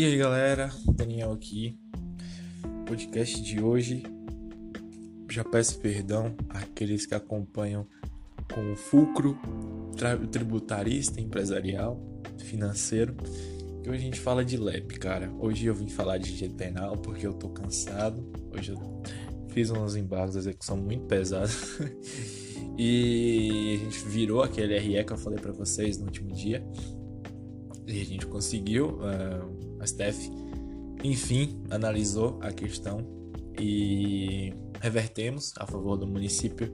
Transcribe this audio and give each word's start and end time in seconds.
E 0.00 0.04
aí 0.06 0.16
galera, 0.16 0.70
Daniel 0.94 1.30
aqui. 1.30 1.78
Podcast 2.86 3.42
de 3.42 3.62
hoje. 3.62 4.02
Já 5.28 5.44
peço 5.44 5.78
perdão 5.78 6.34
àqueles 6.48 7.04
que 7.04 7.14
acompanham 7.14 7.86
com 8.50 8.72
o 8.72 8.76
fulcro 8.76 9.38
tributarista, 10.32 11.20
empresarial, 11.20 12.00
financeiro. 12.38 13.14
Que 13.82 13.90
hoje 13.90 13.98
a 13.98 14.04
gente 14.04 14.18
fala 14.18 14.42
de 14.42 14.56
LEP, 14.56 14.98
cara. 14.98 15.30
Hoje 15.38 15.66
eu 15.66 15.74
vim 15.74 15.90
falar 15.90 16.16
de 16.16 16.32
direito 16.32 16.54
penal 16.54 16.96
porque 16.96 17.26
eu 17.26 17.34
tô 17.34 17.50
cansado. 17.50 18.26
Hoje 18.56 18.72
eu 18.72 19.02
fiz 19.48 19.70
uns 19.70 19.96
embargos 19.96 20.32
de 20.32 20.38
execução 20.38 20.78
muito 20.78 21.04
pesados. 21.04 21.78
e 22.78 23.74
a 23.74 23.84
gente 23.84 24.08
virou 24.08 24.42
aquele 24.42 24.78
RE 24.78 25.04
que 25.04 25.12
eu 25.12 25.18
falei 25.18 25.38
para 25.38 25.52
vocês 25.52 25.98
no 25.98 26.06
último 26.06 26.32
dia. 26.32 26.66
E 27.86 28.00
a 28.00 28.04
gente 28.06 28.26
conseguiu. 28.26 28.98
Uh, 29.00 29.59
a 29.80 29.86
STF, 29.86 30.30
enfim, 31.02 31.62
analisou 31.70 32.38
a 32.40 32.52
questão 32.52 32.98
e 33.58 34.52
revertemos 34.80 35.52
a 35.58 35.66
favor 35.66 35.96
do 35.96 36.06
município 36.06 36.72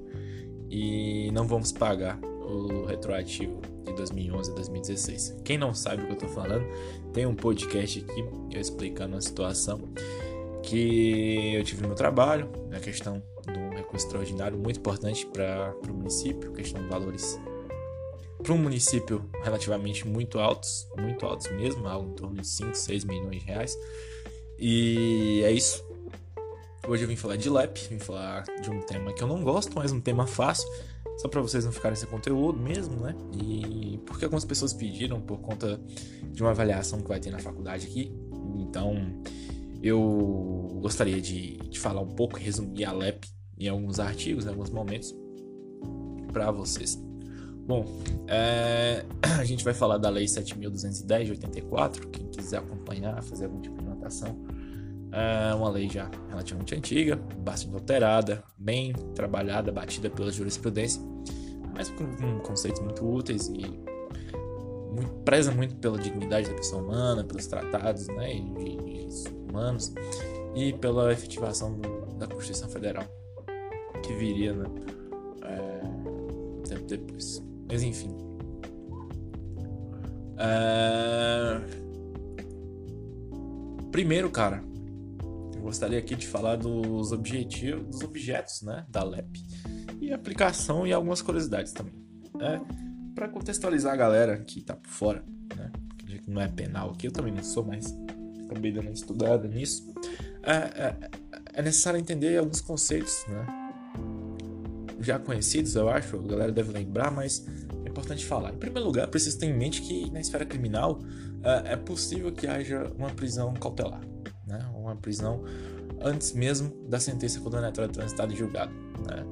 e 0.69 1.31
não 1.33 1.47
vamos 1.47 1.73
pagar 1.73 2.19
o 2.21 2.85
retroativo 2.85 3.61
de 3.85 3.93
2011 3.95 4.51
a 4.51 4.55
2016. 4.55 5.37
Quem 5.45 5.59
não 5.59 5.75
sabe 5.75 6.03
o 6.03 6.07
que 6.07 6.13
eu 6.13 6.15
estou 6.15 6.29
falando, 6.29 6.65
tem 7.13 7.27
um 7.27 7.35
podcast 7.35 8.01
aqui 8.01 8.25
eu 8.53 8.61
explicando 8.61 9.17
a 9.17 9.21
situação 9.21 9.81
que 10.63 11.55
eu 11.55 11.63
tive 11.65 11.83
no 11.83 11.89
meu 11.89 11.97
trabalho, 11.97 12.51
a 12.73 12.81
questão 12.81 13.23
do 13.45 13.77
recurso 13.77 14.07
extraordinário 14.07 14.59
muito 14.59 14.81
importante 14.81 15.25
para 15.27 15.75
o 15.89 15.95
município, 15.95 16.53
questão 16.53 16.83
de 16.83 16.89
valores 16.89 17.39
para 18.43 18.53
um 18.53 18.59
município 18.59 19.29
relativamente 19.43 20.07
muito 20.07 20.39
altos, 20.39 20.87
muito 20.99 21.25
altos 21.25 21.51
mesmo, 21.53 21.87
algo 21.87 22.11
em 22.11 22.15
torno 22.15 22.41
de 22.41 22.47
5, 22.47 22.75
6 22.75 23.05
milhões 23.05 23.41
de 23.41 23.47
reais. 23.47 23.79
E 24.59 25.43
é 25.45 25.53
isso. 25.53 25.85
Hoje 26.89 27.05
eu 27.05 27.09
vim 27.09 27.17
falar 27.17 27.37
de 27.37 27.51
LEP, 27.51 27.79
vim 27.91 27.99
falar 27.99 28.45
de 28.63 28.71
um 28.71 28.81
tema 28.81 29.13
que 29.13 29.23
eu 29.23 29.27
não 29.27 29.43
gosto, 29.43 29.73
mas 29.75 29.91
um 29.91 30.01
tema 30.01 30.27
fácil, 30.27 30.69
só 31.19 31.29
para 31.29 31.41
vocês 31.41 31.65
não 31.65 31.73
ficarem 31.73 31.97
sem 31.97 32.09
conteúdo 32.09 32.59
mesmo, 32.61 32.97
né? 33.01 33.15
E 33.43 33.99
porque 34.07 34.25
algumas 34.25 34.45
pessoas 34.45 34.73
pediram 34.73 35.21
por 35.21 35.41
conta 35.41 35.81
de 36.31 36.43
uma 36.43 36.51
avaliação 36.51 37.01
que 37.01 37.09
vai 37.09 37.19
ter 37.19 37.31
na 37.31 37.41
faculdade 37.41 37.87
aqui. 37.87 38.13
Então, 38.55 39.21
eu 39.83 40.79
gostaria 40.81 41.21
de, 41.21 41.57
de 41.57 41.79
falar 41.79 42.01
um 42.01 42.15
pouco, 42.15 42.39
resumir 42.39 42.85
a 42.85 42.93
LEP 42.93 43.27
em 43.59 43.69
alguns 43.69 43.99
artigos, 43.99 44.47
em 44.47 44.49
alguns 44.49 44.71
momentos, 44.71 45.15
para 46.33 46.51
vocês. 46.51 47.06
Bom, 47.67 47.85
é, 48.29 49.05
a 49.41 49.45
gente 49.45 49.65
vai 49.65 49.75
falar 49.75 49.99
da 49.99 50.09
Lei 50.09 50.27
7.210 50.27 51.25
de 51.25 51.31
84. 51.33 52.09
Quem 52.09 52.27
quiser 52.29 52.59
acompanhar, 52.59 53.21
fazer 53.25 53.47
algum 53.47 53.61
tipo 53.61 53.77
de 53.83 53.87
anotação, 53.87 54.39
é 55.13 55.55
uma 55.55 55.71
lei 55.71 55.89
já 55.89 56.11
relativamente 56.29 56.75
antiga, 56.75 57.17
bastante 57.39 57.75
alterada, 57.75 58.45
bem 58.59 58.93
trabalhada, 59.15 59.73
batida 59.73 60.11
pela 60.11 60.31
jurisprudência, 60.31 61.01
mas 61.75 61.89
com, 61.91 62.05
com 62.17 62.39
conceitos 62.41 62.81
muito 62.83 63.05
úteis 63.05 63.49
e 63.49 63.63
muito, 64.93 65.13
preza 65.25 65.51
muito 65.53 65.77
pela 65.77 65.99
dignidade 65.99 66.49
da 66.49 66.55
pessoa 66.55 66.83
humana, 66.83 67.25
pelos 67.25 67.47
tratados 67.47 68.09
né, 68.09 68.35
de 68.35 68.77
direitos 68.77 69.25
humanos 69.49 69.95
e 70.55 70.73
pela 70.75 71.13
efetivação 71.13 71.79
do, 71.79 72.15
da 72.17 72.27
Constituição 72.27 72.69
Federal, 72.69 73.05
que 74.03 74.13
viria 74.13 74.53
né, 74.53 74.67
é, 75.45 75.81
tempo 76.69 76.85
depois. 76.87 77.46
Mas 77.69 77.83
enfim. 77.83 78.15
É... 80.39 81.61
Primeiro, 83.91 84.31
cara, 84.31 84.63
eu 85.55 85.63
gostaria 85.63 85.99
aqui 85.99 86.15
de 86.15 86.27
falar 86.27 86.57
dos 86.57 87.13
objetivos, 87.13 87.87
dos 87.87 88.03
objetos, 88.03 88.63
né, 88.63 88.85
da 88.89 89.03
LEP 89.03 89.43
e 90.01 90.13
aplicação 90.13 90.87
e 90.87 90.93
algumas 90.93 91.23
curiosidades 91.23 91.73
também. 91.73 91.95
É, 92.39 92.61
para 93.15 93.29
contextualizar 93.29 93.95
a 93.95 93.97
galera 93.97 94.37
que 94.39 94.61
tá 94.61 94.77
por 94.77 94.91
fora, 94.91 95.25
né, 95.57 95.73
que 95.97 96.23
não 96.27 96.43
é 96.43 96.49
penal 96.49 96.91
aqui, 96.91 97.07
eu 97.07 97.13
também 97.13 97.33
não 97.33 97.43
sou, 97.43 97.65
mas 97.65 97.87
acabei 98.45 98.71
dando 98.71 98.89
uma 98.89 98.93
estudada 98.93 99.49
nisso. 99.49 99.91
É, 100.43 100.53
é, 100.53 100.97
é 101.55 101.63
necessário 101.63 101.99
entender 101.99 102.37
alguns 102.37 102.61
conceitos, 102.61 103.25
né, 103.29 103.66
já 105.07 105.19
conhecidos, 105.19 105.75
eu 105.75 105.89
acho, 105.89 106.17
a 106.17 106.23
galera 106.23 106.53
deve 106.53 106.73
lembrar, 106.73 107.11
mas 107.11 107.47
é 107.85 107.89
importante 107.89 108.25
falar. 108.25 108.53
Em 108.53 108.59
primeiro 108.59 108.87
lugar, 108.87 109.07
preciso 109.09 109.39
ter 109.39 109.47
em 109.47 109.57
mente 109.57 109.83
que 109.83 110.11
na 110.11 110.21
esfera 110.21 110.45
criminal 110.45 110.99
uh, 111.01 111.67
é 111.67 111.77
possível 111.77 112.33
que 112.33 112.47
haja 112.47 112.91
uma 112.99 113.11
prisão 113.11 113.55
cautelar, 113.55 114.01
né? 114.47 114.69
uma 114.75 114.97
prisão 114.97 115.45
antes 116.01 116.33
mesmo 116.33 116.73
da 116.89 116.99
sentença 116.99 117.41
condenatória 117.41 117.91
transitada 117.91 118.33
e 118.33 118.37
julgada. 118.37 118.73
Né? 119.07 119.25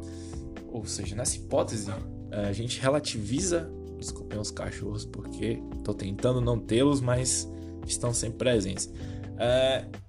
Ou 0.72 0.84
seja, 0.86 1.14
nessa 1.14 1.36
hipótese, 1.36 1.90
a 2.30 2.52
gente 2.52 2.80
relativiza, 2.80 3.70
desculpem 3.98 4.38
os 4.38 4.50
cachorros, 4.50 5.04
porque 5.04 5.62
estou 5.76 5.94
tentando 5.94 6.40
não 6.40 6.58
tê-los, 6.58 7.00
mas 7.00 7.48
estão 7.86 8.12
sempre 8.12 8.38
presentes. 8.38 8.86
Uh, 8.86 10.04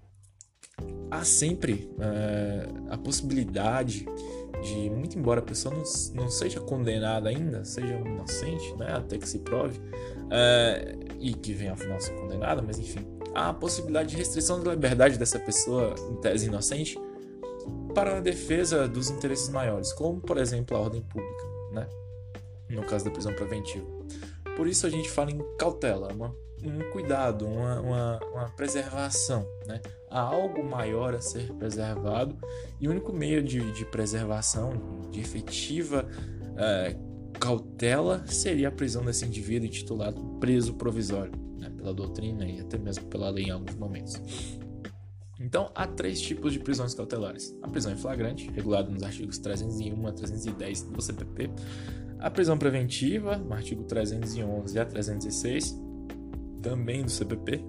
há 1.12 1.24
sempre 1.24 1.90
uh, 1.98 2.92
a 2.94 2.98
possibilidade 2.98 4.06
de, 4.66 4.90
muito 4.90 5.18
embora 5.18 5.40
a 5.40 5.44
pessoa 5.44 5.74
não, 5.74 5.84
não 6.24 6.30
seja 6.30 6.59
condenada 6.59 7.30
ainda, 7.30 7.64
seja 7.64 7.94
inocente, 7.94 8.76
né, 8.76 8.94
até 8.94 9.18
que 9.18 9.28
se 9.28 9.40
prove, 9.40 9.80
é, 10.30 10.96
e 11.20 11.34
que 11.34 11.53
venha 11.53 11.72
ao 11.72 11.78
final 11.78 12.00
ser 12.02 12.14
condenada, 12.16 12.62
mas 12.62 12.80
enfim, 12.80 13.06
há 13.34 13.50
a 13.50 13.54
possibilidade 13.54 14.09
de 14.09 14.18
restrição 14.18 14.62
da 14.64 14.72
liberdade 14.72 15.18
dessa 15.18 15.40
pessoa, 15.40 15.94
em 16.09 16.16
tese 16.16 16.48
inocente, 16.48 17.00
para 17.94 18.18
a 18.18 18.20
defesa 18.20 18.88
dos 18.88 19.09
interesses 19.09 19.50
maiores, 19.50 19.94
como, 19.94 20.20
por 20.20 20.38
exemplo, 20.38 20.75
a 20.75 20.80
ordem 20.80 21.02
pública, 21.02 21.44
né, 21.72 21.88
no 22.70 22.84
caso 22.84 23.06
da 23.06 23.12
prisão 23.12 23.34
preventiva. 23.34 23.86
Por 24.56 24.68
isso 24.68 24.88
a 24.88 24.90
gente 24.90 25.09
fala 25.09 25.31
em 25.31 25.40
cautela, 25.58 26.12
uma, 26.14 26.36
um 26.64 26.92
cuidado, 26.92 27.46
uma, 27.46 27.80
uma, 27.81 28.20
uma 28.34 28.50
preservação, 28.52 29.48
né? 29.68 29.81
Há 30.16 30.22
algo 30.22 30.64
maior 30.64 31.14
a 31.14 31.20
ser 31.20 31.52
preservado. 31.53 32.38
E 32.80 32.88
o 32.88 32.92
único 32.92 33.12
meio 33.12 33.44
de, 33.44 33.72
de 33.74 33.86
preservação, 33.86 34.72
de 35.12 35.20
efetiva 35.20 36.08
uh, 36.08 37.34
cautela, 37.38 38.25
seria 38.25 38.70
a 38.70 38.72
prisão 38.72 39.04
desse 39.04 39.25
indivíduo 39.25 39.68
intitulado 39.68 40.24
preso 40.40 40.74
provisório, 40.75 41.34
né, 41.58 41.70
pela 41.70 41.94
doutrina 41.94 42.48
e 42.48 42.62
até 42.62 42.78
mesmo 42.78 43.06
pela 43.08 43.30
lei 43.30 43.46
em 43.46 43.52
alguns 43.52 43.75
momentos. 43.75 44.22
Então, 45.38 45.70
há 45.75 45.86
três 45.86 46.22
tipos 46.22 46.54
de 46.54 46.59
prisões 46.59 46.94
cautelares: 46.94 47.54
a 47.62 47.68
prisão 47.68 47.92
em 47.92 47.98
flagrante, 47.98 48.50
regulada 48.52 48.90
nos 48.90 49.04
artigos 49.04 49.38
301 49.38 50.08
a 50.08 50.14
310 50.14 50.84
do 50.84 51.02
CPP, 51.02 51.50
a 52.20 52.31
prisão 52.31 52.58
preventiva, 52.58 53.36
no 53.36 53.54
artigo 53.54 53.84
311 53.84 54.80
a 54.80 54.86
316, 54.86 55.78
também 56.62 57.04
do 57.04 57.12
CPP, 57.12 57.66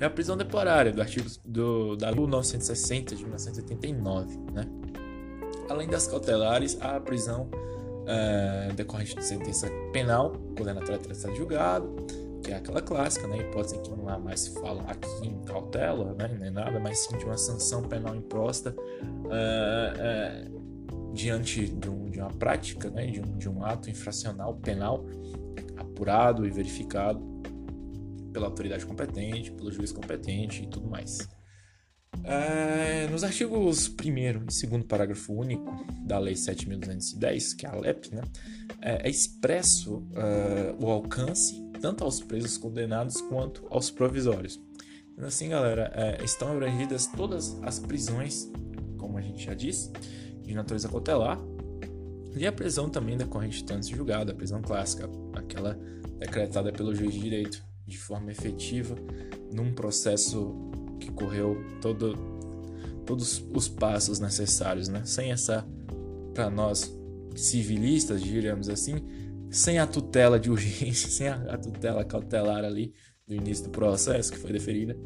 é 0.00 0.06
a 0.06 0.10
prisão 0.10 0.36
temporária 0.36 0.90
do 0.90 1.00
artigo 1.00 1.28
do, 1.44 1.94
da 1.94 2.08
Lei 2.08 2.26
960 2.26 3.14
de 3.14 3.22
1989, 3.22 4.38
né? 4.52 4.66
Além 5.68 5.86
das 5.88 6.06
cautelares, 6.06 6.78
há 6.80 6.96
a 6.96 7.00
prisão 7.00 7.50
uh, 7.50 8.72
decorrente 8.74 9.14
de 9.14 9.24
sentença 9.24 9.70
penal, 9.92 10.32
condenatória 10.56 11.00
a 11.08 11.14
ser 11.14 11.34
julgado, 11.36 11.94
que 12.42 12.50
é 12.50 12.56
aquela 12.56 12.80
clássica, 12.80 13.26
né? 13.28 13.38
Hipótese 13.38 13.78
que 13.78 13.90
não 13.90 14.08
há 14.08 14.18
mais 14.18 14.40
se 14.40 14.54
fala 14.54 14.82
aqui 14.88 15.26
em 15.26 15.38
cautela, 15.44 16.14
né? 16.14 16.34
Nem 16.40 16.50
nada, 16.50 16.80
mas 16.80 17.00
sim 17.00 17.18
de 17.18 17.24
uma 17.26 17.36
sanção 17.36 17.82
penal 17.82 18.16
imposta 18.16 18.74
uh, 18.74 20.46
uh, 20.56 21.12
diante 21.12 21.66
de, 21.68 21.90
um, 21.90 22.06
de, 22.06 22.20
uma 22.20 22.30
prática, 22.30 22.88
né? 22.90 23.06
De 23.06 23.20
um, 23.20 23.36
de 23.36 23.48
um 23.50 23.62
ato 23.62 23.90
infracional 23.90 24.54
penal 24.54 25.04
apurado 25.76 26.46
e 26.46 26.50
verificado 26.50 27.20
pela 28.32 28.46
autoridade 28.46 28.86
competente, 28.86 29.52
pelo 29.52 29.70
juiz 29.70 29.92
competente 29.92 30.62
e 30.62 30.66
tudo 30.66 30.88
mais. 30.88 31.28
É, 32.24 33.06
nos 33.08 33.24
artigos 33.24 33.88
1 33.88 34.18
e 34.18 34.32
2 34.32 34.84
parágrafo 34.86 35.32
único 35.32 35.84
da 36.02 36.18
Lei 36.18 36.34
7.210, 36.34 37.56
que 37.56 37.66
é 37.66 37.68
a 37.68 37.74
LEP, 37.74 38.14
né, 38.14 38.22
é, 38.82 39.06
é 39.06 39.10
expresso 39.10 39.98
uh, 39.98 40.84
o 40.84 40.90
alcance 40.90 41.62
tanto 41.80 42.04
aos 42.04 42.20
presos 42.20 42.58
condenados 42.58 43.20
quanto 43.22 43.66
aos 43.70 43.90
provisórios. 43.90 44.60
Então, 45.12 45.26
assim, 45.26 45.48
galera, 45.48 45.90
é, 45.94 46.22
estão 46.22 46.52
abrangidas 46.52 47.06
todas 47.06 47.58
as 47.62 47.78
prisões, 47.78 48.50
como 48.98 49.16
a 49.16 49.22
gente 49.22 49.44
já 49.44 49.54
disse, 49.54 49.90
de 50.42 50.54
natureza 50.54 50.88
cautelar, 50.88 51.38
e 52.36 52.46
a 52.46 52.52
prisão 52.52 52.88
também 52.88 53.16
decorrente 53.16 53.64
de 53.64 53.72
antes 53.72 53.88
julgado, 53.88 54.30
a 54.30 54.34
prisão 54.34 54.60
clássica, 54.60 55.08
aquela 55.34 55.78
decretada 56.18 56.70
pelo 56.70 56.94
juiz 56.94 57.14
de 57.14 57.20
direito 57.20 57.69
de 57.90 57.98
forma 57.98 58.30
efetiva 58.30 58.94
num 59.52 59.74
processo 59.74 60.54
que 61.00 61.10
correu 61.10 61.56
todo, 61.80 62.14
todos 63.04 63.44
os 63.52 63.68
passos 63.68 64.20
necessários, 64.20 64.88
né? 64.88 65.04
Sem 65.04 65.32
essa, 65.32 65.66
para 66.32 66.48
nós 66.48 66.96
civilistas, 67.34 68.22
diríamos 68.22 68.68
assim, 68.68 68.96
sem 69.50 69.78
a 69.80 69.86
tutela 69.86 70.38
de 70.38 70.50
urgência, 70.50 71.08
sem 71.10 71.28
a, 71.28 71.58
tutela 71.58 72.04
cautelar 72.04 72.64
ali 72.64 72.94
do 73.26 73.34
início 73.34 73.64
do 73.64 73.70
processo 73.70 74.32
que 74.32 74.38
foi 74.38 74.52
deferida, 74.52 74.96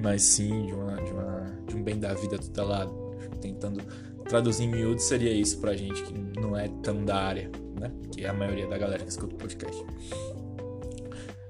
mas 0.00 0.22
sim 0.22 0.66
de, 0.66 0.72
uma, 0.72 0.96
de, 1.02 1.10
uma, 1.10 1.58
de 1.66 1.76
um 1.76 1.82
bem 1.82 1.98
da 1.98 2.14
vida 2.14 2.38
tutelado. 2.38 3.04
Tentando 3.40 3.82
traduzir 4.28 4.64
em 4.64 4.68
miúdo 4.68 5.00
seria 5.00 5.32
isso 5.32 5.58
pra 5.58 5.76
gente 5.76 6.02
que 6.02 6.14
não 6.40 6.56
é 6.56 6.68
tão 6.82 7.04
da 7.04 7.16
área, 7.16 7.50
né? 7.78 7.92
Que 8.12 8.24
é 8.24 8.28
a 8.28 8.32
maioria 8.32 8.68
da 8.68 8.78
galera 8.78 9.02
que 9.02 9.10
escuta 9.10 9.34
o 9.34 9.38
podcast. 9.38 9.84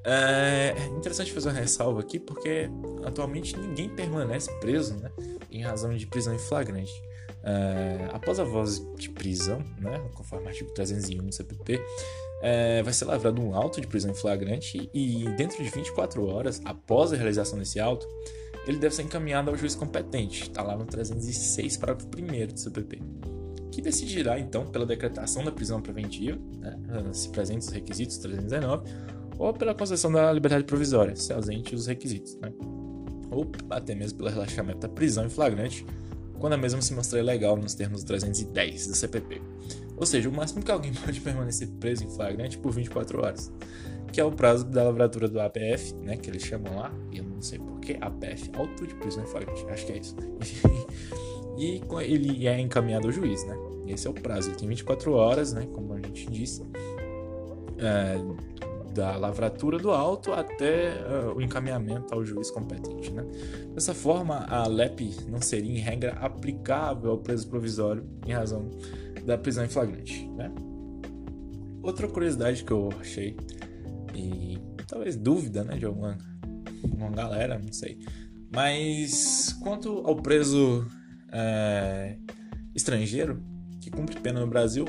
É 0.06 0.74
interessante 0.96 1.32
fazer 1.32 1.48
uma 1.48 1.58
ressalva 1.58 2.00
aqui 2.00 2.18
porque 2.18 2.68
atualmente 3.04 3.56
ninguém 3.56 3.88
permanece 3.88 4.50
preso, 4.60 4.94
né? 4.96 5.10
Em 5.50 5.62
razão 5.62 5.96
de 5.96 6.06
prisão 6.06 6.34
em 6.34 6.38
flagrante. 6.38 6.92
É, 7.46 8.08
após 8.12 8.40
a 8.40 8.44
voz 8.44 8.82
de 8.96 9.10
prisão, 9.10 9.62
né, 9.78 10.02
conforme 10.14 10.46
o 10.46 10.48
artigo 10.48 10.70
301 10.70 11.26
do 11.26 11.34
CPP, 11.34 11.78
é, 12.42 12.82
vai 12.82 12.92
ser 12.92 13.04
lavrado 13.04 13.40
um 13.40 13.54
auto 13.54 13.80
de 13.82 13.86
prisão 13.86 14.10
em 14.10 14.14
flagrante 14.14 14.90
e, 14.94 15.28
dentro 15.36 15.62
de 15.62 15.68
24 15.68 16.26
horas 16.26 16.60
após 16.64 17.12
a 17.12 17.16
realização 17.16 17.58
desse 17.58 17.78
auto, 17.78 18.06
ele 18.66 18.78
deve 18.78 18.94
ser 18.94 19.02
encaminhado 19.02 19.50
ao 19.50 19.56
juiz 19.56 19.74
competente. 19.74 20.44
Está 20.44 20.62
lá 20.62 20.74
no 20.74 20.86
306, 20.86 21.76
parágrafo 21.76 22.08
1 22.08 22.46
do 22.46 22.58
CPP, 22.58 23.02
que 23.70 23.82
decidirá 23.82 24.38
então 24.38 24.66
pela 24.66 24.86
decretação 24.86 25.44
da 25.44 25.52
prisão 25.52 25.82
preventiva, 25.82 26.38
né, 26.58 26.78
se 27.12 27.28
presentes 27.28 27.68
os 27.68 27.74
requisitos 27.74 28.16
319, 28.18 28.88
ou 29.38 29.52
pela 29.52 29.74
concessão 29.74 30.10
da 30.10 30.32
liberdade 30.32 30.64
provisória, 30.64 31.14
se 31.16 31.32
ausente 31.32 31.74
os 31.74 31.86
requisitos, 31.86 32.36
né, 32.36 32.52
ou 33.30 33.50
até 33.70 33.94
mesmo 33.94 34.18
pelo 34.18 34.30
relaxamento 34.30 34.78
da 34.78 34.88
prisão 34.88 35.26
em 35.26 35.30
flagrante 35.30 35.84
quando 36.38 36.52
a 36.52 36.56
mesma 36.56 36.82
se 36.82 36.92
mostrar 36.92 37.20
ilegal 37.20 37.56
nos 37.56 37.74
termos 37.74 38.04
310 38.04 38.88
do 38.88 38.94
CPP. 38.94 39.40
Ou 39.96 40.04
seja, 40.04 40.28
o 40.28 40.32
máximo 40.32 40.62
que 40.62 40.70
alguém 40.70 40.92
pode 41.04 41.20
permanecer 41.20 41.68
preso 41.80 42.04
em 42.04 42.10
flagrante 42.10 42.58
por 42.58 42.72
24 42.72 43.18
horas, 43.20 43.52
que 44.12 44.20
é 44.20 44.24
o 44.24 44.30
prazo 44.30 44.64
da 44.64 44.84
lavratura 44.84 45.28
do 45.28 45.40
APF, 45.40 45.94
né, 46.02 46.16
que 46.16 46.30
eles 46.30 46.42
chamam 46.42 46.76
lá, 46.76 46.92
e 47.10 47.18
eu 47.18 47.24
não 47.24 47.40
sei 47.40 47.58
porquê, 47.58 47.96
APF, 48.00 48.50
auto 48.54 48.86
de 48.86 48.94
prisão 48.94 49.24
em 49.24 49.26
flagrante, 49.26 49.64
acho 49.68 49.86
que 49.86 49.92
é 49.92 49.98
isso. 49.98 50.16
e 51.56 51.82
ele 52.02 52.46
é 52.46 52.60
encaminhado 52.60 53.06
ao 53.06 53.12
juiz, 53.12 53.44
né? 53.46 53.56
Esse 53.86 54.06
é 54.06 54.10
o 54.10 54.14
prazo, 54.14 54.50
ele 54.50 54.56
tem 54.56 54.68
24 54.68 55.12
horas, 55.12 55.52
né, 55.52 55.66
como 55.72 55.94
a 55.94 55.96
gente 55.96 56.30
disse, 56.30 56.62
é, 57.78 58.16
da 58.94 59.16
lavratura 59.16 59.78
do 59.78 59.90
auto 59.90 60.32
até 60.32 60.94
uh, 61.02 61.36
o 61.36 61.42
encaminhamento 61.42 62.14
ao 62.14 62.24
juiz 62.24 62.50
competente. 62.50 63.10
Né? 63.10 63.24
Dessa 63.74 63.92
forma, 63.92 64.46
a 64.46 64.66
LEP 64.66 65.14
não 65.28 65.40
seria, 65.40 65.72
em 65.72 65.78
regra, 65.78 66.12
aplicável 66.12 67.10
ao 67.10 67.18
preso 67.18 67.48
provisório 67.48 68.08
em 68.24 68.32
razão 68.32 68.70
da 69.26 69.36
prisão 69.36 69.64
em 69.64 69.68
flagrante. 69.68 70.26
Né? 70.28 70.50
Outra 71.82 72.08
curiosidade 72.08 72.64
que 72.64 72.72
eu 72.72 72.90
achei, 73.00 73.36
e 74.14 74.58
talvez 74.86 75.16
dúvida 75.16 75.64
né, 75.64 75.76
de 75.76 75.84
alguma 75.84 76.16
uma 76.84 77.10
galera, 77.10 77.58
não 77.58 77.72
sei, 77.72 77.98
mas 78.54 79.56
quanto 79.62 79.98
ao 80.06 80.16
preso 80.16 80.86
é, 81.32 82.16
estrangeiro 82.74 83.42
que 83.80 83.90
cumpre 83.90 84.20
pena 84.20 84.40
no 84.40 84.46
Brasil, 84.46 84.84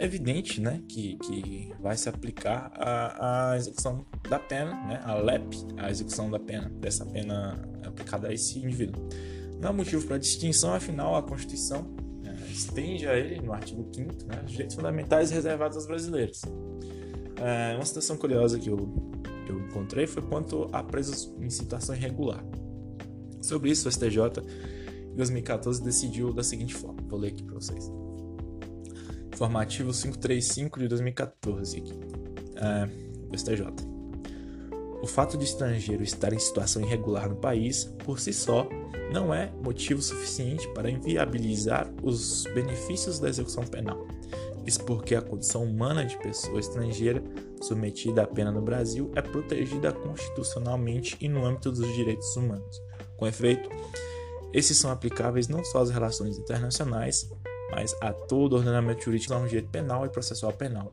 evidente 0.00 0.60
né, 0.60 0.82
que, 0.88 1.16
que 1.18 1.72
vai 1.78 1.96
se 1.96 2.08
aplicar 2.08 2.72
a, 2.74 3.50
a 3.50 3.56
execução 3.56 4.04
da 4.28 4.38
pena, 4.38 4.72
né, 4.86 5.00
a 5.04 5.14
LEP, 5.14 5.54
a 5.76 5.90
execução 5.90 6.30
da 6.30 6.38
pena, 6.38 6.70
dessa 6.70 7.04
pena 7.04 7.60
aplicada 7.84 8.28
a 8.28 8.32
esse 8.32 8.58
indivíduo. 8.58 9.06
Não 9.60 9.70
há 9.70 9.72
motivo 9.72 10.06
para 10.06 10.16
distinção, 10.16 10.72
afinal, 10.72 11.16
a 11.16 11.22
Constituição 11.22 11.82
né, 12.22 12.34
estende 12.50 13.06
a 13.06 13.14
ele, 13.14 13.42
no 13.42 13.52
artigo 13.52 13.86
5 13.94 14.12
né, 14.26 14.42
os 14.44 14.50
direitos 14.50 14.74
fundamentais 14.74 15.30
reservados 15.30 15.76
aos 15.76 15.86
brasileiros. 15.86 16.40
É, 17.36 17.76
uma 17.76 17.84
situação 17.84 18.16
curiosa 18.16 18.58
que 18.58 18.70
eu, 18.70 18.78
eu 19.46 19.60
encontrei 19.60 20.06
foi 20.06 20.22
quanto 20.22 20.68
a 20.72 20.82
presos 20.82 21.30
em 21.38 21.50
situação 21.50 21.94
irregular. 21.94 22.42
Sobre 23.42 23.70
isso, 23.70 23.86
o 23.86 23.92
STJ, 23.92 24.18
em 25.12 25.16
2014, 25.16 25.82
decidiu 25.82 26.32
da 26.32 26.42
seguinte 26.42 26.74
forma: 26.74 27.02
vou 27.06 27.18
ler 27.18 27.28
aqui 27.28 27.42
para 27.42 27.54
vocês 27.54 27.99
informativo 29.40 29.90
535 29.90 30.78
de 30.78 30.88
2014 30.88 31.78
aqui, 31.78 31.98
é, 32.56 32.86
do 33.26 33.38
STJ. 33.38 33.64
O 35.02 35.06
fato 35.06 35.38
de 35.38 35.44
estrangeiro 35.44 36.02
estar 36.02 36.30
em 36.34 36.38
situação 36.38 36.82
irregular 36.82 37.26
no 37.26 37.36
país, 37.36 37.84
por 38.04 38.20
si 38.20 38.34
só, 38.34 38.68
não 39.10 39.32
é 39.32 39.50
motivo 39.64 40.02
suficiente 40.02 40.68
para 40.74 40.90
inviabilizar 40.90 41.90
os 42.02 42.44
benefícios 42.54 43.18
da 43.18 43.30
execução 43.30 43.64
penal. 43.64 44.06
Isso 44.66 44.84
porque 44.84 45.14
a 45.14 45.22
condição 45.22 45.64
humana 45.64 46.04
de 46.04 46.18
pessoa 46.18 46.60
estrangeira 46.60 47.24
submetida 47.62 48.24
à 48.24 48.26
pena 48.26 48.52
no 48.52 48.60
Brasil 48.60 49.10
é 49.16 49.22
protegida 49.22 49.90
constitucionalmente 49.90 51.16
e 51.18 51.30
no 51.30 51.46
âmbito 51.46 51.72
dos 51.72 51.90
direitos 51.94 52.36
humanos. 52.36 52.78
Com 53.16 53.26
efeito, 53.26 53.70
esses 54.52 54.76
são 54.76 54.90
aplicáveis 54.90 55.48
não 55.48 55.64
só 55.64 55.78
às 55.78 55.88
relações 55.88 56.36
internacionais, 56.36 57.30
mas 57.70 57.94
a 58.00 58.12
todo 58.12 58.56
ordenamento 58.56 59.04
jurídico 59.04 59.32
um 59.34 59.46
direito 59.46 59.70
penal 59.70 60.04
e 60.04 60.08
processual 60.08 60.52
penal, 60.52 60.92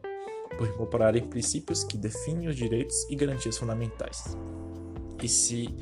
por 0.57 0.67
incorporarem 0.67 1.27
princípios 1.27 1.83
que 1.83 1.97
definem 1.97 2.47
os 2.47 2.55
direitos 2.55 2.95
e 3.09 3.15
garantias 3.15 3.57
fundamentais. 3.57 4.37
E 5.21 5.27
se 5.27 5.75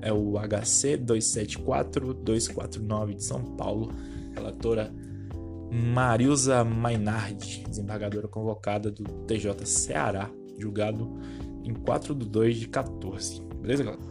é 0.00 0.12
o 0.12 0.34
HC 0.38 0.96
274249 0.98 3.14
de 3.14 3.24
São 3.24 3.44
Paulo, 3.56 3.90
relatora 4.34 4.92
Marilza 5.70 6.64
Mainardi, 6.64 7.64
desembargadora 7.68 8.26
convocada 8.28 8.90
do 8.90 9.04
TJ 9.26 9.64
Ceará, 9.64 10.30
julgado 10.58 11.08
em 11.64 11.72
4 11.72 12.14
de 12.14 12.26
2 12.26 12.56
de 12.56 12.68
14. 12.68 13.40
Beleza, 13.60 13.84
galera? 13.84 14.02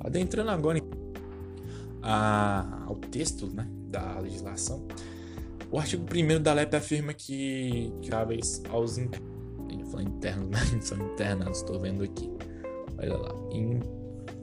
Adentrando 0.00 0.50
agora 0.50 0.80
a, 2.02 2.84
ao 2.86 2.96
texto, 2.96 3.46
né? 3.52 3.68
Da 3.88 4.18
legislação, 4.20 4.86
o 5.70 5.78
artigo 5.78 6.04
1 6.04 6.42
da 6.42 6.54
LEP 6.54 6.74
afirma 6.76 7.12
que 7.12 7.92
cabeis 8.08 8.62
aos 8.70 8.96
internos, 8.96 9.28
internos, 10.00 10.48
né? 10.48 10.60
são 10.80 10.98
internas, 11.12 11.58
estou 11.58 11.80
vendo 11.80 12.02
aqui. 12.02 12.30
Olha 12.98 13.16
lá. 13.16 13.34
Em 13.50 13.80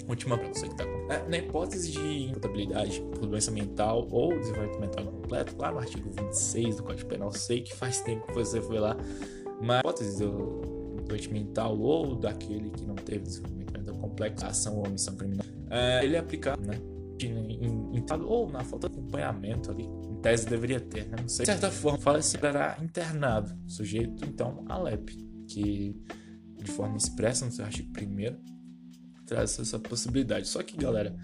última 0.07 0.37
para 0.37 0.47
você 0.49 0.67
que 0.67 0.73
está. 0.73 0.83
É, 1.09 1.27
na 1.29 1.37
hipótese 1.37 1.91
de 1.91 2.23
imputabilidade 2.23 3.01
por 3.01 3.27
doença 3.27 3.51
mental 3.51 4.07
ou 4.11 4.37
desenvolvimento 4.37 4.79
mental 4.79 5.05
completo, 5.05 5.55
lá 5.57 5.71
no 5.71 5.79
artigo 5.79 6.09
26 6.09 6.77
do 6.77 6.83
Código 6.83 7.09
Penal, 7.09 7.31
sei 7.31 7.61
que 7.61 7.75
faz 7.75 8.01
tempo 8.01 8.25
que 8.27 8.33
você 8.33 8.61
foi 8.61 8.79
lá, 8.79 8.97
mas 9.61 9.79
hipótese 9.79 10.23
do 10.23 11.01
doente 11.07 11.31
mental 11.31 11.77
ou 11.79 12.15
daquele 12.15 12.71
que 12.71 12.85
não 12.85 12.95
teve 12.95 13.23
desenvolvimento 13.23 13.73
mental 13.73 13.95
complexo, 13.95 14.45
ação 14.45 14.77
ou 14.77 14.87
omissão 14.87 15.15
criminal, 15.15 15.45
é, 15.69 16.03
ele 16.03 16.15
é 16.15 16.19
aplicado, 16.19 16.61
né? 16.61 16.79
Em, 17.21 17.95
em, 17.97 18.05
ou 18.23 18.49
na 18.49 18.63
falta 18.63 18.89
de 18.89 18.97
acompanhamento 18.97 19.71
ali, 19.71 19.83
em 19.83 20.15
tese 20.21 20.47
deveria 20.47 20.79
ter, 20.79 21.07
né? 21.07 21.17
Não 21.21 21.29
sei. 21.29 21.45
De 21.45 21.51
certa 21.51 21.71
forma, 21.71 21.97
fala 21.99 22.21
se 22.21 22.37
era 22.37 22.77
internado, 22.81 23.55
sujeito 23.67 24.25
então 24.25 24.65
a 24.67 24.77
LEP, 24.77 25.15
que 25.47 25.95
de 26.57 26.71
forma 26.71 26.97
expressa 26.97 27.45
no 27.45 27.51
seu 27.51 27.63
artigo 27.63 27.91
1 27.97 28.55
traz 29.25 29.57
essa 29.59 29.79
possibilidade. 29.79 30.47
Só 30.47 30.61
que, 30.61 30.77
galera, 30.77 31.15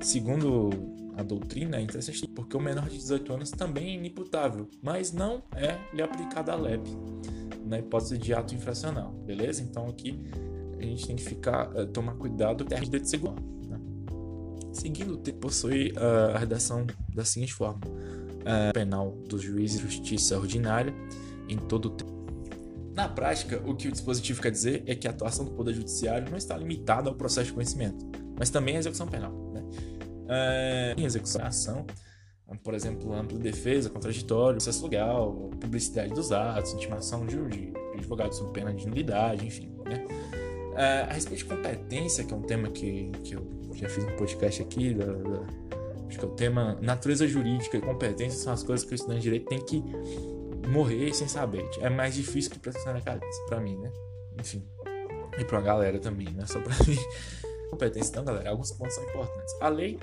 segundo 0.00 0.70
a 1.16 1.22
doutrina, 1.22 1.76
é 1.76 1.80
interessante 1.80 2.26
porque 2.28 2.56
o 2.56 2.60
menor 2.60 2.88
de 2.88 2.98
18 2.98 3.32
anos 3.32 3.50
também 3.50 3.90
é 3.90 3.94
inimputável, 3.94 4.68
mas 4.82 5.12
não 5.12 5.42
é 5.54 5.78
lhe 5.94 6.02
aplicada 6.02 6.52
a 6.52 6.56
LEP 6.56 6.86
na 7.64 7.78
hipótese 7.78 8.18
de 8.18 8.34
ato 8.34 8.54
infracional, 8.54 9.12
beleza? 9.24 9.62
Então 9.62 9.88
aqui 9.88 10.20
a 10.78 10.82
gente 10.82 11.06
tem 11.06 11.16
que 11.16 11.24
ficar, 11.24 11.70
uh, 11.74 11.86
tomar 11.86 12.14
cuidado 12.14 12.64
com 12.64 12.74
a 12.74 12.78
de 12.78 13.08
segundo 13.08 13.42
Seguindo, 14.74 15.16
possui 15.34 15.92
uh, 15.92 16.34
a 16.34 16.38
redação 16.38 16.84
da 17.14 17.24
seguinte 17.24 17.54
forma: 17.54 17.80
uh, 17.86 18.72
penal 18.74 19.12
dos 19.28 19.40
juízes 19.40 19.78
de 19.78 19.84
justiça 19.84 20.36
ordinária 20.36 20.92
em 21.48 21.56
todo 21.56 21.86
o 21.86 21.90
tempo. 21.90 22.12
Na 22.92 23.08
prática, 23.08 23.62
o 23.64 23.74
que 23.74 23.88
o 23.88 23.92
dispositivo 23.92 24.42
quer 24.42 24.50
dizer 24.50 24.82
é 24.86 24.94
que 24.94 25.06
a 25.06 25.10
atuação 25.10 25.44
do 25.44 25.52
Poder 25.52 25.74
Judiciário 25.74 26.28
não 26.28 26.36
está 26.36 26.56
limitada 26.56 27.08
ao 27.08 27.14
processo 27.14 27.46
de 27.46 27.52
conhecimento, 27.52 28.04
mas 28.36 28.50
também 28.50 28.76
à 28.76 28.78
execução 28.80 29.06
penal. 29.06 29.32
Né? 29.52 29.60
Uh, 29.62 31.00
em 31.00 31.04
execução 31.04 31.40
da 31.40 31.48
ação, 31.48 31.86
por 32.62 32.74
exemplo, 32.74 33.12
ampla 33.12 33.38
defesa, 33.38 33.88
contraditório, 33.88 34.56
processo 34.56 34.84
legal, 34.84 35.50
publicidade 35.60 36.12
dos 36.12 36.32
atos, 36.32 36.72
intimação 36.72 37.26
de, 37.26 37.36
de, 37.48 37.72
advogado 37.94 38.32
sob 38.32 38.52
pena 38.52 38.72
de 38.72 38.86
nulidade, 38.86 39.46
enfim. 39.46 39.72
Né? 39.84 40.04
A 41.08 41.12
respeito 41.12 41.38
de 41.38 41.44
competência, 41.44 42.24
que 42.24 42.32
é 42.32 42.36
um 42.36 42.42
tema 42.42 42.68
que, 42.68 43.10
que 43.22 43.34
eu 43.34 43.63
já 43.74 43.88
fiz 43.88 44.04
um 44.04 44.16
podcast 44.16 44.62
aqui, 44.62 44.94
da, 44.94 45.06
da, 45.06 45.40
acho 46.08 46.18
que 46.18 46.24
é 46.24 46.28
o 46.28 46.32
tema 46.32 46.78
natureza 46.80 47.26
jurídica 47.26 47.76
e 47.76 47.80
competência 47.80 48.38
são 48.38 48.52
as 48.52 48.62
coisas 48.62 48.86
que 48.86 48.92
o 48.92 48.94
estudante 48.94 49.20
de 49.20 49.24
direito 49.24 49.46
tem 49.46 49.60
que 49.60 49.82
morrer 50.68 51.12
sem 51.12 51.28
saber. 51.28 51.68
É 51.80 51.90
mais 51.90 52.14
difícil 52.14 52.50
que 52.50 52.58
prestar 52.58 52.92
na 52.92 53.00
cabeça, 53.00 53.44
pra 53.46 53.60
mim, 53.60 53.76
né? 53.76 53.92
Enfim. 54.38 54.64
E 55.38 55.44
pra 55.44 55.60
galera 55.60 55.98
também, 55.98 56.30
né? 56.30 56.46
Só 56.46 56.60
pra 56.60 56.74
mim. 56.86 56.98
Competência, 57.70 58.10
então, 58.10 58.24
galera, 58.24 58.50
alguns 58.50 58.70
pontos 58.72 58.94
são 58.94 59.04
importantes. 59.04 59.54
A 59.60 59.68
lei 59.68 59.98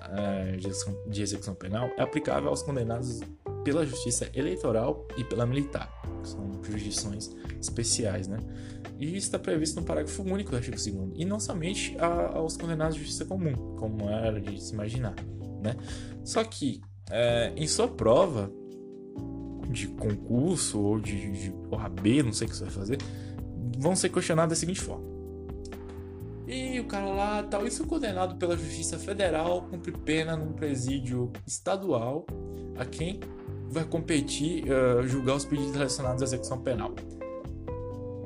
uh, 0.00 1.10
de 1.10 1.22
execução 1.22 1.54
penal 1.54 1.90
é 1.98 2.02
aplicável 2.02 2.48
aos 2.48 2.62
condenados 2.62 3.20
pela 3.62 3.84
justiça 3.84 4.30
eleitoral 4.34 5.06
e 5.18 5.24
pela 5.24 5.44
militar 5.44 6.00
que 6.22 6.28
são 6.28 6.60
jurisdições 6.62 7.30
especiais, 7.60 8.26
né? 8.26 8.38
E 9.00 9.06
isso 9.06 9.26
está 9.26 9.38
previsto 9.38 9.80
no 9.80 9.86
parágrafo 9.86 10.22
único 10.22 10.50
do 10.50 10.56
artigo 10.58 10.76
2 10.76 11.12
e 11.14 11.24
não 11.24 11.40
somente 11.40 11.96
a, 11.98 12.36
aos 12.36 12.56
condenados 12.56 12.94
de 12.94 13.00
justiça 13.00 13.24
comum, 13.24 13.54
como 13.76 14.08
era 14.10 14.38
de 14.38 14.62
se 14.62 14.74
imaginar, 14.74 15.14
né? 15.62 15.74
Só 16.22 16.44
que, 16.44 16.82
é, 17.10 17.50
em 17.56 17.66
sua 17.66 17.88
prova 17.88 18.52
de 19.70 19.88
concurso 19.88 20.78
ou 20.78 21.00
de, 21.00 21.32
de 21.32 21.54
OAB, 21.70 22.22
não 22.24 22.32
sei 22.32 22.46
o 22.46 22.50
que 22.50 22.56
você 22.56 22.64
vai 22.64 22.72
fazer, 22.72 22.98
vão 23.78 23.96
ser 23.96 24.10
questionados 24.10 24.50
da 24.50 24.60
seguinte 24.60 24.80
forma. 24.80 25.08
E 26.46 26.78
o 26.80 26.84
cara 26.84 27.06
lá, 27.06 27.42
tal, 27.44 27.66
isso 27.66 27.86
condenado 27.86 28.36
pela 28.36 28.56
Justiça 28.56 28.98
Federal, 28.98 29.62
cumpre 29.70 29.92
pena 29.92 30.36
num 30.36 30.52
presídio 30.52 31.32
estadual 31.46 32.26
a 32.76 32.84
quem 32.84 33.20
vai 33.68 33.84
competir 33.84 34.64
uh, 34.64 35.06
julgar 35.06 35.36
os 35.36 35.44
pedidos 35.44 35.72
relacionados 35.72 36.22
à 36.22 36.24
execução 36.24 36.60
penal. 36.60 36.92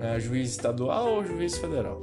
É, 0.05 0.21
juiz 0.21 0.51
estadual 0.51 1.15
ou 1.15 1.25
juiz 1.25 1.57
federal? 1.57 1.99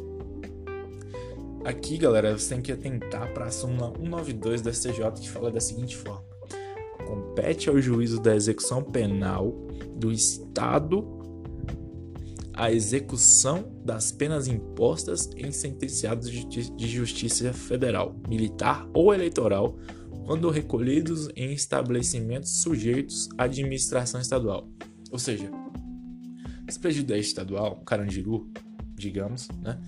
Aqui, 1.64 2.00
galera, 2.00 2.36
você 2.36 2.56
tem 2.56 2.62
que 2.64 2.72
atentar 2.72 3.32
para 3.32 3.46
a 3.46 3.52
súmula 3.52 3.94
192 3.96 4.64
da 4.64 4.74
STJ 4.74 5.12
que 5.22 5.30
fala 5.30 5.52
da 5.52 5.60
seguinte 5.60 5.96
forma: 5.96 6.26
compete 7.06 7.70
ao 7.70 7.80
juízo 7.80 8.20
da 8.20 8.36
execução 8.36 8.84
penal 8.84 9.56
do 9.96 10.12
Estado 10.12 11.06
a 12.56 12.72
execução 12.72 13.72
das 13.86 14.12
penas 14.12 14.48
impostas 14.48 15.30
em 15.38 15.52
sentenciados 15.52 16.28
de 16.28 16.88
justiça 16.88 17.54
federal, 17.54 18.16
militar 18.28 18.90
ou 18.96 19.14
eleitoral, 19.14 19.78
quando 20.26 20.50
recolhidos 20.50 21.30
em 21.36 21.54
estabelecimentos 21.54 22.62
sujeitos 22.64 23.30
à 23.38 23.44
administração 23.44 24.20
estadual. 24.20 24.68
Ou 25.12 25.20
seja, 25.20 25.61
se 26.72 26.80
pedido 26.80 27.14
é 27.14 27.18
estadual, 27.18 27.78
Carandiru, 27.86 28.50
digamos, 28.96 29.50
né? 29.62 29.80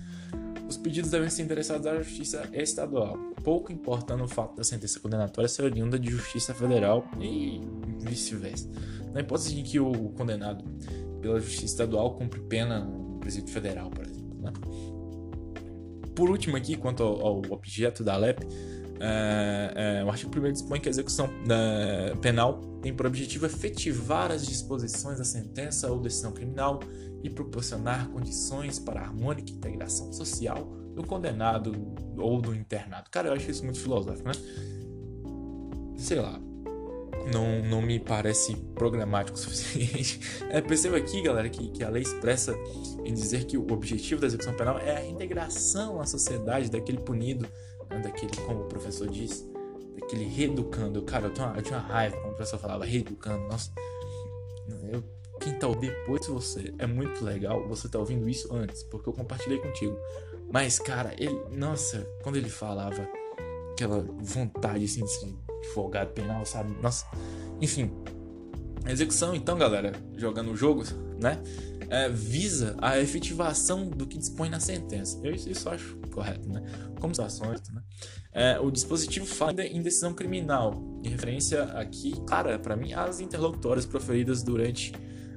Os 0.68 0.76
pedidos 0.76 1.10
devem 1.10 1.28
ser 1.28 1.42
endereçados 1.42 1.86
à 1.86 1.96
Justiça 1.96 2.48
Estadual, 2.52 3.18
pouco 3.42 3.70
importando 3.70 4.24
o 4.24 4.28
fato 4.28 4.56
da 4.56 4.64
sentença 4.64 4.98
condenatória 4.98 5.46
ser 5.46 5.62
oriunda 5.62 5.98
de 5.98 6.10
Justiça 6.10 6.54
Federal 6.54 7.06
e 7.20 7.60
vice-versa. 8.00 8.68
Na 9.12 9.20
hipótese 9.20 9.58
em 9.58 9.62
que 9.62 9.78
o 9.78 9.92
condenado 10.10 10.64
pela 11.20 11.38
Justiça 11.38 11.66
Estadual 11.66 12.14
cumpre 12.14 12.40
pena 12.40 12.80
no 12.80 13.18
presídio 13.18 13.52
federal, 13.52 13.90
por 13.90 14.04
exemplo. 14.04 14.40
Né? 14.40 14.52
Por 16.14 16.30
último 16.30 16.56
aqui, 16.56 16.76
quanto 16.76 17.02
ao, 17.02 17.26
ao 17.26 17.42
objeto 17.50 18.02
da 18.02 18.16
LEP, 18.16 18.40
é, 19.00 19.98
é, 20.00 20.04
o 20.04 20.08
artigo 20.08 20.30
1 20.38 20.52
dispõe 20.52 20.80
que 20.80 20.88
a 20.88 20.90
execução 20.90 21.28
é, 21.50 22.14
penal 22.16 22.60
tem 22.80 22.94
por 22.94 23.06
objetivo 23.06 23.46
efetivar 23.46 24.30
as 24.30 24.46
disposições 24.46 25.18
da 25.18 25.24
sentença 25.24 25.90
ou 25.90 26.00
decisão 26.00 26.32
criminal 26.32 26.80
e 27.22 27.30
proporcionar 27.30 28.08
condições 28.08 28.78
para 28.78 29.00
a 29.00 29.04
harmônica 29.04 29.50
integração 29.50 30.12
social 30.12 30.64
do 30.94 31.02
condenado 31.02 31.72
ou 32.16 32.40
do 32.40 32.54
internado. 32.54 33.10
Cara, 33.10 33.28
eu 33.28 33.32
acho 33.32 33.50
isso 33.50 33.64
muito 33.64 33.80
filosófico, 33.80 34.28
né? 34.28 34.34
Sei 35.96 36.20
lá. 36.20 36.40
Não, 37.32 37.62
não 37.62 37.80
me 37.80 37.98
parece 37.98 38.54
programático 38.74 39.38
o 39.38 39.40
suficiente. 39.40 40.20
É, 40.50 40.60
perceba 40.60 40.98
aqui, 40.98 41.22
galera, 41.22 41.48
que, 41.48 41.70
que 41.70 41.82
a 41.82 41.88
lei 41.88 42.02
expressa 42.02 42.54
em 43.02 43.14
dizer 43.14 43.44
que 43.46 43.56
o 43.56 43.66
objetivo 43.72 44.20
da 44.20 44.26
execução 44.26 44.52
penal 44.52 44.78
é 44.78 44.98
a 44.98 45.06
integração 45.06 46.00
à 46.00 46.06
sociedade 46.06 46.70
daquele 46.70 46.98
punido? 46.98 47.48
Daquele, 48.00 48.36
como 48.38 48.62
o 48.62 48.68
professor 48.68 49.08
diz, 49.08 49.44
daquele 49.98 50.24
reeducando. 50.24 51.02
Cara, 51.02 51.26
eu, 51.26 51.32
tinha 51.32 51.48
uma, 51.48 51.56
eu 51.56 51.62
tinha 51.62 51.78
uma 51.78 51.88
raiva 51.88 52.16
quando 52.16 52.32
o 52.32 52.36
professor 52.36 52.58
falava 52.58 52.84
reeducando. 52.84 53.46
Nossa, 53.48 53.72
eu 54.92 55.02
quem 55.40 55.52
tá 55.58 55.66
depois 55.68 56.22
de 56.22 56.30
você, 56.30 56.74
é 56.78 56.86
muito 56.86 57.24
legal 57.24 57.66
você 57.68 57.88
tá 57.88 57.98
ouvindo 57.98 58.28
isso 58.28 58.54
antes, 58.54 58.82
porque 58.84 59.08
eu 59.08 59.12
compartilhei 59.12 59.58
contigo. 59.58 59.96
Mas, 60.50 60.78
cara, 60.78 61.14
ele, 61.18 61.38
nossa, 61.50 62.06
quando 62.22 62.36
ele 62.36 62.48
falava 62.48 63.06
aquela 63.72 64.00
vontade 64.20 64.84
assim 64.84 65.04
de 65.04 65.10
ser 65.10 65.34
advogado 65.58 66.12
penal, 66.12 66.44
sabe? 66.46 66.72
Nossa, 66.80 67.06
enfim. 67.60 67.90
A 68.84 68.92
execução, 68.92 69.34
então, 69.34 69.56
galera, 69.56 69.92
jogando 70.16 70.52
o 70.52 70.56
jogo, 70.56 70.84
né? 71.20 71.42
É, 71.88 72.08
visa 72.08 72.76
a 72.80 72.98
efetivação 72.98 73.88
do 73.88 74.06
que 74.06 74.18
dispõe 74.18 74.48
na 74.48 74.60
sentença. 74.60 75.20
Eu 75.22 75.34
isso, 75.34 75.50
isso 75.50 75.68
acho 75.68 75.96
correto, 76.12 76.48
né? 76.48 76.62
Como 77.00 77.12
ações, 77.20 77.60
né? 77.70 77.82
É, 78.32 78.58
o 78.58 78.70
dispositivo 78.70 79.26
fala 79.26 79.62
em 79.64 79.80
decisão 79.80 80.12
criminal, 80.12 81.00
em 81.04 81.08
referência 81.08 81.64
aqui, 81.64 82.20
cara, 82.26 82.58
para 82.58 82.76
mim, 82.76 82.92
às 82.92 83.20
interlocutórias 83.20 83.86
proferidas 83.86 84.42
durante 84.42 84.92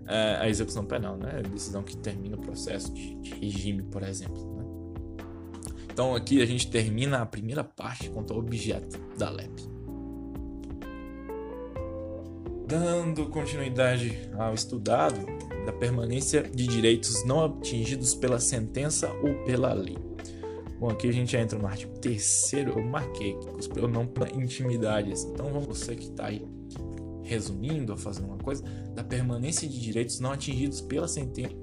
é, 0.07 0.37
a 0.39 0.49
execução 0.49 0.85
penal, 0.85 1.17
né? 1.17 1.41
Decisão 1.51 1.83
que 1.83 1.95
termina 1.97 2.35
o 2.35 2.41
processo 2.41 2.93
de, 2.93 3.15
de 3.15 3.33
regime, 3.35 3.83
por 3.83 4.03
exemplo. 4.03 4.55
Né? 4.55 4.65
Então 5.91 6.15
aqui 6.15 6.41
a 6.41 6.45
gente 6.45 6.69
termina 6.69 7.21
a 7.21 7.25
primeira 7.25 7.63
parte 7.63 8.09
quanto 8.09 8.33
ao 8.33 8.39
objeto 8.39 8.99
da 9.17 9.29
LEP. 9.29 9.76
Dando 12.67 13.27
continuidade 13.27 14.29
ao 14.37 14.53
estudado 14.53 15.25
da 15.65 15.71
permanência 15.71 16.43
de 16.43 16.67
direitos 16.67 17.23
não 17.23 17.45
atingidos 17.45 18.13
pela 18.13 18.41
sentença 18.41 19.09
ou 19.23 19.45
pela 19.45 19.71
lei. 19.71 19.97
Bom, 20.77 20.89
aqui 20.89 21.07
a 21.07 21.13
gente 21.13 21.31
já 21.31 21.39
entra 21.39 21.57
no 21.57 21.65
artigo 21.65 21.97
terceiro, 21.99 22.77
eu 22.77 22.83
marquei 22.83 23.37
que 23.73 23.79
eu 23.79 23.87
não 23.87 24.05
para 24.05 24.29
intimidades. 24.35 25.23
Então 25.23 25.51
vamos 25.51 25.65
você 25.65 25.95
que 25.95 26.09
está 26.09 26.25
aí 26.25 26.45
resumindo 27.23 27.93
ou 27.93 27.97
fazendo 27.97 28.27
uma 28.27 28.37
coisa, 28.37 28.63
da 28.93 29.03
permanência 29.03 29.67
de 29.67 29.79
direitos 29.79 30.19
não 30.19 30.33
atingidos 30.33 30.81
pela 30.81 31.07
sentença. 31.07 31.55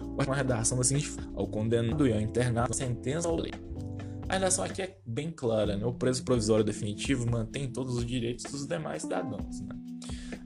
Uma 0.00 0.34
redação 0.34 0.78
da 0.78 0.84
seguinte 0.84 1.12
ao 1.34 1.48
condenado 1.48 2.06
e 2.06 2.12
ao 2.12 2.20
internado, 2.20 2.72
sentença 2.72 3.28
ou 3.28 3.36
lei. 3.36 3.52
A 4.28 4.34
redação 4.34 4.64
aqui 4.64 4.82
é 4.82 4.96
bem 5.04 5.32
clara, 5.32 5.76
né? 5.76 5.84
O 5.84 5.92
preso 5.92 6.24
provisório 6.24 6.64
definitivo 6.64 7.28
mantém 7.28 7.68
todos 7.68 7.96
os 7.96 8.06
direitos 8.06 8.44
dos 8.44 8.66
demais 8.66 9.02
cidadãos, 9.02 9.60
né? 9.62 9.89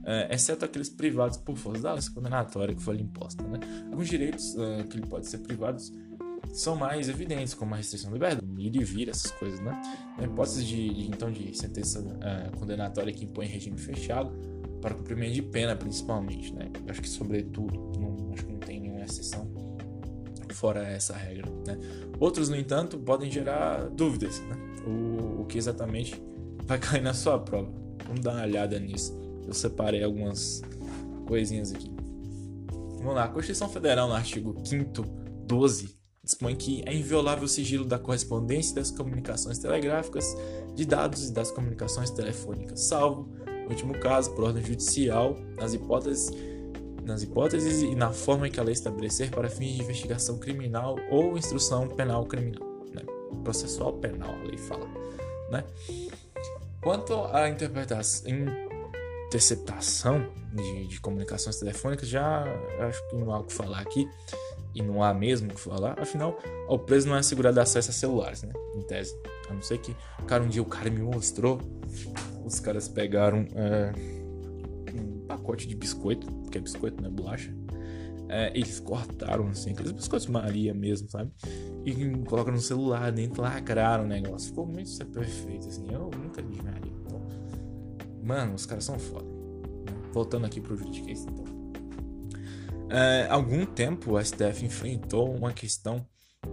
É, 0.05 0.35
exceto 0.35 0.63
aqueles 0.63 0.87
privados 0.87 1.35
por 1.35 1.57
força 1.57 1.81
da 1.81 1.97
condenatória 2.13 2.75
que 2.75 2.81
foi 2.81 2.95
imposta, 2.97 3.43
né? 3.47 3.59
Alguns 3.89 4.07
direitos 4.07 4.53
uh, 4.53 4.87
que 4.87 4.97
ele 4.97 5.07
pode 5.07 5.27
ser 5.27 5.39
privados 5.39 5.91
são 6.53 6.75
mais 6.75 7.09
evidentes, 7.09 7.55
como 7.55 7.73
a 7.73 7.77
restrição 7.77 8.11
da 8.11 8.15
liberdade, 8.15 8.45
ir 8.59 8.75
e 8.75 8.83
vir, 8.83 9.09
essas 9.09 9.31
coisas, 9.31 9.59
né? 9.59 9.81
Na 10.17 10.25
hipótese 10.25 10.63
de, 10.63 10.93
de, 10.93 11.07
então 11.07 11.31
de 11.31 11.57
sentença 11.57 12.01
uh, 12.01 12.57
condenatória 12.57 13.11
que 13.11 13.25
impõe 13.25 13.47
regime 13.47 13.79
fechado 13.79 14.31
para 14.79 14.93
cumprimento 14.93 15.33
de 15.33 15.41
pena, 15.41 15.75
principalmente, 15.75 16.53
né? 16.53 16.69
Acho 16.87 17.01
que 17.01 17.09
sobretudo, 17.09 17.99
não, 17.99 18.31
acho 18.31 18.45
que 18.45 18.51
não 18.51 18.59
tem 18.59 18.79
nenhuma 18.79 19.03
exceção 19.03 19.51
fora 20.51 20.87
essa 20.87 21.15
regra, 21.15 21.51
né? 21.65 21.77
Outros, 22.19 22.47
no 22.47 22.55
entanto, 22.55 22.99
podem 22.99 23.31
gerar 23.31 23.89
dúvidas, 23.89 24.39
né? 24.41 24.55
O, 24.85 25.41
o 25.41 25.45
que 25.45 25.57
exatamente 25.57 26.21
vai 26.63 26.77
cair 26.77 27.01
na 27.01 27.13
sua 27.15 27.39
prova. 27.39 27.73
Vamos 28.05 28.21
dar 28.21 28.33
uma 28.33 28.43
olhada 28.43 28.79
nisso. 28.79 29.24
Eu 29.47 29.53
separei 29.53 30.03
algumas 30.03 30.61
coisinhas 31.27 31.73
aqui. 31.73 31.91
Vamos 32.97 33.15
lá, 33.15 33.25
a 33.25 33.27
Constituição 33.27 33.69
Federal, 33.69 34.07
no 34.07 34.15
artigo 34.15 34.55
5 34.63 35.03
12, 35.45 35.95
dispõe 36.23 36.55
que 36.55 36.83
é 36.87 36.93
inviolável 36.93 37.45
o 37.45 37.47
sigilo 37.47 37.85
da 37.85 37.99
correspondência 37.99 38.71
e 38.71 38.75
das 38.75 38.89
comunicações 38.89 39.59
telegráficas, 39.59 40.35
de 40.73 40.85
dados 40.85 41.29
e 41.29 41.31
das 41.31 41.51
comunicações 41.51 42.09
telefônicas, 42.09 42.81
salvo, 42.81 43.29
no 43.45 43.69
último 43.69 43.97
caso, 43.99 44.31
por 44.31 44.45
ordem 44.45 44.63
judicial, 44.63 45.37
nas 45.55 45.73
hipóteses, 45.73 46.31
nas 47.03 47.21
hipóteses 47.21 47.83
e 47.83 47.95
na 47.95 48.11
forma 48.11 48.49
que 48.49 48.59
a 48.59 48.63
lei 48.63 48.73
estabelecer 48.73 49.29
para 49.29 49.47
fins 49.47 49.75
de 49.75 49.83
investigação 49.83 50.39
criminal 50.39 50.97
ou 51.11 51.37
instrução 51.37 51.87
penal 51.87 52.25
criminal, 52.25 52.67
né? 52.91 53.03
processual 53.43 53.93
penal, 53.93 54.33
a 54.33 54.47
lei 54.47 54.57
fala, 54.57 54.87
né? 55.51 55.63
Quanto 56.81 57.13
à 57.31 57.49
interpretação, 57.49 58.31
interceptação 59.27 60.27
de, 60.53 60.87
de 60.87 60.99
comunicações 61.01 61.57
telefônicas, 61.57 62.07
já 62.07 62.43
acho 62.79 63.09
que 63.09 63.15
não 63.15 63.31
há 63.31 63.39
o 63.39 63.43
que 63.43 63.53
falar 63.53 63.79
aqui 63.79 64.07
e 64.73 64.81
não 64.81 65.01
há 65.01 65.13
mesmo 65.13 65.49
o 65.49 65.53
que 65.53 65.59
falar, 65.59 65.99
afinal, 65.99 66.37
ao 66.67 66.77
preso 66.77 67.07
não 67.07 67.15
é 67.15 67.19
assegurado 67.19 67.59
acesso 67.59 67.91
a 67.91 67.93
celulares, 67.93 68.43
né? 68.43 68.51
Em 68.75 68.81
tese. 68.81 69.17
A 69.49 69.53
não 69.53 69.61
ser 69.61 69.77
que, 69.77 69.95
cara, 70.27 70.43
um 70.43 70.49
dia 70.49 70.61
o 70.61 70.65
cara 70.65 70.89
me 70.89 70.99
mostrou, 70.99 71.61
os 72.45 72.59
caras 72.59 72.89
pegaram 72.89 73.47
é, 73.55 73.93
um 74.93 75.25
pacote 75.27 75.65
de 75.65 75.75
biscoito, 75.75 76.27
que 76.51 76.57
é 76.57 76.61
biscoito, 76.61 77.01
não 77.01 77.09
é 77.09 77.11
bolacha. 77.11 77.55
É, 78.27 78.51
eles 78.55 78.79
cortaram 78.79 79.47
assim, 79.47 79.71
aqueles 79.71 79.91
biscoitos 79.91 80.27
Maria 80.27 80.73
mesmo, 80.73 81.09
sabe? 81.09 81.31
E 81.85 81.93
colocaram 82.25 82.57
no 82.57 82.61
celular 82.61 83.11
dentro, 83.11 83.41
lacraram 83.41 84.03
o 84.03 84.07
negócio. 84.07 84.49
Ficou 84.49 84.65
muito 84.65 85.05
perfeito, 85.05 85.67
assim. 85.67 85.87
Eu 85.91 86.09
nunca 86.09 86.41
vi 86.41 86.61
Maria. 86.61 86.74
Mano, 88.25 88.55
os 88.55 88.65
caras 88.65 88.83
são 88.83 88.97
foda. 88.97 89.27
Voltando 90.11 90.45
aqui 90.45 90.59
pro 90.59 90.75
juridiquês, 90.75 91.23
então. 91.23 91.45
É, 92.89 93.27
algum 93.29 93.65
tempo 93.65 94.13
o 94.13 94.23
STF 94.23 94.65
enfrentou 94.65 95.31
uma 95.31 95.53
questão 95.53 96.05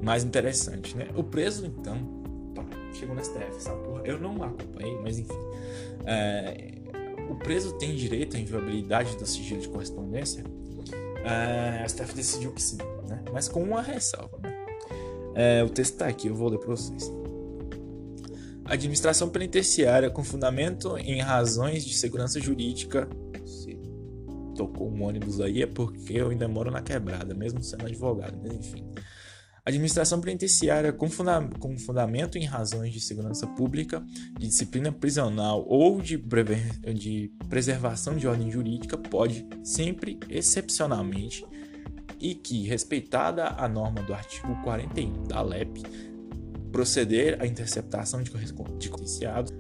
mais 0.02 0.23
interessante, 0.23 0.97
né? 0.97 1.09
O 1.17 1.25
preso, 1.25 1.64
então, 1.64 1.97
chegou 2.93 3.14
no 3.14 3.25
STF, 3.25 3.55
sabe? 3.59 3.79
Eu 4.05 4.19
não 4.19 4.43
acompanhei, 4.43 4.99
mas 5.00 5.19
enfim. 5.19 5.38
É, 6.05 6.73
o 7.31 7.37
preso 7.37 7.73
tem 7.79 7.95
direito 7.95 8.37
à 8.37 8.41
inviolabilidade 8.41 9.17
do 9.17 9.26
sigilo 9.26 9.61
de 9.61 9.69
correspondência 9.69 10.45
É, 11.25 11.83
a 11.83 11.88
STF 11.88 12.14
decidiu 12.14 12.52
que 12.52 12.61
sim, 12.61 12.79
né? 13.09 13.23
mas 13.33 13.49
com 13.49 13.62
uma 13.62 13.81
ressalva. 13.81 14.38
Né? 14.43 14.52
É, 15.35 15.64
o 15.64 15.69
texto 15.71 15.93
está 15.93 16.09
aqui, 16.09 16.26
eu 16.26 16.35
vou 16.35 16.49
ler 16.49 16.59
para 16.59 16.69
vocês. 16.69 17.11
Administração 18.73 19.29
penitenciária 19.29 20.09
com 20.09 20.25
fundamento 20.25 20.97
em 20.97 21.21
razões 21.21 21.85
de 21.85 21.93
segurança 21.93 22.41
jurídica. 22.41 23.07
Se 23.45 23.79
tocou 24.57 24.91
um 24.91 25.02
ônibus 25.02 25.43
aí 25.43 25.61
é 25.61 25.67
porque 25.67 26.14
eu 26.14 26.31
ainda 26.31 26.49
moro 26.49 26.71
na 26.71 26.81
quebrada, 26.81 27.35
mesmo 27.35 27.62
sendo 27.62 27.85
advogado, 27.85 28.41
mas 28.43 28.55
enfim. 28.55 28.91
Administração 29.62 30.23
penitenciária 30.23 30.91
com, 30.91 31.11
funda 31.11 31.47
com, 31.59 31.79
fundamento 31.79 32.38
em 32.38 32.47
razões 32.47 32.95
de 32.95 33.00
segurança 33.02 33.47
pública, 33.47 34.02
de 34.38 34.49
disciplina 34.49 34.91
prisional 34.91 35.67
ou 35.69 36.00
de, 36.00 36.17
de 36.95 37.31
preservação 37.50 38.17
de 38.17 38.26
ordem 38.26 38.50
jurídica 38.50 38.97
pode, 38.97 39.47
sempre, 39.62 40.19
excepcionalmente, 40.31 41.45
e 42.19 42.35
que, 42.35 42.67
respeitada 42.67 43.49
a 43.49 43.69
norma 43.69 44.00
do 44.02 44.14
artigo 44.14 44.59
41 44.62 45.25
da 45.25 45.43
LEP, 45.43 45.83
proceder 46.73 47.41
à 47.41 47.47
interceptação 47.47 48.23
de 48.23 48.88
conscienciados, 48.88 49.52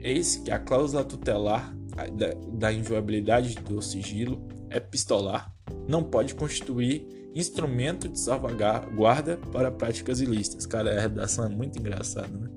eis 0.00 0.36
que 0.36 0.50
a 0.50 0.58
cláusula 0.58 1.04
tutelar 1.04 1.76
da, 2.12 2.34
da 2.52 2.72
inviolabilidade 2.72 3.54
do 3.56 3.80
sigilo 3.80 4.42
epistolar 4.70 5.54
não 5.86 6.02
pode 6.02 6.34
constituir 6.34 7.30
instrumento 7.34 8.08
de 8.08 8.18
salvaguarda 8.18 9.36
para 9.52 9.70
práticas 9.70 10.20
ilícitas. 10.20 10.66
Cara, 10.66 10.96
a 10.96 11.00
redação 11.00 11.44
é 11.44 11.48
muito 11.48 11.78
engraçada, 11.78 12.28
né? 12.28 12.48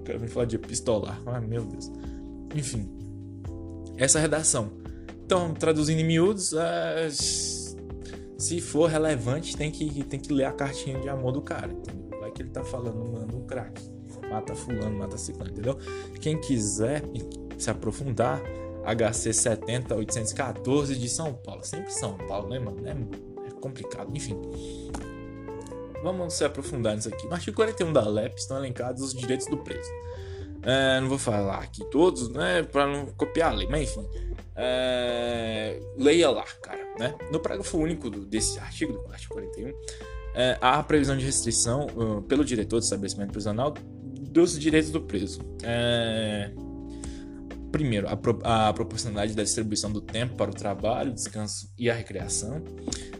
O 0.00 0.02
cara 0.02 0.18
vem 0.18 0.28
falar 0.28 0.46
de 0.46 0.56
epistolar. 0.56 1.20
Ai, 1.26 1.40
meu 1.40 1.64
Deus. 1.64 1.90
Enfim, 2.54 2.88
essa 3.96 4.18
redação. 4.18 4.72
Então, 5.24 5.52
traduzindo 5.54 6.00
em 6.00 6.04
miúdos, 6.04 6.52
é... 6.52 7.08
se 7.10 8.60
for 8.60 8.88
relevante, 8.88 9.56
tem 9.56 9.70
que, 9.70 10.04
tem 10.04 10.20
que 10.20 10.32
ler 10.32 10.44
a 10.44 10.52
cartinha 10.52 11.00
de 11.00 11.08
amor 11.08 11.32
do 11.32 11.42
cara, 11.42 11.72
entendeu? 11.72 12.05
Que 12.36 12.42
ele 12.42 12.50
tá 12.50 12.62
falando, 12.62 13.02
mano, 13.02 13.38
um 13.38 13.46
craque. 13.46 13.82
Mata 14.28 14.54
fulano, 14.54 14.98
mata 14.98 15.16
ciclano, 15.16 15.50
entendeu? 15.50 15.78
Quem 16.20 16.38
quiser 16.38 17.02
se 17.56 17.70
aprofundar, 17.70 18.42
HC 18.84 19.32
70814 19.32 20.96
de 20.96 21.08
São 21.08 21.32
Paulo. 21.32 21.64
Sempre 21.64 21.90
São 21.92 22.14
Paulo, 22.28 22.50
né, 22.50 22.58
mano? 22.58 22.86
É 22.86 23.50
complicado. 23.58 24.14
Enfim, 24.14 24.38
vamos 26.02 26.34
se 26.34 26.44
aprofundar 26.44 26.94
nisso 26.94 27.08
aqui. 27.08 27.26
No 27.26 27.32
artigo 27.32 27.56
41 27.56 27.90
da 27.90 28.06
LEP 28.06 28.36
estão 28.36 28.58
elencados 28.58 29.02
os 29.02 29.14
direitos 29.14 29.46
do 29.46 29.56
preso. 29.56 29.90
É, 30.62 31.00
não 31.00 31.08
vou 31.08 31.18
falar 31.18 31.60
aqui 31.60 31.82
todos, 31.86 32.28
né, 32.28 32.64
para 32.64 32.86
não 32.86 33.06
copiar 33.06 33.52
a 33.52 33.54
lei, 33.54 33.68
mas 33.68 33.88
enfim. 33.88 34.06
É, 34.54 35.80
leia 35.96 36.30
lá, 36.30 36.44
cara. 36.60 36.84
Né? 36.98 37.14
No 37.30 37.40
parágrafo 37.40 37.78
único 37.78 38.10
do, 38.10 38.26
desse 38.26 38.58
artigo, 38.58 38.92
do 38.92 39.10
artigo 39.10 39.32
41, 39.32 39.72
é, 40.36 40.58
há 40.60 40.78
a 40.78 40.82
previsão 40.82 41.16
de 41.16 41.24
restrição 41.24 41.86
uh, 41.96 42.20
pelo 42.22 42.44
diretor 42.44 42.78
do 42.78 42.82
estabelecimento 42.82 43.32
prisional 43.32 43.72
dos 44.30 44.58
direitos 44.58 44.90
do 44.90 45.00
preso. 45.00 45.40
É, 45.62 46.50
primeiro, 47.72 48.06
a, 48.06 48.14
pro, 48.14 48.38
a, 48.44 48.70
proporcionalidade 48.74 49.34
da 49.34 49.42
distribuição 49.42 49.90
do 49.90 50.00
tempo 50.02 50.34
para 50.36 50.50
o 50.50 50.54
trabalho, 50.54 51.10
descanso 51.10 51.72
e 51.78 51.88
a 51.88 51.94
recreação, 51.94 52.62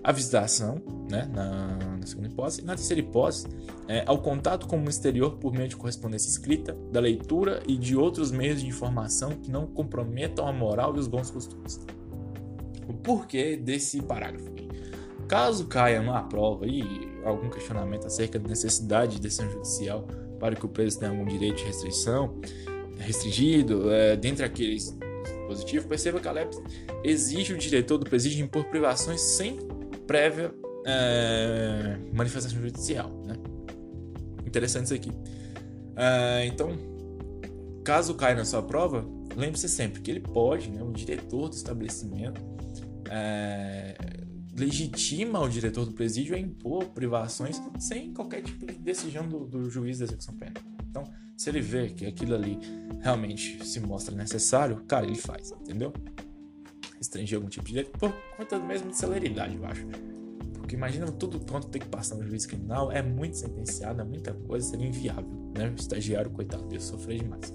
a 0.05 0.13
visitação, 0.13 0.83
né, 1.11 1.27
na, 1.33 1.97
na 1.99 2.07
segunda 2.07 2.29
hipótese, 2.29 2.63
na 2.63 2.75
terceira 2.75 3.01
hipótese, 3.01 3.47
é, 3.89 4.05
ao 4.07 4.19
contato 4.19 4.67
com 4.67 4.79
o 4.79 4.89
exterior 4.91 5.39
por 5.39 5.55
meio 5.55 5.69
de 5.69 5.77
correspondência 5.77 6.29
escrita, 6.29 6.77
da 6.93 7.01
leitura 7.01 7.63
e 7.67 7.79
de 7.79 7.97
outros 7.97 8.31
meios 8.31 8.61
de 8.61 8.67
informação 8.67 9.31
que 9.31 9.51
não 9.51 9.67
comprometam 9.67 10.47
a 10.47 10.53
moral 10.53 10.95
e 10.97 10.99
os 10.99 11.09
bons 11.09 11.31
costumes. 11.31 11.81
O 12.87 12.93
porquê 12.93 13.57
desse 13.57 14.03
parágrafo? 14.03 14.66
Caso 15.29 15.67
caia 15.67 16.01
numa 16.01 16.23
prova 16.23 16.67
e 16.67 16.83
algum 17.25 17.51
questionamento 17.51 18.07
acerca 18.07 18.39
da 18.39 18.49
necessidade 18.49 19.17
de 19.17 19.23
decisão 19.23 19.51
judicial 19.51 20.07
para 20.39 20.55
que 20.55 20.65
o 20.65 20.69
preso 20.69 20.99
tenha 20.99 21.11
algum 21.11 21.25
direito 21.25 21.57
de 21.57 21.65
restrição, 21.65 22.39
restringido, 22.99 23.91
é, 23.91 24.17
dentre 24.17 24.45
aqueles 24.45 24.97
positivos, 25.47 25.87
perceba 25.87 26.21
que 26.21 26.29
a 26.29 26.33
LEP 26.33 26.55
exige 27.03 27.53
o 27.53 27.59
diretor 27.59 27.99
do 27.99 28.05
presídio 28.05 28.45
impor 28.45 28.65
privações 28.65 29.21
sem 29.21 29.59
prévia 30.07 30.55
é, 30.87 31.97
manifestação 32.13 32.61
judicial. 32.61 33.11
Né? 33.25 33.35
Interessante 34.47 34.87
isso 34.87 34.95
aqui. 34.95 35.11
É, 35.97 36.47
então, 36.47 36.77
caso 37.85 38.15
caia 38.15 38.37
na 38.37 38.45
sua 38.45 38.63
prova, 38.63 39.05
lembre-se 39.35 39.69
sempre 39.69 40.01
que 40.01 40.11
ele 40.11 40.21
pode, 40.21 40.71
né, 40.71 40.83
o 40.83 40.93
diretor 40.93 41.49
do 41.49 41.55
estabelecimento, 41.55 42.41
é, 43.11 43.95
legitima 44.57 45.41
o 45.41 45.49
diretor 45.49 45.85
do 45.85 45.93
presídio 45.93 46.35
a 46.35 46.39
impor 46.39 46.87
privações 46.87 47.61
sem 47.79 48.13
qualquer 48.13 48.43
tipo 48.43 48.67
de 48.67 48.75
decisão 48.75 49.29
do, 49.29 49.47
do 49.47 49.71
juiz 49.71 49.99
da 49.99 50.07
execução 50.07 50.35
penal. 50.35 50.63
Então, 50.89 51.05
se 51.37 51.51
ele 51.51 51.61
vê 51.61 51.91
que 51.91 52.07
aquilo 52.07 52.35
ali 52.35 52.59
realmente 53.01 53.65
se 53.67 53.79
mostra 53.81 54.15
necessário, 54.15 54.83
cara, 54.89 55.07
ele 55.07 55.17
faz, 55.17 55.53
entendeu? 55.53 55.93
Restringir 56.97 57.37
algum 57.37 57.49
tipo 57.49 57.67
de 57.67 57.73
direito 57.75 57.99
por 57.99 58.13
conta 58.37 58.59
mesmo 58.59 58.91
de 58.91 58.97
celeridade, 58.97 59.57
eu 59.57 59.67
acho. 59.67 59.87
Porque 60.55 60.75
imagina 60.75 61.07
tudo 61.13 61.39
quanto 61.39 61.69
tem 61.69 61.81
que 61.81 61.89
passar 61.89 62.17
no 62.17 62.27
juiz 62.27 62.47
criminal, 62.47 62.91
é 62.91 63.03
muito 63.03 63.37
sentenciado, 63.37 64.01
é 64.01 64.05
muita 64.05 64.33
coisa, 64.33 64.67
seria 64.67 64.87
inviável, 64.87 65.53
né? 65.57 65.69
O 65.69 65.75
estagiário, 65.75 66.31
coitado, 66.31 66.67
ia 66.73 66.81
sofrer 66.81 67.21
demais. 67.21 67.53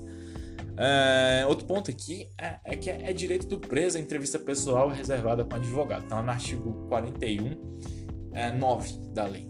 É, 0.78 1.46
outro 1.48 1.66
ponto 1.66 1.92
aqui 1.92 2.30
é, 2.38 2.60
é 2.64 2.76
que 2.76 2.90
é, 2.90 3.12
direito 3.14 3.48
do 3.48 3.60
preso 3.60 3.98
a 3.98 4.02
entrevista 4.02 4.40
pessoal 4.40 4.90
reservada 4.90 5.44
com 5.44 5.56
advogado. 5.56 6.04
Está 6.04 6.22
no 6.22 6.30
artigo 6.30 6.88
41, 6.88 8.32
é, 8.34 8.52
9 8.52 8.98
da 9.14 9.26
lei. 9.26 9.50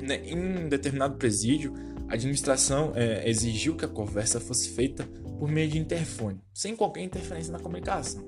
Né, 0.00 0.22
em 0.24 0.68
determinado 0.68 1.16
presídio, 1.16 1.74
a 2.08 2.14
administração 2.14 2.92
é, 2.94 3.28
exigiu 3.28 3.76
que 3.76 3.84
a 3.84 3.88
conversa 3.88 4.38
fosse 4.38 4.70
feita 4.70 5.04
por 5.38 5.48
meio 5.50 5.68
de 5.68 5.78
interfone, 5.78 6.40
sem 6.52 6.76
qualquer 6.76 7.02
interferência 7.02 7.52
na 7.52 7.58
comunicação. 7.58 8.22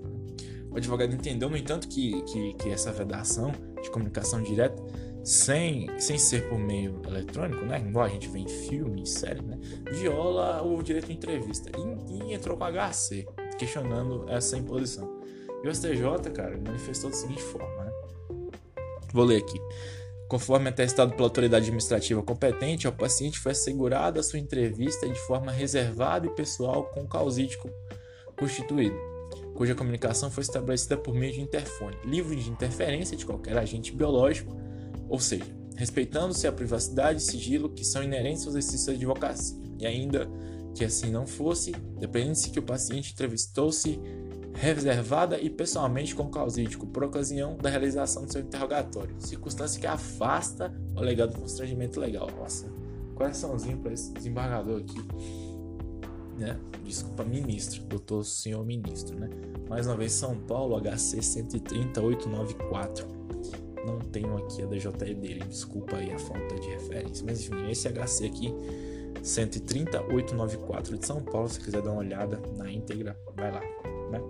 O 0.70 0.76
advogado 0.76 1.14
entendeu, 1.14 1.48
no 1.48 1.56
entanto, 1.56 1.88
que, 1.88 2.22
que, 2.22 2.54
que 2.54 2.68
essa 2.68 2.92
vedação 2.92 3.52
de 3.82 3.90
comunicação 3.90 4.42
direta, 4.42 4.82
sem, 5.26 5.88
sem 5.98 6.16
ser 6.16 6.48
por 6.48 6.56
meio 6.56 7.02
eletrônico, 7.04 7.64
né, 7.64 7.80
igual 7.80 8.04
a 8.04 8.08
gente 8.08 8.28
vê 8.28 8.38
em 8.38 8.48
filme, 8.48 9.02
em 9.02 9.04
série, 9.04 9.42
né, 9.42 9.58
viola 9.90 10.62
o 10.62 10.80
direito 10.80 11.08
de 11.08 11.14
entrevista. 11.14 11.68
E, 11.76 12.28
e 12.28 12.32
entrou 12.32 12.56
com 12.56 12.62
a 12.62 12.70
HC, 12.70 13.26
questionando 13.58 14.24
essa 14.28 14.56
imposição. 14.56 15.20
E 15.64 15.68
o 15.68 15.74
STJ, 15.74 16.30
cara, 16.32 16.56
manifestou 16.64 17.10
da 17.10 17.16
seguinte 17.16 17.42
forma, 17.42 17.84
né? 17.84 17.92
Vou 19.12 19.24
ler 19.24 19.42
aqui. 19.42 19.58
Conforme 20.28 20.68
atestado 20.68 21.12
pela 21.14 21.26
autoridade 21.26 21.64
administrativa 21.64 22.22
competente, 22.22 22.86
ao 22.86 22.92
paciente 22.92 23.40
foi 23.40 23.50
assegurada 23.50 24.20
a 24.20 24.22
sua 24.22 24.38
entrevista 24.38 25.08
de 25.08 25.18
forma 25.26 25.50
reservada 25.50 26.28
e 26.28 26.34
pessoal 26.36 26.84
com 26.84 27.00
o 27.00 27.08
causídico 27.08 27.68
constituído, 28.38 28.96
cuja 29.56 29.74
comunicação 29.74 30.30
foi 30.30 30.42
estabelecida 30.42 30.96
por 30.96 31.14
meio 31.14 31.32
de 31.32 31.40
interfone, 31.40 31.96
livre 32.04 32.36
de 32.36 32.48
interferência 32.48 33.16
de 33.16 33.26
qualquer 33.26 33.56
agente 33.56 33.92
biológico, 33.92 34.65
ou 35.08 35.18
seja, 35.18 35.44
respeitando-se 35.76 36.46
a 36.46 36.52
privacidade 36.52 37.20
e 37.20 37.24
sigilo 37.24 37.68
que 37.68 37.84
são 37.84 38.02
inerentes 38.02 38.44
ao 38.44 38.50
exercício 38.50 38.88
da 38.88 38.92
advocacia, 38.94 39.56
e 39.78 39.86
ainda 39.86 40.28
que 40.74 40.84
assim 40.84 41.10
não 41.10 41.26
fosse, 41.26 41.72
dependendo-se 41.98 42.50
que 42.50 42.58
o 42.58 42.62
paciente 42.62 43.12
entrevistou-se 43.12 43.98
reservada 44.54 45.38
e 45.38 45.50
pessoalmente 45.50 46.14
com 46.14 46.24
o 46.24 46.30
causídico 46.30 46.86
por 46.86 47.04
ocasião 47.04 47.56
da 47.56 47.68
realização 47.68 48.24
do 48.24 48.32
seu 48.32 48.40
interrogatório, 48.40 49.14
circunstância 49.18 49.80
que 49.80 49.86
afasta 49.86 50.74
o 50.94 50.98
alegado 50.98 51.38
constrangimento 51.38 52.00
legal. 52.00 52.28
Nossa, 52.38 52.66
coraçãozinho 53.14 53.78
para 53.78 53.92
esse 53.92 54.12
desembargador 54.12 54.80
aqui, 54.80 54.98
né? 56.38 56.58
Desculpa, 56.84 57.24
ministro, 57.24 57.82
doutor 57.84 58.24
senhor 58.24 58.64
ministro, 58.64 59.18
né? 59.18 59.28
Mais 59.68 59.86
uma 59.86 59.96
vez, 59.96 60.12
São 60.12 60.38
Paulo, 60.40 60.80
HC 60.80 61.16
130894. 61.16 63.15
Não 63.86 64.00
tenho 64.00 64.36
aqui 64.36 64.62
a 64.62 64.66
DJE 64.66 65.14
dele, 65.14 65.44
desculpa 65.48 65.96
aí 65.96 66.12
a 66.12 66.18
falta 66.18 66.56
de 66.56 66.68
referência, 66.68 67.24
mas 67.24 67.40
enfim, 67.40 67.70
esse 67.70 67.88
HC 67.88 68.26
aqui 68.26 68.52
130894 69.22 70.98
de 70.98 71.06
São 71.06 71.22
Paulo, 71.22 71.48
se 71.48 71.60
quiser 71.60 71.82
dar 71.82 71.92
uma 71.92 72.00
olhada 72.00 72.40
na 72.56 72.70
íntegra, 72.70 73.16
vai 73.36 73.52
lá, 73.52 73.60
né? 74.10 74.20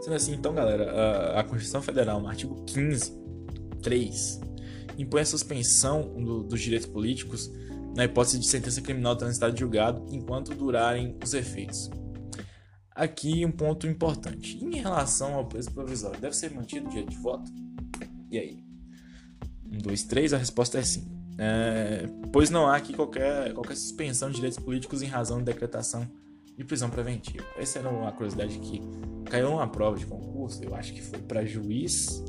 Sendo 0.00 0.16
assim, 0.16 0.34
então, 0.34 0.52
galera, 0.52 1.38
a, 1.38 1.42
Constituição 1.44 1.80
Federal, 1.80 2.20
no 2.20 2.28
artigo 2.28 2.62
15, 2.66 3.16
3, 3.82 4.40
impõe 4.98 5.22
a 5.22 5.24
suspensão 5.24 6.02
do, 6.22 6.42
dos 6.42 6.60
direitos 6.60 6.86
políticos 6.86 7.50
na 7.96 8.04
hipótese 8.04 8.38
de 8.38 8.46
sentença 8.46 8.82
criminal 8.82 9.16
transitada 9.16 9.52
de 9.52 9.60
julgado 9.60 10.04
enquanto 10.10 10.54
durarem 10.54 11.16
os 11.22 11.32
efeitos. 11.32 11.88
Aqui 12.94 13.46
um 13.46 13.50
ponto 13.50 13.86
importante. 13.86 14.62
Em 14.62 14.78
relação 14.78 15.34
ao 15.34 15.46
preso 15.46 15.72
provisório, 15.72 16.20
deve 16.20 16.36
ser 16.36 16.52
mantido 16.52 16.86
o 16.86 16.90
direito 16.90 17.10
de 17.10 17.16
voto? 17.16 17.50
E 18.34 18.38
aí? 18.38 18.64
Um, 19.64 19.78
dois, 19.78 20.02
três, 20.02 20.34
a 20.34 20.36
resposta 20.36 20.78
é 20.78 20.82
sim. 20.82 21.06
É, 21.38 22.08
pois 22.32 22.50
não 22.50 22.66
há 22.66 22.76
aqui 22.76 22.92
qualquer, 22.92 23.52
qualquer 23.54 23.76
suspensão 23.76 24.28
de 24.28 24.36
direitos 24.36 24.58
políticos 24.58 25.02
em 25.02 25.06
razão 25.06 25.38
de 25.38 25.44
decretação 25.44 26.08
de 26.56 26.64
prisão 26.64 26.90
preventiva. 26.90 27.44
Essa 27.56 27.78
era 27.78 27.88
uma 27.88 28.10
curiosidade 28.10 28.58
que 28.58 28.82
caiu 29.26 29.50
numa 29.50 29.68
prova 29.68 29.96
de 29.96 30.06
concurso, 30.06 30.62
eu 30.64 30.74
acho 30.74 30.92
que 30.92 31.02
foi 31.02 31.20
para 31.20 31.44
juiz, 31.44 32.24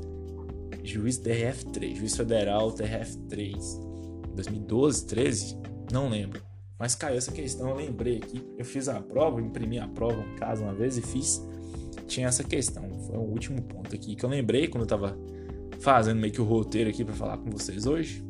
juiz 0.84 1.20
TRF3, 1.20 1.96
juiz 1.96 2.16
federal 2.16 2.72
TRF3, 2.72 3.56
2012, 4.36 5.06
13, 5.08 5.58
não 5.92 6.10
lembro. 6.10 6.44
Mas 6.78 6.94
caiu 6.94 7.18
essa 7.18 7.32
questão, 7.32 7.70
eu 7.70 7.76
lembrei 7.76 8.18
aqui. 8.18 8.46
Eu 8.58 8.66
fiz 8.66 8.90
a 8.90 9.00
prova, 9.00 9.42
imprimi 9.42 9.80
a 9.80 9.88
prova 9.88 10.22
em 10.22 10.36
casa 10.36 10.64
uma 10.64 10.74
vez 10.74 10.98
e 10.98 11.02
fiz. 11.02 11.42
Tinha 12.06 12.28
essa 12.28 12.44
questão. 12.44 12.84
Foi 13.08 13.16
o 13.16 13.22
último 13.22 13.62
ponto 13.62 13.96
aqui 13.96 14.16
que 14.16 14.26
eu 14.26 14.30
lembrei 14.30 14.68
quando 14.68 14.84
eu 14.84 14.88
tava 14.88 15.18
fazendo 15.80 16.20
meio 16.20 16.34
que 16.34 16.42
o 16.42 16.46
roteiro 16.46 16.90
aqui 16.90 17.04
para 17.04 17.14
falar 17.14 17.38
com 17.38 17.50
vocês 17.50 17.86
hoje. 17.86 18.24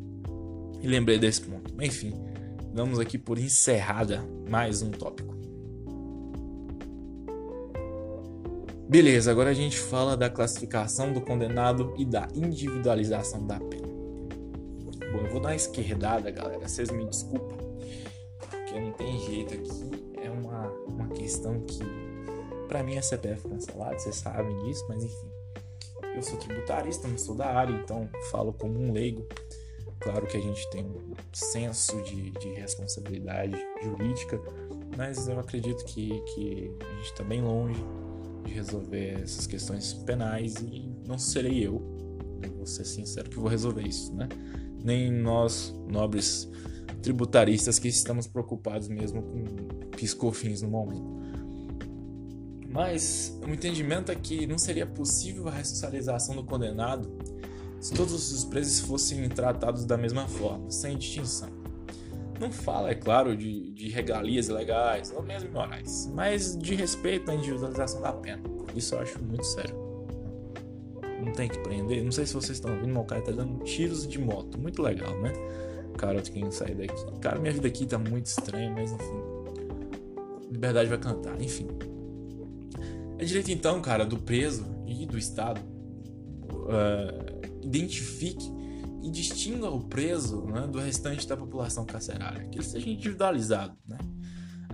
E 0.82 0.86
lembrei 0.86 1.18
desse 1.18 1.40
ponto. 1.40 1.72
Enfim, 1.82 2.14
damos 2.72 2.98
aqui 2.98 3.18
por 3.18 3.38
encerrada 3.38 4.24
mais 4.48 4.82
um 4.82 4.90
tópico. 4.90 5.36
Beleza, 8.88 9.32
agora 9.32 9.50
a 9.50 9.54
gente 9.54 9.76
fala 9.78 10.16
da 10.16 10.30
classificação 10.30 11.12
do 11.12 11.20
condenado 11.20 11.92
e 11.98 12.04
da 12.04 12.28
individualização 12.32 13.44
da 13.44 13.58
pena. 13.58 13.88
Bom, 15.12 15.18
eu 15.24 15.30
vou 15.30 15.40
dar 15.40 15.48
uma 15.48 15.56
esquerdada, 15.56 16.30
galera. 16.30 16.68
Vocês 16.68 16.90
me 16.90 17.04
desculpem, 17.04 17.58
porque 18.38 18.78
não 18.78 18.92
tem 18.92 19.18
jeito 19.18 19.54
aqui. 19.54 20.14
É 20.22 20.30
uma, 20.30 20.68
uma 20.86 21.08
questão 21.08 21.60
que, 21.62 21.82
para 22.68 22.84
mim, 22.84 22.94
é 22.94 23.02
CPF 23.02 23.48
cancelado, 23.48 23.98
vocês 23.98 24.14
sabem 24.14 24.56
disso, 24.64 24.84
mas 24.88 25.02
enfim. 25.02 25.35
Eu 26.16 26.22
sou 26.22 26.38
tributarista, 26.38 27.06
não 27.06 27.18
sou 27.18 27.34
da 27.34 27.46
área, 27.46 27.74
então 27.74 28.08
falo 28.30 28.52
como 28.52 28.80
um 28.80 28.90
leigo. 28.90 29.26
Claro 30.00 30.26
que 30.26 30.36
a 30.36 30.40
gente 30.40 30.68
tem 30.70 30.82
um 30.82 31.14
senso 31.32 32.02
de, 32.02 32.30
de 32.30 32.48
responsabilidade 32.54 33.56
jurídica, 33.82 34.40
mas 34.96 35.28
eu 35.28 35.38
acredito 35.38 35.84
que, 35.84 36.20
que 36.34 36.74
a 36.80 36.94
gente 36.96 37.04
está 37.04 37.22
bem 37.22 37.42
longe 37.42 37.82
de 38.44 38.52
resolver 38.52 39.20
essas 39.22 39.46
questões 39.46 39.92
penais 39.92 40.54
e 40.56 40.90
não 41.06 41.18
serei 41.18 41.66
eu, 41.66 41.82
vou 42.56 42.66
ser 42.66 42.84
sincero, 42.84 43.28
que 43.28 43.36
vou 43.36 43.48
resolver 43.48 43.86
isso, 43.86 44.14
né? 44.14 44.28
Nem 44.82 45.10
nós, 45.10 45.74
nobres 45.88 46.50
tributaristas, 47.02 47.78
que 47.78 47.88
estamos 47.88 48.26
preocupados 48.26 48.88
mesmo 48.88 49.22
com 49.22 49.44
piscofins 49.90 50.62
no 50.62 50.68
momento. 50.68 51.25
Mas 52.76 53.34
o 53.42 53.48
entendimento 53.48 54.12
é 54.12 54.14
que 54.14 54.46
não 54.46 54.58
seria 54.58 54.84
possível 54.84 55.48
a 55.48 55.50
ressocialização 55.50 56.36
do 56.36 56.44
condenado 56.44 57.10
se 57.80 57.94
todos 57.94 58.30
os 58.30 58.44
presos 58.44 58.80
fossem 58.80 59.26
tratados 59.30 59.86
da 59.86 59.96
mesma 59.96 60.28
forma, 60.28 60.70
sem 60.70 60.98
distinção. 60.98 61.48
Não 62.38 62.52
fala, 62.52 62.90
é 62.90 62.94
claro, 62.94 63.34
de, 63.34 63.70
de 63.70 63.88
regalias 63.88 64.48
legais 64.48 65.10
ou 65.10 65.22
mesmo 65.22 65.50
morais, 65.52 66.10
mas 66.12 66.54
de 66.54 66.74
respeito 66.74 67.30
à 67.30 67.34
individualização 67.34 68.02
da 68.02 68.12
pena. 68.12 68.42
Isso 68.74 68.94
eu 68.94 69.00
acho 69.00 69.22
muito 69.22 69.46
sério. 69.46 69.74
Não 71.24 71.32
tem 71.32 71.48
que 71.48 71.58
prender. 71.60 72.04
Não 72.04 72.12
sei 72.12 72.26
se 72.26 72.34
vocês 72.34 72.58
estão 72.58 72.74
ouvindo, 72.74 72.92
mas 72.92 73.04
o 73.04 73.06
cara 73.06 73.22
tá 73.22 73.32
dando 73.32 73.64
tiros 73.64 74.06
de 74.06 74.18
moto. 74.18 74.58
Muito 74.58 74.82
legal, 74.82 75.18
né? 75.22 75.32
Cara, 75.96 76.18
eu 76.18 76.22
tenho 76.22 76.48
que 76.48 76.54
sair 76.54 76.74
daqui. 76.74 77.18
Cara, 77.22 77.38
minha 77.38 77.54
vida 77.54 77.68
aqui 77.68 77.86
tá 77.86 77.98
muito 77.98 78.26
estranha, 78.26 78.70
mas 78.70 78.92
enfim. 78.92 79.22
Liberdade 80.50 80.90
vai 80.90 80.98
cantar, 80.98 81.40
enfim. 81.40 81.68
É 83.18 83.24
direito 83.24 83.50
então, 83.50 83.80
cara, 83.80 84.04
do 84.04 84.18
preso 84.18 84.66
e 84.86 85.06
do 85.06 85.18
Estado. 85.18 85.60
Uh, 86.50 87.36
identifique 87.66 88.50
e 89.02 89.10
distinga 89.10 89.70
o 89.70 89.80
preso 89.80 90.44
né, 90.46 90.66
do 90.66 90.78
restante 90.78 91.26
da 91.28 91.36
população 91.36 91.84
carcerária, 91.84 92.44
que 92.48 92.58
ele 92.58 92.64
seja 92.64 92.88
individualizado, 92.88 93.76
né? 93.86 93.98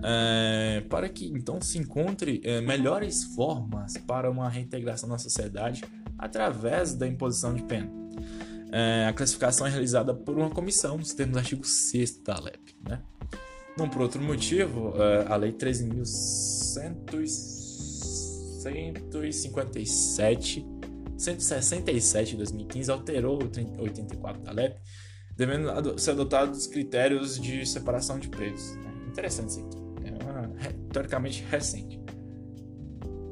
É, 0.05 0.83
para 0.89 1.07
que 1.07 1.27
então 1.27 1.61
se 1.61 1.77
encontre 1.77 2.41
é, 2.43 2.59
melhores 2.59 3.23
formas 3.35 3.93
para 3.95 4.29
uma 4.29 4.49
reintegração 4.49 5.07
na 5.07 5.17
sociedade 5.17 5.81
através 6.17 6.93
da 6.93 7.07
imposição 7.07 7.53
de 7.53 7.63
pena. 7.63 7.89
É, 8.69 9.05
a 9.07 9.13
classificação 9.13 9.65
é 9.65 9.69
realizada 9.69 10.13
por 10.13 10.37
uma 10.37 10.49
comissão, 10.49 10.97
nos 10.97 11.13
termos 11.13 11.33
do 11.33 11.39
artigo 11.39 11.63
6 11.63 12.21
da 12.21 12.37
LEP. 12.37 12.75
Né? 12.85 13.01
Não 13.77 13.87
por 13.87 14.01
outro 14.01 14.21
motivo, 14.21 14.93
a 15.29 15.35
Lei 15.37 15.53
13.157 18.69 20.73
167 21.17 22.31
de 22.31 22.37
2015 22.37 22.91
alterou 22.91 23.39
o 23.39 23.43
84 23.83 24.41
da 24.41 24.51
LEP, 24.51 24.79
devendo 25.35 25.99
ser 25.99 26.11
adotados 26.11 26.67
critérios 26.67 27.39
de 27.39 27.65
separação 27.65 28.19
de 28.19 28.27
preços. 28.27 28.75
Né? 28.77 28.93
Interessante 29.07 29.49
isso 29.49 29.59
aqui. 29.59 29.77
É 30.05 30.11
uma, 30.23 30.49
teoricamente 30.91 31.43
recente. 31.49 31.99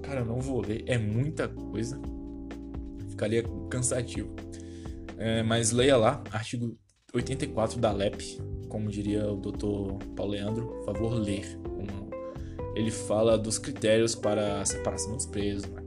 Cara, 0.03 0.21
eu 0.21 0.25
não 0.25 0.39
vou 0.39 0.61
ler, 0.61 0.83
é 0.87 0.97
muita 0.97 1.47
coisa. 1.47 2.01
Ficaria 3.09 3.43
cansativo. 3.69 4.35
É, 5.17 5.43
mas 5.43 5.71
leia 5.71 5.97
lá, 5.97 6.23
artigo 6.31 6.75
84 7.13 7.79
da 7.79 7.91
LEP, 7.91 8.41
como 8.67 8.89
diria 8.89 9.31
o 9.31 9.35
Dr. 9.35 10.03
Paulo 10.15 10.31
Leandro, 10.31 10.81
favor, 10.85 11.13
ler. 11.13 11.45
Ele 12.75 12.91
fala 12.91 13.37
dos 13.37 13.57
critérios 13.57 14.15
para 14.15 14.61
a 14.61 14.65
separação 14.65 15.15
dos 15.15 15.25
presos, 15.25 15.65
né? 15.69 15.81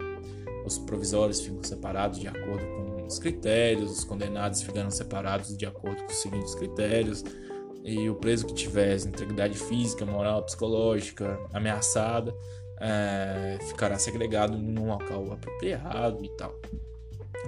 Os 0.64 0.78
provisórios 0.78 1.40
ficam 1.40 1.62
separados 1.62 2.18
de 2.18 2.26
acordo 2.26 2.64
com 2.66 3.06
os 3.06 3.18
critérios, 3.18 3.98
os 3.98 4.04
condenados 4.04 4.62
ficarão 4.62 4.90
separados 4.90 5.56
de 5.56 5.66
acordo 5.66 6.02
com 6.02 6.10
os 6.10 6.16
seguintes 6.16 6.54
critérios, 6.54 7.22
e 7.84 8.08
o 8.08 8.14
preso 8.14 8.46
que 8.46 8.54
tiver 8.54 8.96
integridade 8.96 9.58
física, 9.58 10.06
moral, 10.06 10.42
psicológica 10.42 11.38
ameaçada 11.52 12.34
é, 12.80 13.58
ficará 13.68 13.98
segregado 13.98 14.56
num 14.56 14.86
local 14.88 15.32
apropriado 15.32 16.24
e 16.24 16.28
tal. 16.30 16.58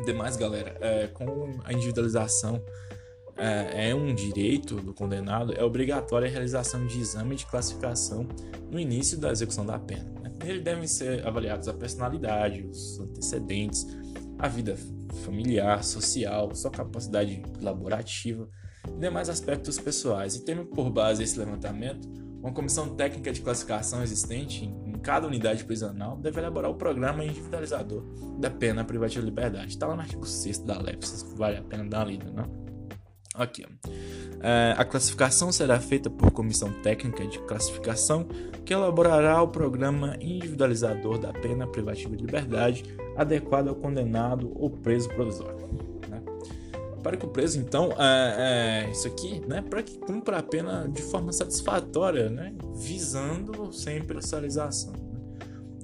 Demais, 0.05 0.37
galera, 0.37 0.77
é, 0.81 1.07
com 1.07 1.59
a 1.65 1.73
individualização 1.73 2.63
é, 3.37 3.91
é, 3.91 3.95
um 3.95 4.15
direito 4.15 4.77
do 4.77 4.95
condenado, 4.95 5.53
é 5.53 5.63
obrigatória 5.63 6.27
a 6.27 6.31
realização 6.31 6.87
de 6.87 6.99
exame 6.99 7.37
de 7.37 7.47
classificação 7.47 8.27
no 8.71 8.81
início 8.81 9.19
da 9.19 9.31
execução 9.31 9.65
da 9.65 9.79
pena. 9.79 10.17
Nele 10.43 10.61
devem 10.61 10.87
ser 10.87 11.27
avaliados 11.27 11.69
a 11.69 11.75
personalidade, 11.75 12.63
os 12.63 12.99
antecedentes, 13.01 13.87
a 14.39 14.49
vida 14.49 14.77
familiar, 15.25 15.83
social, 15.83 16.55
sua 16.55 16.71
capacidade 16.71 17.43
laborativa 17.61 18.49
e 18.89 19.01
demais 19.01 19.29
aspectos 19.29 19.79
pessoais. 19.79 20.37
E 20.37 20.45
tendo 20.45 20.67
por 20.67 20.91
base 20.91 21.23
esse 21.23 21.39
levantamento, 21.39 22.09
uma 22.41 22.53
comissão 22.53 22.95
técnica 22.95 23.33
de 23.33 23.41
classificação 23.41 24.03
existente 24.03 24.65
em 24.65 24.93
cada 24.93 25.27
unidade 25.27 25.65
prisional 25.65 26.17
deve 26.17 26.39
elaborar 26.39 26.71
o 26.71 26.75
programa 26.75 27.25
individualizador 27.25 28.05
da 28.39 28.51
pena 28.51 28.85
privativa 28.85 29.25
de 29.25 29.31
liberdade. 29.31 29.69
Está 29.69 29.87
lá 29.87 29.95
no 29.95 30.03
artigo 30.03 30.27
6 30.27 30.59
da 30.59 30.79
LEP, 30.79 31.05
vale 31.35 31.57
a 31.57 31.63
pena 31.63 31.85
dar 31.85 31.99
uma 31.99 32.05
lida, 32.05 32.31
não? 32.31 32.66
Aqui, 33.37 33.65
ó. 33.65 33.91
É, 34.41 34.75
a 34.77 34.85
classificação 34.85 35.51
será 35.51 35.81
feita 35.81 36.09
por 36.09 36.31
comissão 36.31 36.71
técnica 36.83 37.27
de 37.27 37.39
classificação 37.41 38.27
que 38.65 38.73
elaborará 38.73 39.43
o 39.43 39.49
programa 39.49 40.17
individualizador 40.21 41.19
da 41.19 41.33
pena 41.33 41.67
privativa 41.67 42.15
de 42.15 42.25
liberdade 42.25 42.85
adequado 43.17 43.69
ao 43.69 43.75
condenado 43.75 44.53
ou 44.55 44.71
preso 44.71 45.09
provisório. 45.09 45.69
Né? 46.09 46.23
Para 47.03 47.17
que 47.17 47.25
o 47.25 47.29
preso, 47.29 47.59
então, 47.59 47.91
é, 47.99 48.85
é, 48.87 48.91
isso 48.91 49.07
aqui, 49.09 49.41
né, 49.47 49.63
para 49.63 49.83
que 49.83 49.99
cumpra 49.99 50.39
a 50.39 50.43
pena 50.43 50.89
de 50.89 51.03
forma 51.03 51.33
satisfatória, 51.33 52.29
né, 52.29 52.55
visando 52.75 53.73
sempre 53.73 54.19
a 54.19 54.23
socialização. 54.23 54.93
Né? 54.93 55.21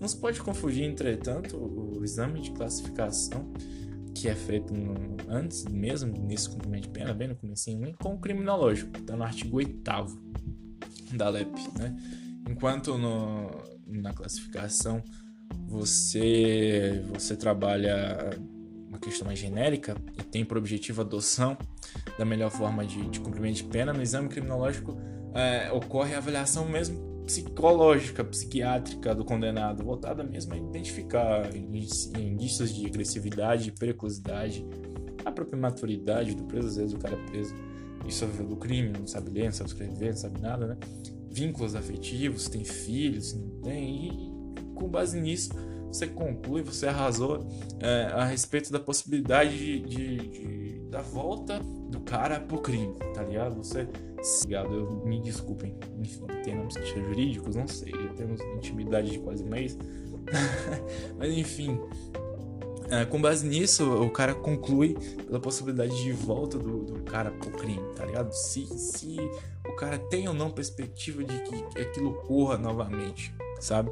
Não 0.00 0.08
se 0.08 0.16
pode 0.16 0.40
confundir, 0.40 0.84
entretanto, 0.84 1.56
o 1.56 2.04
exame 2.04 2.40
de 2.40 2.50
classificação 2.50 3.50
que 4.14 4.28
é 4.28 4.34
feito 4.34 4.72
no, 4.74 5.16
antes 5.28 5.64
mesmo 5.64 6.12
do 6.12 6.50
cumprimento 6.50 6.84
de 6.84 6.88
pena, 6.90 7.12
bem 7.12 7.28
no 7.28 7.36
começo, 7.36 7.70
com 8.00 8.14
o 8.14 8.18
criminológico, 8.18 8.98
está 8.98 9.16
no 9.16 9.24
artigo 9.24 9.56
8 9.56 9.82
da 11.14 11.28
LEP, 11.28 11.52
né? 11.78 11.96
Enquanto 12.48 12.98
no, 12.98 13.50
na 13.86 14.12
classificação 14.12 15.02
você, 15.66 17.04
você 17.12 17.36
trabalha 17.36 18.30
uma 18.88 18.98
questão 18.98 19.26
mais 19.26 19.38
genérica 19.38 19.96
e 20.18 20.22
tem 20.22 20.44
por 20.44 20.56
objetivo 20.58 21.02
a 21.02 21.04
adoção 21.04 21.56
da 22.18 22.24
melhor 22.24 22.50
forma 22.50 22.84
de, 22.84 23.08
de 23.08 23.20
cumprimento 23.20 23.56
de 23.56 23.64
pena, 23.64 23.92
no 23.92 24.02
exame 24.02 24.28
criminológico 24.28 24.96
é, 25.34 25.70
ocorre 25.72 26.14
a 26.14 26.18
avaliação 26.18 26.68
mesmo 26.68 27.11
psicológica, 27.26 28.24
psiquiátrica 28.24 29.14
do 29.14 29.24
condenado, 29.24 29.84
voltada 29.84 30.24
mesmo 30.24 30.54
a 30.54 30.56
identificar 30.56 31.54
indícios 31.56 32.74
de 32.74 32.86
agressividade, 32.86 33.72
periculosidade, 33.72 34.66
a 35.24 35.30
própria 35.30 35.58
maturidade 35.58 36.34
do 36.34 36.44
preso, 36.44 36.68
às 36.68 36.76
vezes 36.76 36.92
o 36.94 36.98
cara 36.98 37.14
é 37.14 37.30
preso 37.30 37.54
e 38.06 38.12
sofreu 38.12 38.46
do 38.46 38.56
crime, 38.56 38.92
não 38.98 39.06
sabe 39.06 39.30
ler, 39.30 39.44
não 39.44 39.52
sabe 39.52 39.70
escrever, 39.70 40.10
não 40.10 40.16
sabe 40.16 40.40
nada, 40.40 40.66
né? 40.66 40.76
Vínculos 41.30 41.74
afetivos, 41.74 42.48
tem 42.48 42.64
filhos, 42.64 43.32
não 43.32 43.48
tem, 43.62 44.08
e 44.08 44.74
com 44.74 44.88
base 44.88 45.20
nisso 45.20 45.50
você 45.86 46.06
conclui, 46.06 46.62
você 46.62 46.86
arrasou 46.86 47.46
é, 47.78 48.10
a 48.14 48.24
respeito 48.24 48.72
da 48.72 48.80
possibilidade 48.80 49.56
de, 49.56 49.80
de, 49.80 50.16
de 50.16 50.62
da 50.90 51.00
volta 51.00 51.58
do 51.90 52.00
cara 52.00 52.40
pro 52.40 52.60
crime, 52.60 52.94
tá 53.14 53.22
ligado? 53.22 53.56
Você. 53.56 53.88
Ligado, 54.44 54.74
eu, 54.74 54.90
me 55.04 55.20
desculpem. 55.20 55.76
Enfim, 55.98 56.26
tem 56.44 56.54
nomes 56.54 56.74
jurídicos, 56.88 57.56
não 57.56 57.66
sei. 57.66 57.92
Temos 58.16 58.40
intimidade 58.56 59.10
de 59.10 59.18
quase 59.18 59.44
mês. 59.44 59.76
Mas 61.18 61.32
enfim. 61.32 61.80
É, 62.90 63.06
com 63.06 63.20
base 63.20 63.46
nisso, 63.46 63.90
o 64.02 64.10
cara 64.10 64.34
conclui 64.34 64.94
pela 65.26 65.40
possibilidade 65.40 65.96
de 66.02 66.12
volta 66.12 66.58
do, 66.58 66.84
do 66.84 67.02
cara 67.04 67.30
pro 67.30 67.50
crime, 67.52 67.82
tá 67.96 68.04
ligado? 68.04 68.30
Se, 68.32 68.66
se 68.66 69.16
o 69.66 69.72
cara 69.76 69.98
tem 69.98 70.28
ou 70.28 70.34
não 70.34 70.50
perspectiva 70.50 71.24
de 71.24 71.40
que 71.40 71.80
aquilo 71.80 72.10
ocorra 72.10 72.58
novamente, 72.58 73.34
sabe? 73.60 73.90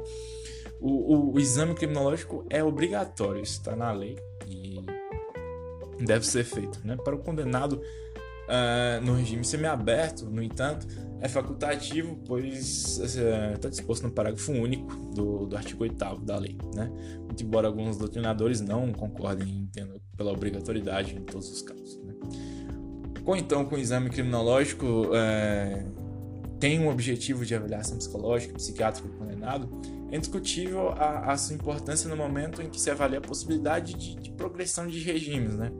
O, 0.79 1.15
o, 1.15 1.33
o 1.33 1.39
exame 1.39 1.73
criminológico 1.73 2.45
é 2.47 2.63
obrigatório, 2.63 3.41
está 3.41 3.75
na 3.75 3.91
lei 3.91 4.19
e 4.47 4.79
deve 6.05 6.25
ser 6.25 6.43
feito, 6.43 6.79
né? 6.85 6.95
Para 6.95 7.15
o 7.15 7.19
condenado 7.19 7.81
uh, 8.51 9.03
no 9.03 9.15
regime 9.15 9.43
semiaberto, 9.43 10.29
no 10.29 10.43
entanto, 10.43 10.85
é 11.21 11.29
facultativo, 11.29 12.19
pois 12.27 12.99
está 12.99 13.67
uh, 13.67 13.71
disposto 13.71 14.03
no 14.03 14.11
parágrafo 14.11 14.51
único 14.51 14.93
do, 15.13 15.45
do 15.45 15.55
artigo 15.55 15.83
8 15.83 16.25
da 16.25 16.37
lei. 16.37 16.57
Né? 16.75 16.91
Muito 17.19 17.43
embora 17.43 17.67
alguns 17.67 17.97
doutrinadores 17.97 18.59
não 18.59 18.91
concordem 18.91 19.59
entendo, 19.59 20.01
pela 20.17 20.31
obrigatoriedade 20.31 21.15
em 21.15 21.23
todos 21.23 21.49
os 21.49 21.61
casos. 21.61 21.99
Né? 22.03 22.13
Então, 23.37 23.63
com 23.65 23.75
o 23.75 23.77
exame 23.77 24.09
criminológico, 24.09 24.85
uh, 24.85 26.01
tem 26.59 26.79
um 26.79 26.89
objetivo 26.89 27.45
de 27.45 27.55
avaliação 27.55 27.97
psicológica, 27.97 28.53
psiquiátrica 28.53 29.07
do 29.07 29.15
condenado, 29.15 29.69
é 30.11 30.17
indiscutível 30.17 30.89
a, 30.89 31.31
a, 31.31 31.37
sua 31.37 31.55
importância 31.55 32.09
no 32.09 32.17
momento 32.17 32.61
em 32.61 32.69
que 32.69 32.79
se 32.79 32.91
avalia 32.91 33.19
a 33.19 33.21
possibilidade 33.21 33.93
de, 33.93 34.15
de 34.15 34.31
progressão 34.31 34.85
de 34.85 34.99
regimes, 34.99 35.55
né? 35.55 35.71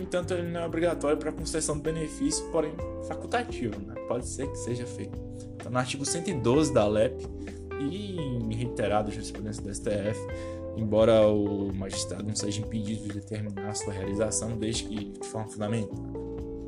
No 0.00 0.04
entanto, 0.04 0.32
ele 0.32 0.48
não 0.50 0.62
é 0.62 0.66
obrigatório 0.66 1.18
para 1.18 1.30
concessão 1.30 1.76
do 1.76 1.82
benefício, 1.82 2.42
porém 2.50 2.72
facultativo, 3.06 3.78
né? 3.86 3.94
Pode 4.08 4.26
ser 4.26 4.50
que 4.50 4.56
seja 4.56 4.86
feito. 4.86 5.20
Está 5.58 5.68
no 5.68 5.76
artigo 5.76 6.06
112 6.06 6.72
da 6.72 6.88
LEP 6.88 7.22
e 7.78 8.54
reiterado 8.54 9.10
a 9.10 9.12
jurisprudência 9.12 9.62
do 9.62 9.74
STF, 9.74 10.18
embora 10.74 11.28
o 11.28 11.70
magistrado 11.74 12.24
não 12.24 12.34
seja 12.34 12.62
impedido 12.62 13.02
de 13.02 13.20
determinar 13.20 13.74
sua 13.74 13.92
realização 13.92 14.56
desde 14.56 14.84
que 14.84 15.04
de 15.20 15.26
forma 15.26 15.48
fundamental. 15.48 16.02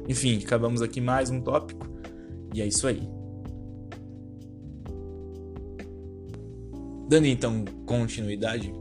Enfim, 0.06 0.38
acabamos 0.44 0.82
aqui 0.82 1.00
mais 1.00 1.30
um 1.30 1.40
tópico 1.40 1.86
e 2.52 2.60
é 2.60 2.66
isso 2.66 2.86
aí. 2.86 3.08
Dando 7.08 7.26
então 7.26 7.64
continuidade, 7.86 8.74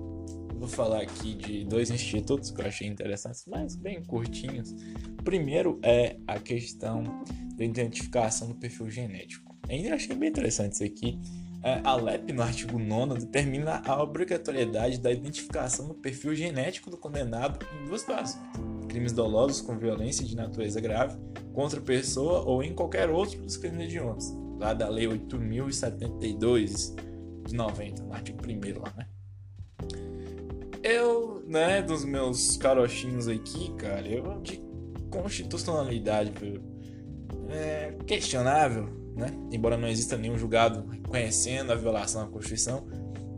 vou 0.62 0.70
falar 0.70 1.02
aqui 1.02 1.34
de 1.34 1.66
dois 1.66 1.90
institutos 1.90 2.52
que 2.52 2.62
eu 2.62 2.68
achei 2.68 2.88
interessantes, 2.88 3.44
mas 3.48 3.76
bem 3.76 4.04
curtinhos. 4.04 4.76
Primeiro 5.24 5.80
é 5.82 6.18
a 6.28 6.40
questão 6.40 7.04
da 7.58 7.66
identificação 7.66 8.50
do 8.50 8.54
perfil 8.54 8.88
genético. 8.88 9.56
Ainda 9.68 9.96
achei 9.96 10.16
bem 10.16 10.30
interessante 10.30 10.74
isso 10.74 10.84
aqui. 10.84 11.20
É, 11.64 11.82
a 11.84 11.96
LEP, 11.96 12.32
no 12.32 12.44
artigo 12.44 12.78
9, 12.78 13.22
determina 13.22 13.82
a 13.84 14.04
obrigatoriedade 14.04 15.00
da 15.00 15.12
identificação 15.12 15.88
do 15.88 15.96
perfil 15.96 16.36
genético 16.36 16.92
do 16.92 16.98
condenado 16.98 17.66
em 17.76 17.86
duas 17.86 18.02
situações: 18.02 18.40
crimes 18.88 19.14
dolosos 19.14 19.62
com 19.62 19.76
violência 19.80 20.24
de 20.24 20.36
natureza 20.36 20.80
grave 20.80 21.18
contra 21.54 21.82
pessoa 21.82 22.42
ou 22.42 22.62
em 22.62 22.74
qualquer 22.74 23.10
outro 23.10 23.42
dos 23.42 23.58
crimes 23.58 23.86
hediondos, 23.88 24.32
lá 24.60 24.76
da 24.76 24.88
Lei 24.90 25.08
8072 25.08 26.96
de 27.48 27.56
90, 27.56 28.04
no 28.04 28.14
artigo 28.14 28.40
1 28.44 28.80
lá, 28.80 28.94
né? 28.96 29.11
Eu, 30.84 31.44
né, 31.48 31.82
dos 31.82 32.04
meus 32.04 32.58
carochinhos 32.58 33.28
aqui, 33.28 33.72
cara, 33.76 34.08
eu 34.08 34.40
de 34.42 34.62
constitucionalidade 35.12 36.32
é 37.50 37.94
questionável, 38.08 38.86
né? 39.16 39.28
Embora 39.52 39.78
não 39.78 39.88
exista 39.88 40.18
nenhum 40.18 40.38
julgado 40.38 40.88
reconhecendo 40.90 41.72
a 41.72 41.76
violação 41.76 42.24
da 42.24 42.32
Constituição, 42.32 42.88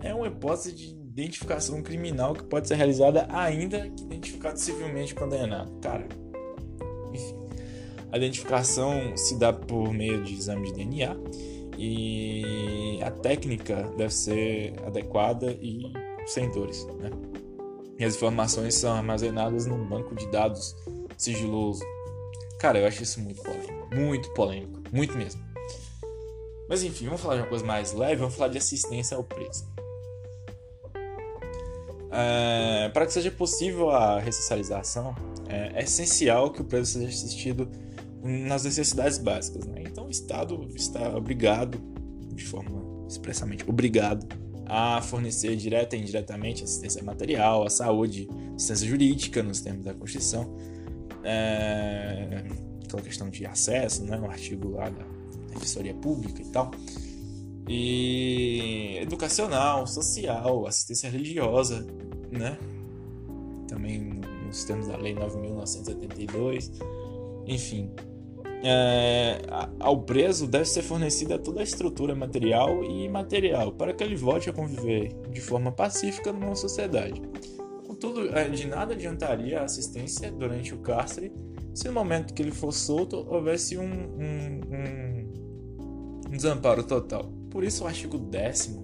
é 0.01 0.13
uma 0.13 0.27
hipótese 0.27 0.73
de 0.73 0.89
identificação 0.91 1.81
criminal 1.81 2.33
que 2.33 2.43
pode 2.43 2.67
ser 2.67 2.75
realizada 2.75 3.27
ainda 3.29 3.89
que 3.89 4.03
identificado 4.03 4.57
civilmente 4.59 5.13
condenado. 5.13 5.71
Cara, 5.81 6.07
enfim. 7.13 7.35
A 8.11 8.17
identificação 8.17 9.17
se 9.17 9.37
dá 9.37 9.51
por 9.51 9.91
meio 9.91 10.23
de 10.23 10.33
exame 10.33 10.67
de 10.67 10.73
DNA 10.73 11.17
e 11.77 12.99
a 13.03 13.09
técnica 13.09 13.91
deve 13.97 14.13
ser 14.13 14.75
adequada 14.85 15.51
e 15.51 15.91
sem 16.25 16.49
dores, 16.51 16.85
né? 16.99 17.09
E 17.97 18.05
as 18.05 18.15
informações 18.15 18.75
são 18.75 18.95
armazenadas 18.95 19.65
num 19.65 19.85
banco 19.87 20.15
de 20.15 20.29
dados 20.31 20.75
sigiloso. 21.17 21.83
Cara, 22.59 22.79
eu 22.79 22.87
acho 22.87 23.03
isso 23.03 23.19
muito 23.19 23.41
polêmico. 23.41 23.95
Muito 23.95 24.29
polêmico. 24.33 24.81
Muito 24.91 25.17
mesmo. 25.17 25.41
Mas 26.67 26.83
enfim, 26.83 27.05
vamos 27.05 27.21
falar 27.21 27.35
de 27.35 27.41
uma 27.41 27.49
coisa 27.49 27.65
mais 27.65 27.93
leve. 27.93 28.15
Vamos 28.17 28.35
falar 28.35 28.49
de 28.49 28.57
assistência 28.57 29.15
ao 29.15 29.23
preso. 29.23 29.67
É, 32.11 32.89
para 32.89 33.05
que 33.05 33.13
seja 33.13 33.31
possível 33.31 33.89
a 33.89 34.19
ressocialização, 34.19 35.15
é, 35.49 35.79
é, 35.79 35.83
essencial 35.83 36.51
que 36.51 36.61
o 36.61 36.63
preso 36.63 36.93
seja 36.93 37.07
assistido 37.07 37.69
nas 38.21 38.63
necessidades 38.63 39.17
básicas. 39.17 39.65
Né? 39.65 39.83
Então, 39.85 40.05
o 40.05 40.09
Estado 40.09 40.67
está 40.75 41.15
obrigado, 41.17 41.79
de 42.33 42.45
forma 42.45 43.07
expressamente 43.07 43.67
obrigado, 43.67 44.27
a 44.75 44.99
fornecer 45.03 45.55
direta 45.55 45.95
e 45.95 46.01
indiretamente 46.01 46.63
assistência 46.63 47.03
material, 47.03 47.63
a 47.63 47.69
saúde, 47.69 48.27
assistência 48.55 48.87
jurídica 48.87 49.43
nos 49.43 49.61
termos 49.61 49.85
da 49.85 49.93
Constituição, 49.93 50.51
é, 51.23 52.43
aquela 52.83 53.03
questão 53.03 53.29
de 53.29 53.45
acesso, 53.45 54.03
né, 54.03 54.19
um 54.19 54.25
artigo 54.25 54.71
lá 54.71 54.89
da 54.89 55.05
Defensoria 55.53 55.93
Pública 55.93 56.41
e 56.41 56.45
tal, 56.45 56.71
e 57.69 58.97
educacional, 58.99 59.85
social, 59.85 60.65
assistência 60.65 61.07
religiosa, 61.07 61.85
né, 62.31 62.57
também 63.67 64.21
nos 64.43 64.63
termos 64.63 64.87
da 64.87 64.97
Lei 64.97 65.13
9.972, 65.13 66.71
enfim, 67.45 67.91
é, 68.63 69.41
ao 69.79 70.01
preso 70.03 70.47
deve 70.47 70.65
ser 70.65 70.81
fornecida 70.81 71.37
toda 71.37 71.59
a 71.59 71.63
estrutura 71.63 72.15
material 72.15 72.83
e 72.83 73.03
imaterial 73.03 73.73
para 73.73 73.93
que 73.93 74.03
ele 74.03 74.15
volte 74.15 74.49
a 74.49 74.53
conviver 74.53 75.13
de 75.29 75.41
forma 75.41 75.71
pacífica 75.71 76.31
numa 76.31 76.55
sociedade. 76.55 77.21
Contudo, 77.85 78.35
é, 78.35 78.47
de 78.47 78.65
nada 78.65 78.93
adiantaria 78.93 79.59
a 79.59 79.65
assistência 79.65 80.31
durante 80.31 80.73
o 80.73 80.79
cárcere 80.79 81.31
se 81.73 81.87
no 81.87 81.93
momento 81.93 82.33
que 82.33 82.41
ele 82.41 82.51
for 82.51 82.71
solto 82.71 83.17
houvesse 83.17 83.77
um, 83.77 83.83
um, 83.83 84.61
um, 86.27 86.29
desamparo 86.29 86.83
total. 86.83 87.25
Por 87.49 87.63
isso, 87.63 87.83
o 87.83 87.87
artigo 87.87 88.17
10, 88.17 88.79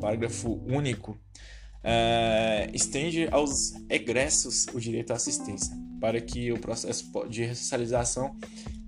parágrafo 0.00 0.60
único, 0.66 1.16
é, 1.82 2.68
estende 2.74 3.28
aos 3.30 3.72
egressos 3.88 4.66
o 4.74 4.80
direito 4.80 5.12
à 5.12 5.16
assistência, 5.16 5.72
para 6.00 6.20
que 6.20 6.52
o 6.52 6.58
processo 6.58 7.08
de 7.28 7.44
ressocialização 7.44 8.36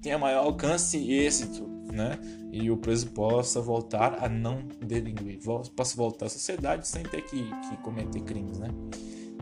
tenha 0.01 0.19
maior 0.19 0.45
alcance 0.45 0.97
e 0.99 1.13
êxito, 1.13 1.69
né? 1.93 2.19
E 2.53 2.71
o 2.71 2.77
preso 2.77 3.11
possa 3.11 3.61
voltar 3.61 4.25
a 4.25 4.29
não 4.29 4.67
delinquir, 4.85 5.39
possa 5.77 5.97
voltar 5.97 6.27
à 6.27 6.29
sociedade 6.29 6.89
sem 6.89 7.03
ter 7.03 7.23
que, 7.23 7.43
que 7.43 7.77
cometer 7.83 8.21
crimes, 8.23 8.59
né? 8.59 8.69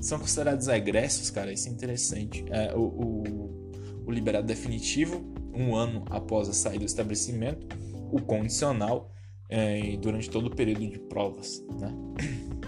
São 0.01 0.19
considerados 0.19 0.69
egressos, 0.69 1.31
cara, 1.31 1.53
isso 1.53 1.69
é 1.69 1.73
interessante. 1.73 2.45
É, 2.51 2.75
o, 2.75 2.81
o, 2.81 4.05
o 4.07 4.11
liberado 4.11 4.47
definitivo, 4.47 5.25
um 5.55 5.75
ano 5.75 6.05
após 6.11 6.49
a 6.49 6.53
saída 6.53 6.81
do 6.81 6.87
estabelecimento, 6.87 7.67
o 8.13 8.21
condicional 8.23 9.13
é, 9.49 9.97
durante 9.97 10.31
todo 10.31 10.47
o 10.47 10.51
período 10.55 10.87
de 10.87 10.99
provas, 10.99 11.65
né? 11.79 11.95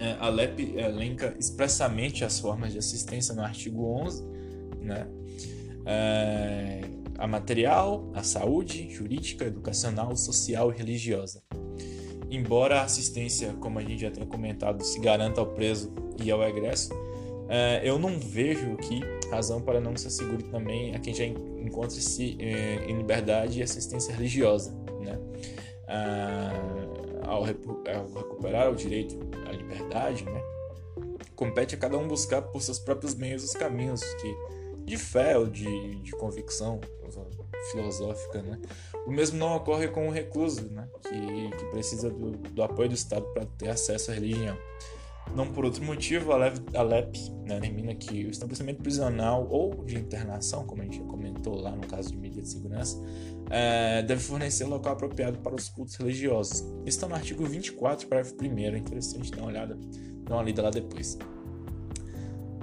É, 0.00 0.16
a 0.20 0.28
LEP 0.28 0.76
elenca 0.76 1.34
expressamente 1.40 2.24
as 2.24 2.38
formas 2.38 2.70
de 2.70 2.78
assistência 2.78 3.34
no 3.34 3.42
artigo 3.42 3.84
11, 3.84 4.24
né? 4.80 5.08
É, 5.84 6.82
a 7.18 7.26
material, 7.26 8.10
a 8.14 8.22
saúde, 8.22 8.88
jurídica, 8.88 9.44
educacional, 9.44 10.16
social 10.16 10.72
e 10.72 10.76
religiosa. 10.76 11.42
Embora 12.30 12.80
a 12.80 12.84
assistência, 12.84 13.54
como 13.60 13.78
a 13.78 13.82
gente 13.82 14.02
já 14.02 14.10
tem 14.10 14.24
comentado, 14.24 14.84
se 14.84 15.00
garanta 15.00 15.40
ao 15.40 15.46
preso 15.48 15.92
e 16.22 16.30
ao 16.30 16.42
egresso, 16.42 16.90
é, 17.48 17.80
eu 17.82 17.98
não 17.98 18.18
vejo 18.18 18.72
aqui 18.72 19.00
razão 19.30 19.60
para 19.60 19.80
não 19.80 19.96
se 19.96 20.06
assegure 20.06 20.44
também 20.44 20.94
a 20.94 20.98
quem 20.98 21.14
já 21.14 21.24
encontra-se 21.24 22.36
é, 22.38 22.84
em 22.86 22.96
liberdade 22.96 23.58
e 23.58 23.62
assistência 23.62 24.14
religiosa. 24.14 24.72
Né? 25.00 25.18
Ah, 25.88 26.52
ao, 27.24 27.42
recuperar 27.42 28.70
o 28.70 28.76
direito 28.76 29.18
à 29.46 29.52
liberdade, 29.52 30.24
né? 30.24 30.42
compete 31.34 31.74
a 31.74 31.78
cada 31.78 31.96
um 31.96 32.06
buscar 32.06 32.42
por 32.42 32.62
seus 32.62 32.78
próprios 32.78 33.14
meios 33.14 33.44
os 33.44 33.52
caminhos 33.52 34.02
que 34.02 34.58
de 34.84 34.96
fé 34.96 35.36
ou 35.36 35.46
de, 35.46 35.96
de 35.96 36.10
convicção 36.12 36.80
filosófica, 37.70 38.42
né? 38.42 38.58
O 39.06 39.10
mesmo 39.10 39.38
não 39.38 39.56
ocorre 39.56 39.88
com 39.88 40.08
o 40.08 40.10
recluso, 40.10 40.70
né? 40.70 40.88
Que, 41.02 41.56
que 41.56 41.64
precisa 41.70 42.10
do, 42.10 42.32
do 42.32 42.62
apoio 42.62 42.88
do 42.88 42.94
Estado 42.94 43.26
para 43.32 43.44
ter 43.46 43.68
acesso 43.68 44.10
à 44.10 44.14
religião. 44.14 44.56
Não 45.34 45.46
por 45.46 45.64
outro 45.64 45.84
motivo, 45.84 46.32
a 46.32 46.36
LEP 46.82 47.18
né, 47.44 47.60
determina 47.60 47.94
que 47.94 48.24
o 48.24 48.30
estabelecimento 48.30 48.82
prisional 48.82 49.46
ou 49.50 49.84
de 49.84 49.96
internação, 49.96 50.64
como 50.64 50.82
a 50.82 50.84
gente 50.84 50.98
já 50.98 51.04
comentou 51.04 51.60
lá 51.60 51.70
no 51.72 51.86
caso 51.86 52.10
de 52.10 52.16
medida 52.16 52.42
de 52.42 52.48
segurança, 52.48 53.00
é, 53.50 54.02
deve 54.02 54.20
fornecer 54.20 54.64
local 54.64 54.92
apropriado 54.92 55.38
para 55.38 55.54
os 55.54 55.68
cultos 55.68 55.96
religiosos. 55.96 56.60
Isso 56.86 56.96
está 56.96 57.08
no 57.08 57.14
artigo 57.14 57.44
24, 57.44 58.06
parágrafo 58.06 58.36
1. 58.40 58.58
É 58.58 58.78
interessante 58.78 59.30
dar 59.30 59.42
uma 59.42 59.48
olhada, 59.48 59.78
dar 60.24 60.34
uma 60.36 60.42
lida 60.42 60.62
lá 60.62 60.70
depois. 60.70 61.18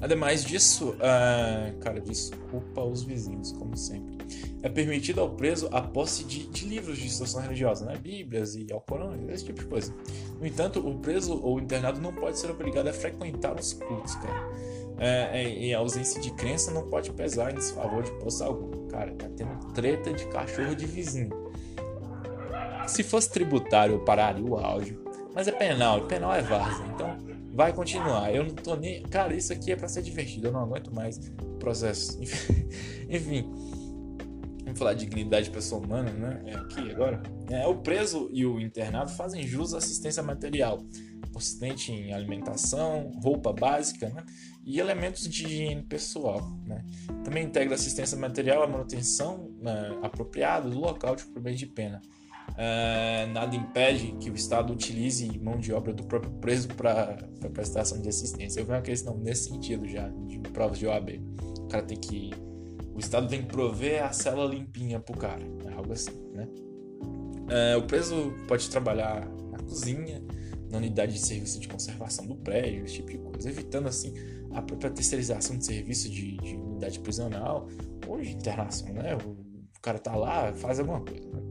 Ademais 0.06 0.46
disso, 0.46 0.92
uh, 0.92 1.80
cara, 1.80 2.00
desculpa 2.00 2.84
os 2.84 3.02
vizinhos, 3.02 3.52
como 3.54 3.76
sempre. 3.76 4.16
É 4.62 4.70
permitido 4.70 5.20
ao 5.20 5.32
preso 5.32 5.68
a 5.72 5.82
posse 5.82 6.24
de, 6.26 6.46
de 6.46 6.68
livros 6.68 7.00
de 7.00 7.08
instrução 7.08 7.42
religiosa, 7.42 7.88
né? 7.88 7.98
Bíblias 7.98 8.54
e 8.54 8.72
Alcorão, 8.72 9.16
esse 9.30 9.46
tipo 9.46 9.62
de 9.62 9.66
coisa. 9.66 9.92
No 10.40 10.46
entanto, 10.46 10.88
o 10.88 11.00
preso 11.00 11.42
ou 11.42 11.60
internado 11.60 12.00
não 12.00 12.14
pode 12.14 12.38
ser 12.38 12.52
obrigado 12.52 12.88
a 12.88 12.94
frequentar 12.94 13.60
os 13.60 13.74
cultos, 13.74 14.14
cara. 14.14 14.48
É, 15.00 15.42
é, 15.42 15.60
e 15.66 15.74
a 15.74 15.80
ausência 15.80 16.22
de 16.22 16.30
crença 16.34 16.70
não 16.70 16.88
pode 16.88 17.12
pesar 17.12 17.52
em 17.52 17.56
desfavor 17.56 18.04
de 18.04 18.12
posto 18.20 18.44
algum. 18.44 18.88
Cara, 18.88 19.12
tá 19.16 19.28
tendo 19.36 19.74
treta 19.74 20.14
de 20.14 20.28
cachorro 20.28 20.76
de 20.76 20.86
vizinho. 20.86 21.32
Se 22.86 23.02
fosse 23.02 23.32
tributário, 23.32 23.96
eu 23.96 24.06
pararia 24.06 24.46
o 24.46 24.56
áudio. 24.56 25.04
Mas 25.34 25.48
é 25.48 25.52
penal, 25.52 26.02
penal 26.02 26.32
é 26.32 26.44
várzea. 26.44 26.86
Então, 26.94 27.18
vai 27.56 27.72
continuar. 27.72 28.36
Eu 28.36 28.44
não 28.44 28.54
tô 28.54 28.76
nem. 28.76 29.02
Cara, 29.04 29.34
isso 29.34 29.54
aqui 29.54 29.72
é 29.72 29.76
para 29.76 29.88
ser 29.88 30.02
divertido. 30.02 30.48
Eu 30.48 30.52
não 30.52 30.60
aguento 30.60 30.94
mais 30.94 31.18
o 31.42 31.58
processo. 31.58 32.20
Enfim. 33.10 33.50
Vamos 34.64 34.80
falar 34.80 34.94
de 34.94 35.06
dignidade 35.06 35.50
pessoa 35.50 35.82
humana, 35.82 36.12
né? 36.12 36.42
É 36.48 36.56
aqui 36.56 36.92
agora. 36.92 37.24
É, 37.50 37.66
o 37.66 37.76
preso 37.76 38.30
e 38.34 38.46
o 38.46 38.60
internado 38.60 39.10
fazem 39.12 39.48
jus 39.48 39.74
à 39.74 39.78
assistência 39.78 40.22
material, 40.22 40.84
consistente 41.32 41.92
em 41.94 42.12
alimentação, 42.12 43.12
roupa 43.24 43.54
básica, 43.54 44.10
né? 44.10 44.24
E 44.66 44.80
elementos 44.80 45.30
de 45.30 45.46
higiene 45.46 45.84
pessoal, 45.84 46.42
né? 46.66 46.84
Também 47.24 47.46
integra 47.46 47.76
assistência 47.76 48.18
material 48.18 48.64
à 48.64 48.68
manutenção 48.68 49.52
né, 49.62 49.98
apropriada 50.02 50.68
do 50.68 50.80
local 50.80 51.16
de 51.16 51.24
cumprimento 51.24 51.58
de 51.58 51.68
pena 51.68 52.02
Uh, 52.52 53.28
nada 53.34 53.54
impede 53.54 54.14
que 54.14 54.30
o 54.30 54.36
Estado 54.36 54.72
utilize 54.72 55.28
mão 55.40 55.58
de 55.58 55.74
obra 55.74 55.92
do 55.92 56.04
próprio 56.04 56.32
preso 56.34 56.70
para 56.70 57.18
prestação 57.54 58.02
de 58.02 58.08
assistência. 58.08 58.60
Eu 58.62 58.66
vi 58.66 58.72
uma 58.72 58.82
questão 58.82 59.18
nesse 59.18 59.50
sentido 59.50 59.86
já, 59.88 60.08
de 60.08 60.40
provas 60.40 60.80
de 60.80 60.88
OAB. 60.88 61.22
O 61.60 61.68
cara 61.68 61.84
tem 61.84 61.98
que. 61.98 62.32
O 62.94 63.00
Estado 63.00 63.28
tem 63.28 63.42
que 63.42 63.48
prover 63.48 64.04
a 64.06 64.14
cela 64.14 64.46
limpinha 64.46 65.02
pro 65.02 65.18
cara, 65.18 65.44
é 65.66 65.74
algo 65.74 65.92
assim, 65.92 66.12
né? 66.32 66.48
Uh, 67.46 67.78
o 67.78 67.84
preso 67.84 68.34
pode 68.48 68.70
trabalhar 68.70 69.28
na 69.52 69.60
cozinha, 69.60 70.24
na 70.72 70.78
unidade 70.78 71.14
de 71.14 71.20
serviço 71.20 71.60
de 71.60 71.68
conservação 71.68 72.26
do 72.26 72.36
prédio, 72.38 72.86
esse 72.86 72.96
tipo 72.96 73.10
de 73.10 73.18
coisa, 73.18 73.50
evitando 73.50 73.88
assim 73.88 74.14
a 74.54 74.62
própria 74.62 74.90
terceirização 74.90 75.58
de 75.58 75.66
serviço 75.66 76.10
de, 76.10 76.38
de 76.38 76.56
unidade 76.56 77.00
prisional 77.00 77.68
ou 78.08 78.22
de 78.22 78.32
internação, 78.32 78.94
né? 78.94 79.16
O, 79.16 79.32
o 79.32 79.82
cara 79.82 80.00
tá 80.00 80.16
lá, 80.16 80.54
faz 80.54 80.80
alguma 80.80 81.02
coisa. 81.02 81.28
Né? 81.28 81.42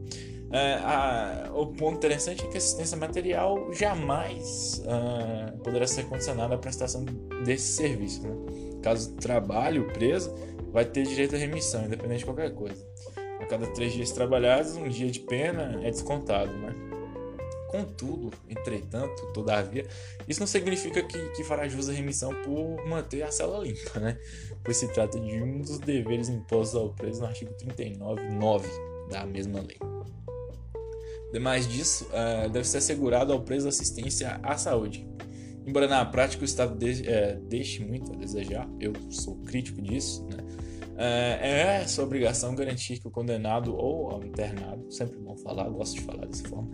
É, 0.51 0.75
a, 0.75 1.51
o 1.53 1.67
ponto 1.67 1.97
interessante 1.97 2.45
é 2.45 2.47
que 2.47 2.55
a 2.55 2.57
assistência 2.57 2.95
material 2.97 3.73
jamais 3.73 4.81
uh, 4.85 5.57
poderá 5.59 5.87
ser 5.87 6.05
condicionada 6.05 6.55
à 6.55 6.57
prestação 6.57 7.03
desse 7.43 7.73
serviço. 7.73 8.21
Né? 8.21 8.35
Caso 8.81 9.13
trabalhe 9.15 9.79
o 9.79 9.87
preso, 9.87 10.33
vai 10.71 10.85
ter 10.85 11.03
direito 11.03 11.35
à 11.35 11.37
remissão, 11.37 11.85
independente 11.85 12.19
de 12.19 12.25
qualquer 12.25 12.53
coisa. 12.53 12.85
A 13.39 13.45
cada 13.45 13.67
três 13.67 13.93
dias 13.93 14.11
trabalhados, 14.11 14.75
um 14.75 14.87
dia 14.87 15.09
de 15.09 15.19
pena 15.19 15.79
é 15.83 15.89
descontado. 15.89 16.51
Né? 16.51 16.75
Contudo, 17.67 18.31
entretanto, 18.47 19.33
todavia, 19.33 19.85
isso 20.27 20.39
não 20.39 20.47
significa 20.47 21.03
que, 21.03 21.29
que 21.29 21.43
fará 21.43 21.67
jus 21.67 21.89
à 21.89 21.93
remissão 21.93 22.33
por 22.43 22.85
manter 22.87 23.23
a 23.23 23.31
cela 23.31 23.59
limpa, 23.59 23.99
né? 23.99 24.17
pois 24.63 24.77
se 24.77 24.87
trata 24.89 25.19
de 25.19 25.41
um 25.41 25.59
dos 25.59 25.79
deveres 25.79 26.29
impostos 26.29 26.79
ao 26.79 26.89
preso 26.89 27.21
no 27.21 27.27
artigo 27.27 27.53
39.9 27.55 28.65
da 29.09 29.25
mesma 29.25 29.59
lei. 29.59 29.77
Demais 31.35 31.67
disso, 31.67 32.07
uh, 32.13 32.49
deve 32.49 32.65
ser 32.65 32.77
assegurado 32.77 33.33
ao 33.33 33.41
preso 33.41 33.67
assistência 33.67 34.39
à 34.41 34.57
saúde. 34.57 35.05
Embora 35.67 35.85
na 35.85 36.05
prática 36.05 36.43
o 36.43 36.45
Estado 36.45 36.77
de, 36.77 37.05
é, 37.09 37.35
deixe 37.49 37.83
muito 37.83 38.13
a 38.13 38.15
desejar, 38.15 38.69
eu 38.79 38.93
sou 39.09 39.35
crítico 39.39 39.81
disso, 39.81 40.25
né? 40.27 40.37
é, 40.97 41.81
é 41.81 41.87
sua 41.87 42.05
obrigação 42.05 42.55
garantir 42.55 43.01
que 43.01 43.07
o 43.09 43.11
condenado 43.11 43.75
ou 43.75 44.11
ao 44.11 44.23
internado, 44.23 44.89
sempre 44.89 45.19
bom 45.19 45.35
falar, 45.35 45.67
gosto 45.67 45.95
de 45.95 46.03
falar 46.03 46.25
dessa 46.25 46.47
forma, 46.47 46.71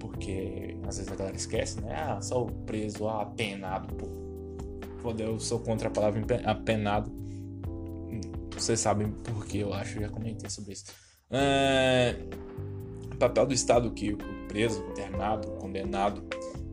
porque 0.00 0.76
às 0.88 0.96
vezes 0.96 1.12
a 1.12 1.14
galera 1.14 1.36
esquece, 1.36 1.80
né? 1.80 1.94
Ah, 1.94 2.20
só 2.20 2.42
o 2.42 2.50
preso, 2.50 3.06
ah, 3.06 3.22
apenado, 3.22 3.94
pô. 3.94 4.08
Foda, 5.02 5.22
eu 5.22 5.38
sou 5.38 5.60
contra 5.60 5.86
a 5.86 5.90
palavra 5.92 6.20
apenado. 6.46 7.12
Vocês 8.56 8.80
sabem 8.80 9.12
por 9.12 9.46
que 9.46 9.58
eu 9.58 9.72
acho, 9.72 10.00
já 10.00 10.08
comentei 10.08 10.50
sobre 10.50 10.72
isso. 10.72 10.86
É, 11.30 12.16
papel 13.20 13.46
do 13.46 13.54
Estado 13.54 13.90
que 13.92 14.14
o 14.14 14.18
preso, 14.48 14.82
internado, 14.90 15.48
condenado 15.52 16.22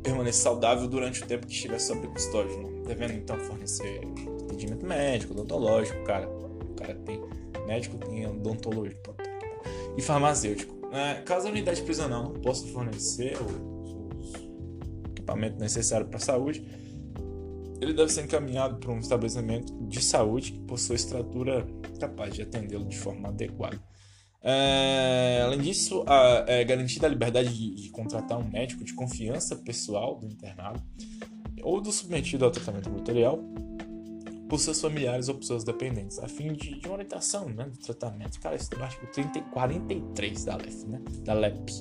permaneça 0.01 0.41
saudável 0.41 0.88
durante 0.88 1.21
o 1.21 1.27
tempo 1.27 1.45
que 1.45 1.53
estiver 1.53 1.79
sob 1.79 2.07
custódia, 2.07 2.55
né? 2.57 2.69
devendo 2.88 3.13
então 3.13 3.38
fornecer 3.41 4.01
atendimento 4.43 4.86
médico, 4.86 5.33
odontológico, 5.33 6.01
cara, 6.05 6.27
o 6.29 6.73
cara 6.75 6.95
tem 6.95 7.21
médico, 7.67 7.97
tem 7.97 8.25
odontológico 8.25 9.15
e 9.97 10.01
farmacêutico. 10.01 10.77
É, 10.93 11.15
caso 11.21 11.47
a 11.47 11.51
unidade 11.51 11.81
prisional 11.81 12.23
não 12.23 12.33
possa 12.36 12.65
fornecer 12.67 13.38
o 13.41 15.10
equipamento 15.10 15.60
necessário 15.60 16.07
para 16.07 16.17
a 16.17 16.21
saúde, 16.21 16.65
ele 17.81 17.93
deve 17.93 18.12
ser 18.12 18.23
encaminhado 18.23 18.77
para 18.77 18.91
um 18.91 18.99
estabelecimento 18.99 19.73
de 19.88 20.01
saúde 20.01 20.53
que 20.53 20.60
possua 20.62 20.95
estrutura 20.95 21.67
capaz 21.99 22.33
de 22.33 22.43
atendê-lo 22.43 22.86
de 22.86 22.97
forma 22.97 23.27
adequada. 23.27 23.77
É, 24.41 25.41
além 25.43 25.60
disso, 25.60 26.04
a, 26.08 26.45
é 26.47 26.63
garantida 26.63 27.08
a 27.08 27.10
liberdade 27.10 27.54
de, 27.54 27.76
de, 27.76 27.89
contratar 27.89 28.38
um 28.38 28.47
médico 28.47 28.84
de 28.84 28.93
confiança 28.93 29.56
pessoal 29.56 30.15
do 30.15 30.26
internado 30.26 30.82
ou 31.63 31.82
do 31.82 31.91
submetido 31.91 32.45
ao 32.45 32.52
tratamento 32.52 32.89
material 32.89 33.39
por 34.47 34.60
seus 34.60 34.80
familiares 34.80 35.28
ou 35.28 35.36
por 35.36 35.43
seus 35.43 35.63
dependentes, 35.63 36.19
a 36.19 36.28
fim 36.28 36.54
de, 36.54 36.80
de 36.80 36.88
uma 36.88 36.93
orientação 36.93 37.50
né, 37.50 37.65
do 37.65 37.78
tratamento. 37.78 38.39
Cara, 38.39 38.56
isso 38.56 38.69
é 38.73 38.78
o 38.78 38.84
artigo 38.84 39.08
30, 39.12 39.41
43 39.41 40.45
da 40.45 40.56
LEP. 40.56 40.86
Né, 40.88 41.02
da 41.23 41.34
LEP. 41.34 41.71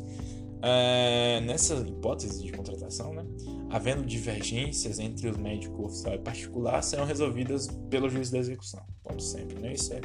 É, 0.62 1.40
nessa 1.42 1.74
hipótese 1.74 2.42
de 2.42 2.50
contratação, 2.50 3.14
né, 3.14 3.24
havendo 3.70 4.04
divergências 4.04 4.98
entre 4.98 5.30
o 5.30 5.38
médico 5.38 5.86
oficial 5.86 6.14
e 6.14 6.18
particular, 6.18 6.82
serão 6.82 7.04
resolvidas 7.04 7.68
pelo 7.88 8.08
juiz 8.08 8.30
da 8.30 8.38
execução. 8.38 8.82
Pode 9.04 9.22
sempre, 9.22 9.60
né? 9.60 9.74
Isso 9.74 9.92
é, 9.92 10.00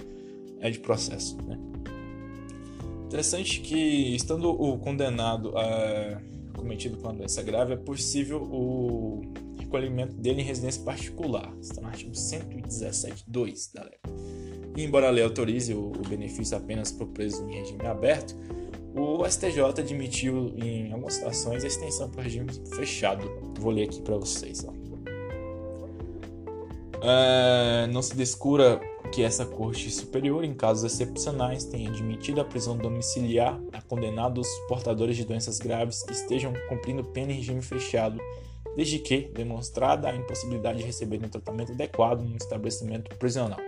é 0.60 0.70
de 0.70 0.80
processo, 0.80 1.38
né? 1.42 1.58
Interessante 3.12 3.60
que, 3.60 4.16
estando 4.16 4.50
o 4.50 4.78
condenado 4.78 5.52
a 5.58 6.22
cometido 6.56 6.96
com 6.96 7.10
uma 7.10 7.14
doença 7.14 7.44
grave, 7.44 7.74
é 7.74 7.76
possível 7.76 8.42
o 8.42 9.22
recolhimento 9.60 10.16
dele 10.16 10.42
em 10.42 10.46
residência 10.46 10.82
particular. 10.82 11.54
Está 11.60 11.82
no 11.82 11.90
artigo 11.90 12.14
117.2 12.14 13.74
da 13.74 13.84
lei. 13.84 14.00
E, 14.78 14.84
embora 14.86 15.10
a 15.10 15.12
lei 15.12 15.26
autorize 15.26 15.74
o, 15.74 15.92
benefício 16.08 16.56
apenas 16.56 16.94
para 16.94 17.04
o 17.04 17.08
preso 17.10 17.46
em 17.50 17.56
regime 17.56 17.86
aberto, 17.86 18.34
o 18.96 19.28
STJ 19.30 19.62
admitiu 19.78 20.54
em 20.56 20.94
algumas 20.94 21.16
situações 21.16 21.66
a 21.66 21.68
extensão 21.68 22.10
para 22.10 22.22
o 22.22 22.24
regime 22.24 22.48
fechado. 22.74 23.30
Vou 23.60 23.74
ler 23.74 23.90
aqui 23.90 24.02
para 24.02 24.16
vocês. 24.16 24.64
Ó. 24.66 24.72
Uh, 27.02 27.92
não 27.92 28.02
se 28.02 28.16
descura 28.16 28.80
que 29.12 29.24
essa 29.24 29.46
Corte 29.46 29.92
Superior, 29.92 30.44
em 30.44 30.54
casos 30.54 30.86
excepcionais, 30.86 31.66
tenha 31.66 31.90
admitido 31.90 32.40
a 32.40 32.46
prisão 32.46 32.78
domiciliar 32.78 33.60
a 33.74 33.82
condenados 33.82 34.48
portadores 34.70 35.18
de 35.18 35.26
doenças 35.26 35.60
graves 35.60 36.02
que 36.02 36.14
estejam 36.14 36.54
cumprindo 36.70 37.04
pena 37.04 37.32
em 37.32 37.36
regime 37.36 37.62
fechado, 37.62 38.20
desde 38.76 39.00
que 39.00 39.30
demonstrada 39.34 40.10
a 40.10 40.16
impossibilidade 40.16 40.80
de 40.80 40.86
receberem 40.86 41.26
um 41.26 41.30
tratamento 41.30 41.74
adequado 41.74 42.22
no 42.22 42.38
estabelecimento 42.38 43.14
prisional. 43.18 43.60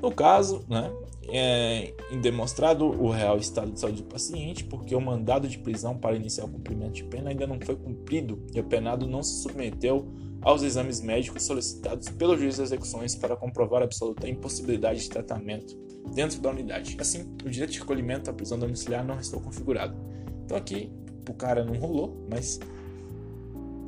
No 0.00 0.10
caso, 0.10 0.64
né, 0.68 0.90
é 1.28 1.94
demonstrado 2.22 2.84
o 2.84 3.10
real 3.10 3.38
estado 3.38 3.72
de 3.72 3.80
saúde 3.80 4.02
do 4.02 4.08
paciente, 4.08 4.64
porque 4.64 4.94
o 4.94 5.00
mandado 5.00 5.48
de 5.48 5.58
prisão 5.58 5.96
para 5.96 6.16
iniciar 6.16 6.44
o 6.44 6.48
cumprimento 6.48 6.92
de 6.92 7.04
pena 7.04 7.30
ainda 7.30 7.46
não 7.46 7.58
foi 7.60 7.76
cumprido 7.76 8.42
e 8.54 8.60
o 8.60 8.64
penado 8.64 9.06
não 9.06 9.22
se 9.22 9.42
submeteu 9.42 10.06
aos 10.44 10.62
exames 10.62 11.00
médicos 11.00 11.42
solicitados 11.42 12.08
pelo 12.10 12.36
juiz 12.36 12.58
das 12.58 12.68
execuções 12.68 13.14
para 13.14 13.34
comprovar 13.34 13.80
a 13.80 13.86
absoluta 13.86 14.28
impossibilidade 14.28 15.00
de 15.00 15.08
tratamento 15.08 15.74
dentro 16.14 16.38
da 16.40 16.50
unidade. 16.50 16.96
Assim, 17.00 17.34
o 17.44 17.48
direito 17.48 17.72
de 17.72 17.80
recolhimento 17.80 18.30
à 18.30 18.32
prisão 18.32 18.58
domiciliar 18.58 19.04
não 19.04 19.16
restou 19.16 19.40
configurado. 19.40 19.96
Então 20.44 20.56
aqui 20.56 20.92
o 21.28 21.32
cara 21.32 21.64
não 21.64 21.74
rolou, 21.74 22.26
mas 22.30 22.60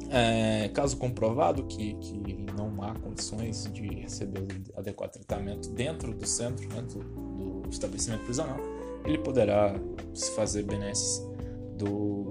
é, 0.08 0.68
caso 0.68 0.96
comprovado 0.96 1.64
que, 1.64 1.94
que 1.94 2.46
não 2.56 2.82
há 2.82 2.94
condições 2.94 3.70
de 3.72 3.86
receber 3.86 4.46
adequado 4.74 5.12
tratamento 5.12 5.68
dentro 5.70 6.14
do 6.14 6.26
centro, 6.26 6.66
né, 6.68 6.80
do, 6.82 7.62
do 7.62 7.68
estabelecimento 7.68 8.24
prisional, 8.24 8.58
ele 9.04 9.18
poderá 9.18 9.74
se 10.14 10.30
fazer 10.34 10.62
benesses 10.62 11.22
do 11.76 12.30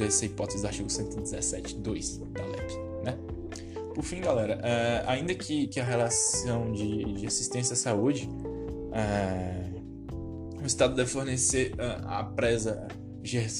dessa 0.00 0.24
hipótese 0.24 0.62
do 0.62 0.66
artigo 0.66 0.88
117.2 0.88 2.32
da 2.32 2.44
LEP, 2.44 2.72
né? 3.04 3.18
Por 3.94 4.02
fim, 4.02 4.20
galera, 4.20 4.58
é, 4.62 5.04
ainda 5.06 5.34
que, 5.34 5.66
que 5.66 5.78
a 5.78 5.84
relação 5.84 6.72
de, 6.72 7.04
de 7.12 7.26
assistência 7.26 7.74
à 7.74 7.76
saúde, 7.76 8.28
é, 8.92 9.70
o 10.60 10.66
Estado 10.66 10.94
deve 10.94 11.10
fornecer 11.10 11.74
a, 11.78 12.20
a 12.20 12.24
presa, 12.24 12.88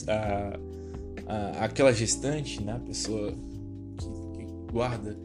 a, 0.09 0.59
a, 1.27 1.65
aquela 1.65 1.93
gestante, 1.93 2.63
né, 2.63 2.73
a 2.73 2.81
pessoa 2.81 3.33
que, 3.99 4.07
que 4.39 4.73
guarda 4.73 5.19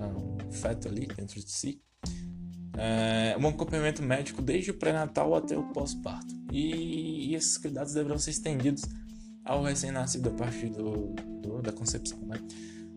um 0.00 0.52
feto 0.52 0.88
ali 0.88 1.06
dentro 1.06 1.40
de 1.40 1.50
si, 1.50 1.80
é, 2.76 3.36
um 3.38 3.48
acompanhamento 3.48 4.02
médico 4.02 4.40
desde 4.40 4.70
o 4.70 4.74
pré-natal 4.74 5.34
até 5.34 5.56
o 5.56 5.64
pós-parto. 5.72 6.34
E, 6.52 7.30
e, 7.30 7.34
esses 7.34 7.58
cuidados 7.58 7.92
deverão 7.92 8.18
ser 8.18 8.30
estendidos 8.30 8.82
ao 9.50 9.64
recém-nascido 9.64 10.28
a 10.28 10.32
partir 10.32 10.68
do, 10.68 11.12
do, 11.42 11.60
da 11.60 11.72
concepção. 11.72 12.20
Né? 12.20 12.40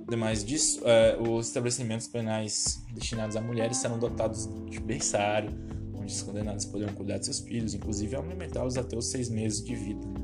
Ademais 0.08 0.46
disso, 0.46 0.82
é, 0.86 1.18
os 1.20 1.48
estabelecimentos 1.48 2.08
penais 2.08 2.80
destinados 2.94 3.36
a 3.36 3.42
mulheres 3.42 3.78
serão 3.78 3.98
dotados 3.98 4.48
de 4.70 4.80
berçário, 4.80 5.50
onde 5.96 6.14
os 6.14 6.22
condenados 6.22 6.66
poderão 6.66 6.94
cuidar 6.94 7.18
de 7.18 7.26
seus 7.26 7.40
filhos, 7.40 7.74
inclusive 7.74 8.16
alimentá-los 8.16 8.78
até 8.78 8.96
os 8.96 9.08
seis 9.08 9.30
meses 9.30 9.64
de 9.64 9.74
vida. 9.76 10.06
Né? 10.06 10.20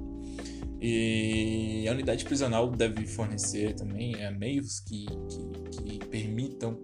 E 0.79 1.87
a 1.89 1.93
unidade 1.93 2.23
prisional 2.23 2.69
deve 2.69 3.07
fornecer 3.07 3.73
também 3.73 4.13
é, 4.15 4.29
meios 4.29 4.79
que, 4.81 5.07
que, 5.07 5.81
que, 5.81 6.05
permitam 6.05 6.77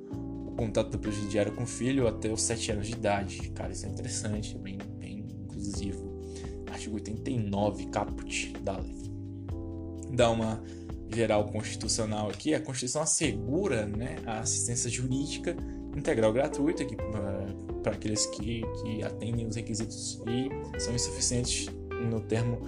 o 0.48 0.56
contato 0.58 0.90
do 0.90 0.98
presidiário 0.98 1.54
com 1.54 1.64
o 1.64 1.68
filho 1.68 2.08
até 2.08 2.34
os 2.34 2.42
sete 2.42 2.72
anos 2.72 2.88
de 2.88 2.94
idade. 2.94 3.52
Cara, 3.52 3.72
isso 3.72 3.86
é 3.86 3.90
interessante, 3.90 4.56
é 4.56 4.58
bem, 4.58 4.80
bem 4.98 5.20
inclusivo. 5.20 6.20
Artigo 6.72 6.96
89, 6.96 7.86
caput 7.86 8.52
da 8.64 8.78
lei. 8.78 9.15
Dá 10.12 10.30
uma 10.30 10.62
geral 11.14 11.46
constitucional 11.46 12.30
aqui, 12.30 12.54
a 12.54 12.60
Constituição 12.60 13.02
assegura 13.02 13.86
né, 13.86 14.18
a 14.26 14.40
assistência 14.40 14.90
jurídica 14.90 15.56
integral 15.96 16.34
gratuita 16.34 16.84
para 17.84 17.94
aqueles 17.94 18.26
que, 18.28 18.64
que 18.82 19.04
atendem 19.04 19.48
os 19.48 19.56
requisitos 19.56 20.22
e 20.28 20.80
são 20.80 20.94
insuficientes 20.94 21.68
no 22.10 22.20
termo 22.20 22.60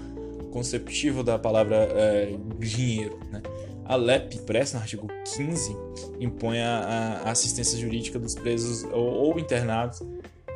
conceptivo 0.51 1.23
da 1.23 1.37
palavra 1.37 1.75
é, 1.75 2.37
dinheiro. 2.59 3.19
Né? 3.31 3.41
A 3.85 3.95
LEP 3.95 4.39
presta 4.41 4.77
no 4.77 4.83
artigo 4.83 5.07
15 5.35 5.75
impõe 6.19 6.59
a, 6.59 7.21
a 7.25 7.31
assistência 7.31 7.77
jurídica 7.77 8.17
dos 8.17 8.35
presos 8.35 8.83
ou, 8.85 9.05
ou 9.05 9.39
internados 9.39 10.01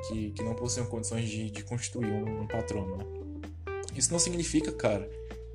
que, 0.07 0.31
que 0.31 0.43
não 0.43 0.53
possuem 0.53 0.85
condições 0.85 1.29
de, 1.29 1.49
de 1.49 1.63
constituir 1.63 2.11
um, 2.11 2.41
um 2.41 2.47
patrono. 2.47 2.97
Né? 2.97 3.05
Isso 3.95 4.11
não 4.11 4.19
significa, 4.19 4.71
cara, 4.71 5.09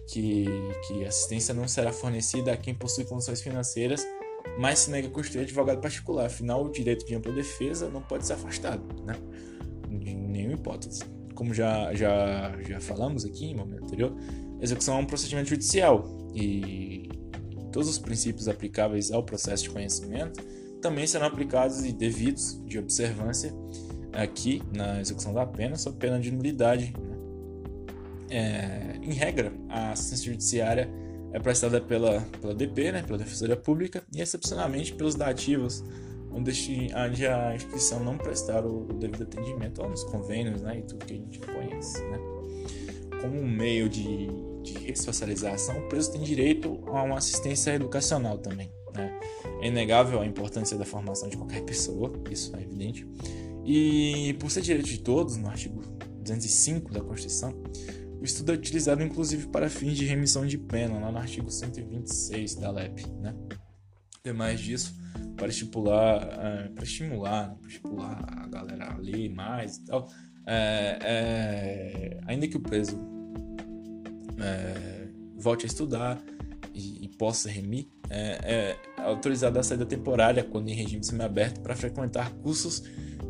que, 0.07 0.47
que 0.87 1.05
assistência 1.05 1.53
não 1.53 1.67
será 1.67 1.93
fornecida 1.93 2.53
a 2.53 2.57
quem 2.57 2.75
possui 2.75 3.05
condições 3.05 3.41
financeiras, 3.41 4.07
mas 4.59 4.81
se 4.81 4.91
nega 4.91 5.09
a 5.09 5.11
constituir 5.11 5.43
advogado 5.43 5.81
particular. 5.81 6.27
Afinal, 6.27 6.65
o 6.65 6.71
direito 6.71 7.05
de 7.05 7.15
ampla 7.15 7.33
defesa 7.33 7.89
não 7.89 8.01
pode 8.01 8.27
ser 8.27 8.35
afastado, 8.35 8.83
né? 9.05 9.15
De 9.89 10.15
nenhuma 10.15 10.55
hipótese. 10.55 11.03
Como 11.35 11.53
já, 11.53 11.93
já, 11.95 12.57
já 12.63 12.81
falamos 12.81 13.25
aqui 13.25 13.47
em 13.47 13.55
momento 13.55 13.85
anterior, 13.85 14.17
execução 14.61 14.97
é 14.97 15.01
um 15.01 15.07
procedimento 15.07 15.51
judicial 15.51 16.09
e 16.35 17.11
todos 17.73 17.89
os 17.89 17.99
princípios 17.99 18.49
aplicáveis 18.49 19.13
ao 19.13 19.23
processo 19.23 19.65
de 19.65 19.71
conhecimento 19.71 20.43
também 20.81 21.07
serão 21.07 21.27
aplicados 21.27 21.85
e 21.85 21.93
devidos 21.93 22.63
de 22.65 22.79
observância 22.79 23.53
aqui 24.13 24.63
na 24.73 25.01
execução 25.01 25.35
da 25.35 25.45
pena, 25.45 25.77
sob 25.77 25.99
pena 25.99 26.19
de 26.19 26.31
nulidade 26.31 26.95
é, 28.31 28.99
em 29.03 29.13
regra, 29.13 29.53
a 29.69 29.93
assistência 29.93 30.33
judiciária 30.33 30.91
é 31.33 31.39
prestada 31.39 31.81
pela, 31.81 32.21
pela 32.41 32.55
DP, 32.55 32.93
né, 32.93 33.03
pela 33.03 33.19
Defensoria 33.19 33.57
Pública, 33.57 34.03
e 34.15 34.21
excepcionalmente 34.21 34.95
pelos 34.95 35.15
dativos, 35.15 35.85
onde, 36.31 37.27
a 37.27 37.55
instituição 37.55 38.03
não 38.03 38.17
prestar 38.17 38.65
o, 38.65 38.85
devido 38.95 39.23
atendimento 39.23 39.83
nos 39.83 40.05
convênios 40.05 40.63
né, 40.63 40.79
e 40.79 40.83
tudo 40.83 41.05
que 41.05 41.15
a 41.15 41.17
gente 41.17 41.39
conhece. 41.41 42.03
Né. 42.05 42.19
Como 43.21 43.41
um 43.41 43.49
meio 43.49 43.89
de, 43.89 44.29
de 44.63 44.93
o 45.79 45.89
preso 45.89 46.13
tem 46.13 46.23
direito 46.23 46.81
a 46.87 47.03
uma 47.03 47.19
assistência 47.19 47.73
educacional 47.73 48.39
também. 48.39 48.71
Né. 48.95 49.21
É 49.61 49.69
inegável 49.69 50.21
a 50.21 50.27
importância 50.27 50.77
da 50.77 50.85
formação 50.85 51.29
de 51.29 51.37
qualquer 51.37 51.63
pessoa, 51.63 52.13
isso 52.31 52.55
é 52.57 52.63
evidente. 52.63 53.07
E 53.65 54.37
por 54.39 54.51
ser 54.51 54.63
direito 54.63 54.87
de 54.87 55.01
todos, 55.01 55.37
no 55.37 55.49
artigo 55.49 55.81
205 56.21 56.93
da 56.93 57.01
Constituição, 57.01 57.55
estudo 58.27 58.53
é 58.53 58.55
utilizado 58.55 59.03
inclusive 59.03 59.47
para 59.49 59.69
fins 59.69 59.97
de 59.97 60.05
remissão 60.05 60.47
de 60.47 60.59
pena, 60.59 60.99
lá 60.99 61.11
no 61.11 61.19
artigo 61.19 61.51
126 61.51 62.57
da 62.57 62.71
LEP. 62.71 63.07
Né? 63.21 63.35
Demais 64.25 64.61
disso, 64.61 64.95
para 65.37 65.49
estipular, 65.49 66.23
é, 66.23 66.69
para 66.69 66.85
estimular, 66.85 67.49
né? 67.49 67.57
para 67.61 67.69
estimular 67.69 68.25
a 68.39 68.47
galera 68.49 68.93
a 68.93 68.97
ler 68.97 69.29
mais 69.31 69.77
e 69.77 69.85
tal, 69.85 70.09
é, 70.47 70.99
é, 71.03 72.21
ainda 72.27 72.47
que 72.47 72.57
o 72.57 72.61
preso 72.61 72.99
é, 74.39 75.09
volte 75.37 75.65
a 75.65 75.67
estudar 75.67 76.23
e, 76.75 77.05
e 77.05 77.09
possa 77.09 77.49
remir, 77.49 77.89
é, 78.11 78.77
é 78.97 79.03
autorizado 79.03 79.59
a 79.59 79.63
saída 79.63 79.87
temporária 79.87 80.45
quando 80.45 80.69
em 80.69 80.75
regime 80.75 81.03
semiaberto 81.03 81.61
para 81.61 81.75
frequentar 81.75 82.31
cursos 82.35 82.83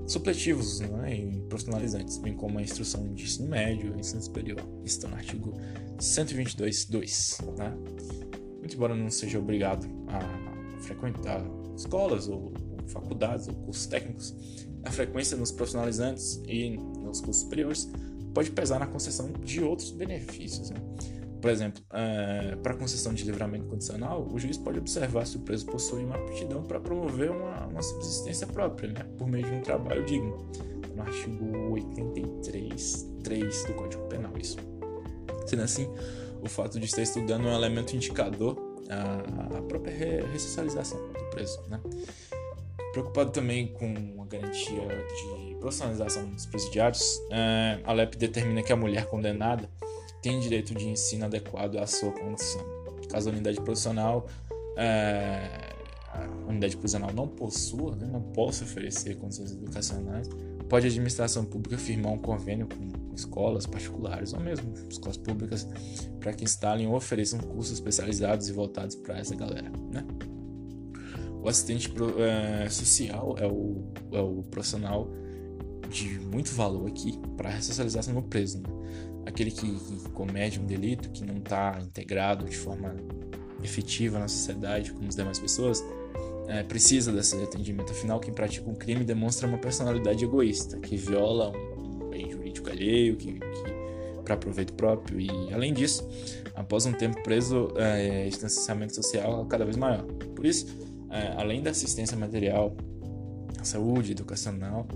supletivos 0.07 0.81
né, 0.81 1.15
e 1.15 1.41
profissionalizantes, 1.49 2.19
bem 2.19 2.35
como 2.35 2.59
a 2.59 2.63
instrução 2.63 3.13
de 3.13 3.25
ensino 3.25 3.49
médio 3.49 3.95
e 3.97 4.01
ensino 4.01 4.23
superior. 4.23 4.61
Isso 4.85 4.99
está 4.99 5.09
no 5.09 5.17
artigo 5.17 5.53
122.2. 5.99 7.57
Né? 7.57 7.77
Muito 8.59 8.75
embora 8.75 8.95
não 8.95 9.11
seja 9.11 9.39
obrigado 9.39 9.87
a 10.09 10.81
frequentar 10.83 11.43
escolas 11.77 12.29
ou, 12.29 12.53
ou 12.71 12.89
faculdades 12.89 13.49
ou 13.49 13.55
cursos 13.55 13.87
técnicos, 13.87 14.35
a 14.85 14.91
frequência 14.91 15.37
nos 15.37 15.51
profissionalizantes 15.51 16.41
e 16.47 16.77
nos 16.77 17.21
cursos 17.21 17.43
superiores 17.43 17.91
pode 18.33 18.51
pesar 18.51 18.79
na 18.79 18.87
concessão 18.87 19.33
de 19.33 19.63
outros 19.63 19.91
benefícios. 19.91 20.71
Né? 20.71 20.81
Por 21.47 21.53
exemplo, 21.53 21.81
é, 21.93 22.57
para 22.61 22.75
concessão 22.75 23.15
de 23.15 23.23
livramento 23.23 23.67
condicional, 23.67 24.27
o 24.33 24.37
juiz 24.37 24.59
pode 24.59 24.81
observar 24.81 25.25
se 25.25 25.37
o 25.37 25.41
preso 25.43 25.65
possui 25.67 26.03
uma 26.03 26.17
aptidão 26.17 26.65
para 26.65 26.81
promover 26.81 27.31
uma, 27.31 27.69
uma 27.69 27.83
subsistência 27.83 28.49
própria, 28.49 28.91
né, 28.91 29.07
por 29.17 29.29
meio 29.29 29.45
de 29.45 29.53
um 29.53 29.61
trabalho 29.61 30.05
digno. 30.05 30.51
No 30.97 31.03
artigo 31.03 31.71
83, 31.71 33.09
3 33.23 33.65
do 33.65 33.75
Código 33.75 34.03
Penal, 34.09 34.33
isso. 34.37 34.57
Sendo 35.47 35.63
assim, 35.63 35.89
o 36.43 36.49
fato 36.49 36.81
de 36.81 36.87
estar 36.87 37.03
estudando 37.03 37.47
é 37.47 37.53
um 37.53 37.55
elemento 37.55 37.95
indicador 37.95 38.59
à, 38.91 39.63
própria 39.63 40.27
ressocialização 40.27 40.99
do 40.99 41.31
preso. 41.31 41.63
Né? 41.69 41.81
Preocupado 42.91 43.31
também 43.31 43.69
com 43.69 44.21
a 44.21 44.27
garantia 44.27 44.81
de 44.81 45.55
profissionalização 45.61 46.29
dos 46.29 46.45
presidiários, 46.47 47.21
é, 47.31 47.79
a 47.85 47.93
LEP 47.93 48.17
determina 48.17 48.65
que 48.65 48.73
a 48.73 48.77
mulher 48.77 49.07
condenada 49.07 49.71
tem 50.27 50.41
direito 50.41 50.75
de 50.75 50.89
ensino 50.89 51.25
adequado 51.25 51.77
à 51.77 51.87
sua 51.87 52.11
condição. 52.11 52.61
Caso 53.09 53.31
a 53.31 53.33
unidade 53.33 53.61
profissional, 53.61 54.27
é, 54.77 55.73
a 56.13 56.49
unidade 56.49 56.77
prisional 56.77 57.13
não 57.15 57.29
possua, 57.29 57.95
né, 57.95 58.09
não 58.11 58.21
possa 58.21 58.65
oferecer 58.65 59.17
condições 59.19 59.53
educacionais, 59.53 60.29
pode 60.69 60.85
a 60.85 60.89
administração 60.89 61.45
pública 61.45 61.79
firmar 61.79 62.13
um 62.13 62.19
convênio 62.19 62.67
com 62.67 63.15
escolas 63.15 63.67
particulares 63.67 64.33
ou 64.33 64.41
mesmo 64.41 64.75
escolas 64.91 65.17
públicas 65.17 65.69
para 66.19 66.33
que 66.33 66.43
instalem 66.43 66.89
ou 66.89 66.97
ofereçam 66.97 67.39
cursos 67.39 67.75
especializados 67.75 68.49
e 68.49 68.53
voltados 68.53 68.97
para 68.97 69.19
essa 69.19 69.37
galera, 69.37 69.71
né? 69.93 70.05
O 71.41 71.49
assistente 71.49 71.89
é, 72.19 72.69
social 72.69 73.37
é 73.39 73.47
o, 73.47 73.85
é 74.11 74.21
o 74.21 74.43
profissional 74.51 75.09
de 75.89 76.19
muito 76.19 76.51
valor 76.51 76.89
aqui 76.89 77.17
para 77.37 77.49
a 77.49 77.53
ressocialização 77.53 78.15
do 78.15 78.23
preso. 78.23 78.59
Né? 78.59 78.69
Aquele 79.27 79.51
que, 79.51 79.69
que 79.69 80.09
comete 80.11 80.59
um 80.59 80.65
delito, 80.65 81.11
que 81.11 81.25
não 81.25 81.39
está 81.39 81.79
integrado 81.83 82.45
de 82.45 82.57
forma 82.57 82.95
efetiva 83.63 84.19
na 84.19 84.29
sociedade 84.29 84.93
como 84.93 85.09
as 85.09 85.17
demais 85.17 85.39
pessoas, 85.39 85.85
é, 86.49 86.63
precisa 86.63 87.13
desse 87.13 87.37
atendimento. 87.43 87.91
Afinal, 87.91 88.21
quem 88.21 88.33
pratica 88.33 88.71
um 88.71 88.75
crime 88.75 89.05
demonstra 89.05 89.49
uma 89.49 89.59
personalidade 89.59 90.25
egoísta, 90.25 90.79
que 90.79 90.97
viola 90.97 91.51
um 91.77 92.09
bem 92.09 92.31
jurídico 92.31 92.71
alheio, 92.71 93.17
que, 93.17 93.33
que 93.33 93.77
para 94.25 94.37
proveito 94.37 94.73
próprio. 94.75 95.21
E, 95.21 95.31
além 95.53 95.73
disso, 95.73 96.07
após 96.55 96.87
um 96.87 96.93
tempo 96.93 97.23
preso, 97.23 97.73
é, 97.77 98.27
distanciamento 98.29 98.95
social 98.95 99.45
é 99.45 99.49
cada 99.49 99.65
vez 99.65 99.77
maior. 99.77 100.05
Por 100.35 100.47
isso, 100.47 100.67
é, 101.11 101.35
além 101.37 101.63
da 101.63 101.71
assistência 101.71 102.17
material, 102.17 102.77
saúde, 103.63 104.13
educacional, 104.13 104.87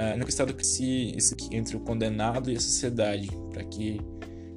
é, 0.00 0.16
no 0.16 0.26
estado 0.26 0.54
que 0.54 0.66
se 0.66 1.14
entre 1.50 1.76
o 1.76 1.80
condenado 1.80 2.50
e 2.50 2.56
a 2.56 2.60
sociedade, 2.60 3.28
para 3.52 3.62
que, 3.64 4.00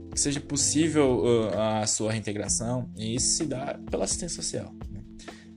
que, 0.09 0.17
seja 0.17 0.39
possível 0.39 1.49
a 1.59 1.85
sua 1.85 2.13
reintegração, 2.13 2.89
e 2.95 3.15
isso 3.15 3.35
se 3.35 3.45
dá 3.45 3.77
pela 3.91 4.05
assistência 4.05 4.41
social. 4.41 4.73
Né? 4.89 5.01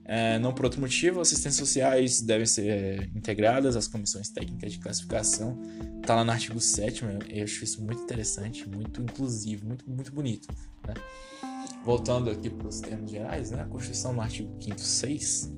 É, 0.05 0.39
não 0.41 0.53
por 0.53 0.64
outro 0.64 0.80
motivo, 0.80 1.20
assistências 1.20 1.57
sociais 1.57 2.20
devem 2.20 2.47
ser 2.47 3.09
integradas 3.14 3.76
às 3.76 3.87
comissões 3.87 4.28
técnicas 4.28 4.72
de 4.72 4.80
classificação. 4.80 5.57
Está 6.01 6.16
lá 6.16 6.24
no 6.24 6.32
artigo 6.32 6.61
7 6.61 7.05
eu 7.28 7.45
acho 7.45 7.62
isso 7.62 7.80
muito 7.80 8.03
interessante, 8.03 8.68
muito 8.68 9.01
inclusivo, 9.01 9.68
muito, 9.68 9.89
muito 9.89 10.12
bonito. 10.12 10.49
Né? 10.84 10.95
voltando 11.84 12.28
aqui 12.28 12.51
para 12.51 12.66
os 12.66 12.80
termos 12.80 13.09
gerais, 13.09 13.53
né? 13.53 13.62
a 13.62 13.64
Constituição 13.66 14.12
no 14.12 14.20
artigo 14.20 14.51
5 14.61 14.80
6 14.80 15.53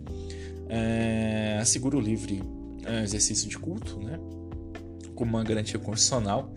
é, 0.68 1.58
assegura 1.58 1.96
o 1.96 2.00
livre 2.00 2.42
é, 2.42 2.57
exercício 3.02 3.48
de 3.48 3.58
culto, 3.58 3.98
né? 3.98 4.18
como 5.14 5.36
uma 5.36 5.42
garantia 5.42 5.80
constitucional 5.80 6.52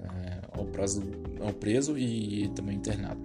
é, 0.00 0.40
ao, 0.52 0.64
prazo, 0.64 1.02
ao 1.40 1.52
preso 1.52 1.98
e 1.98 2.48
também 2.54 2.76
internado. 2.76 3.20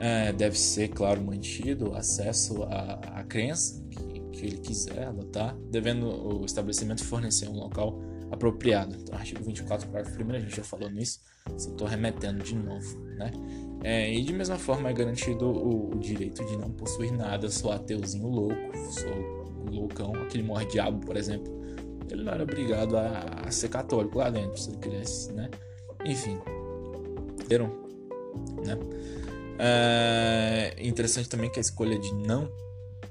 É, 0.00 0.32
deve 0.32 0.58
ser, 0.58 0.88
claro, 0.88 1.20
mantido 1.20 1.94
acesso 1.94 2.62
à, 2.62 3.18
à 3.20 3.24
crença 3.24 3.84
que, 3.90 4.20
que, 4.32 4.46
ele 4.46 4.58
quiser 4.58 5.08
adotar, 5.08 5.56
devendo 5.70 6.06
o 6.08 6.44
estabelecimento 6.46 7.04
fornecer 7.04 7.48
um 7.48 7.56
local 7.56 8.00
apropriado. 8.30 8.96
Então, 8.96 9.18
artigo 9.18 9.42
24, 9.42 9.88
parágrafo 9.88 10.22
1, 10.22 10.30
a 10.30 10.38
gente 10.38 10.56
já 10.56 10.62
falou 10.62 10.88
nisso, 10.88 11.20
só 11.56 11.70
estou 11.70 11.86
remetendo 11.86 12.42
de 12.42 12.54
novo. 12.54 12.98
Né? 13.16 13.30
É, 13.82 14.14
e 14.14 14.22
de 14.22 14.32
mesma 14.32 14.56
forma 14.56 14.88
é 14.88 14.92
garantido 14.92 15.46
o, 15.46 15.94
o, 15.94 15.98
direito 15.98 16.44
de 16.46 16.56
não 16.56 16.70
possuir 16.70 17.12
nada, 17.12 17.50
sou 17.50 17.72
ateuzinho 17.72 18.28
louco, 18.28 18.76
sou 18.92 19.66
loucão, 19.70 20.14
aquele 20.14 20.44
morre 20.44 20.66
diabo, 20.66 21.04
por 21.04 21.16
exemplo. 21.16 21.57
Ele 22.10 22.24
não 22.24 22.32
era 22.32 22.42
obrigado 22.42 22.96
a, 22.96 23.42
a 23.46 23.50
ser 23.50 23.68
católico 23.68 24.18
lá 24.18 24.30
dentro, 24.30 24.58
se 24.58 24.70
ele 24.70 24.78
quisesse, 24.78 25.32
né? 25.32 25.50
Enfim, 26.04 26.38
entenderam? 27.34 27.70
Né? 28.64 28.78
É 29.58 30.74
interessante 30.78 31.28
também 31.28 31.50
que 31.50 31.58
a 31.58 31.62
escolha 31.62 31.98
de 31.98 32.14
não 32.14 32.50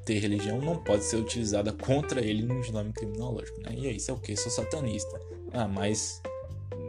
ter 0.06 0.20
religião 0.20 0.62
não 0.62 0.78
pode 0.78 1.04
ser 1.04 1.18
utilizada 1.18 1.74
contra 1.74 2.22
ele 2.22 2.44
no 2.44 2.60
exame 2.62 2.94
criminológico, 2.94 3.60
né? 3.62 3.72
E 3.76 3.88
aí, 3.88 3.98
isso 3.98 4.10
é 4.10 4.14
o 4.14 4.18
que? 4.18 4.36
Sou 4.38 4.52
satanista. 4.52 5.20
Ah, 5.52 5.68
mas 5.68 6.22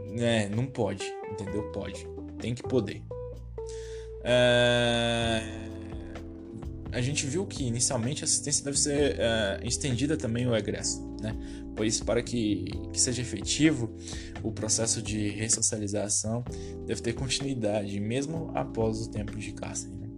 né, 0.06 0.48
não 0.48 0.66
pode, 0.66 1.04
entendeu? 1.30 1.64
Pode. 1.72 2.08
Tem 2.38 2.54
que 2.54 2.62
poder. 2.62 3.02
É... 4.22 5.67
A 6.90 7.00
gente 7.00 7.26
viu 7.26 7.46
que 7.46 7.64
inicialmente 7.64 8.22
a 8.22 8.26
assistência 8.26 8.64
deve 8.64 8.78
ser 8.78 9.16
é, 9.18 9.60
estendida 9.62 10.16
também 10.16 10.46
ao 10.46 10.56
egresso, 10.56 11.06
né? 11.20 11.36
Pois 11.76 12.00
para 12.00 12.22
que, 12.22 12.64
que 12.92 13.00
seja 13.00 13.22
efetivo, 13.22 13.94
o 14.42 14.50
processo 14.50 15.02
de 15.02 15.28
ressocialização 15.28 16.42
deve 16.86 17.00
ter 17.02 17.12
continuidade, 17.12 18.00
mesmo 18.00 18.50
após 18.54 19.00
o 19.02 19.10
tempo 19.10 19.36
de 19.38 19.52
cárcere. 19.52 19.94
Né? 19.94 20.08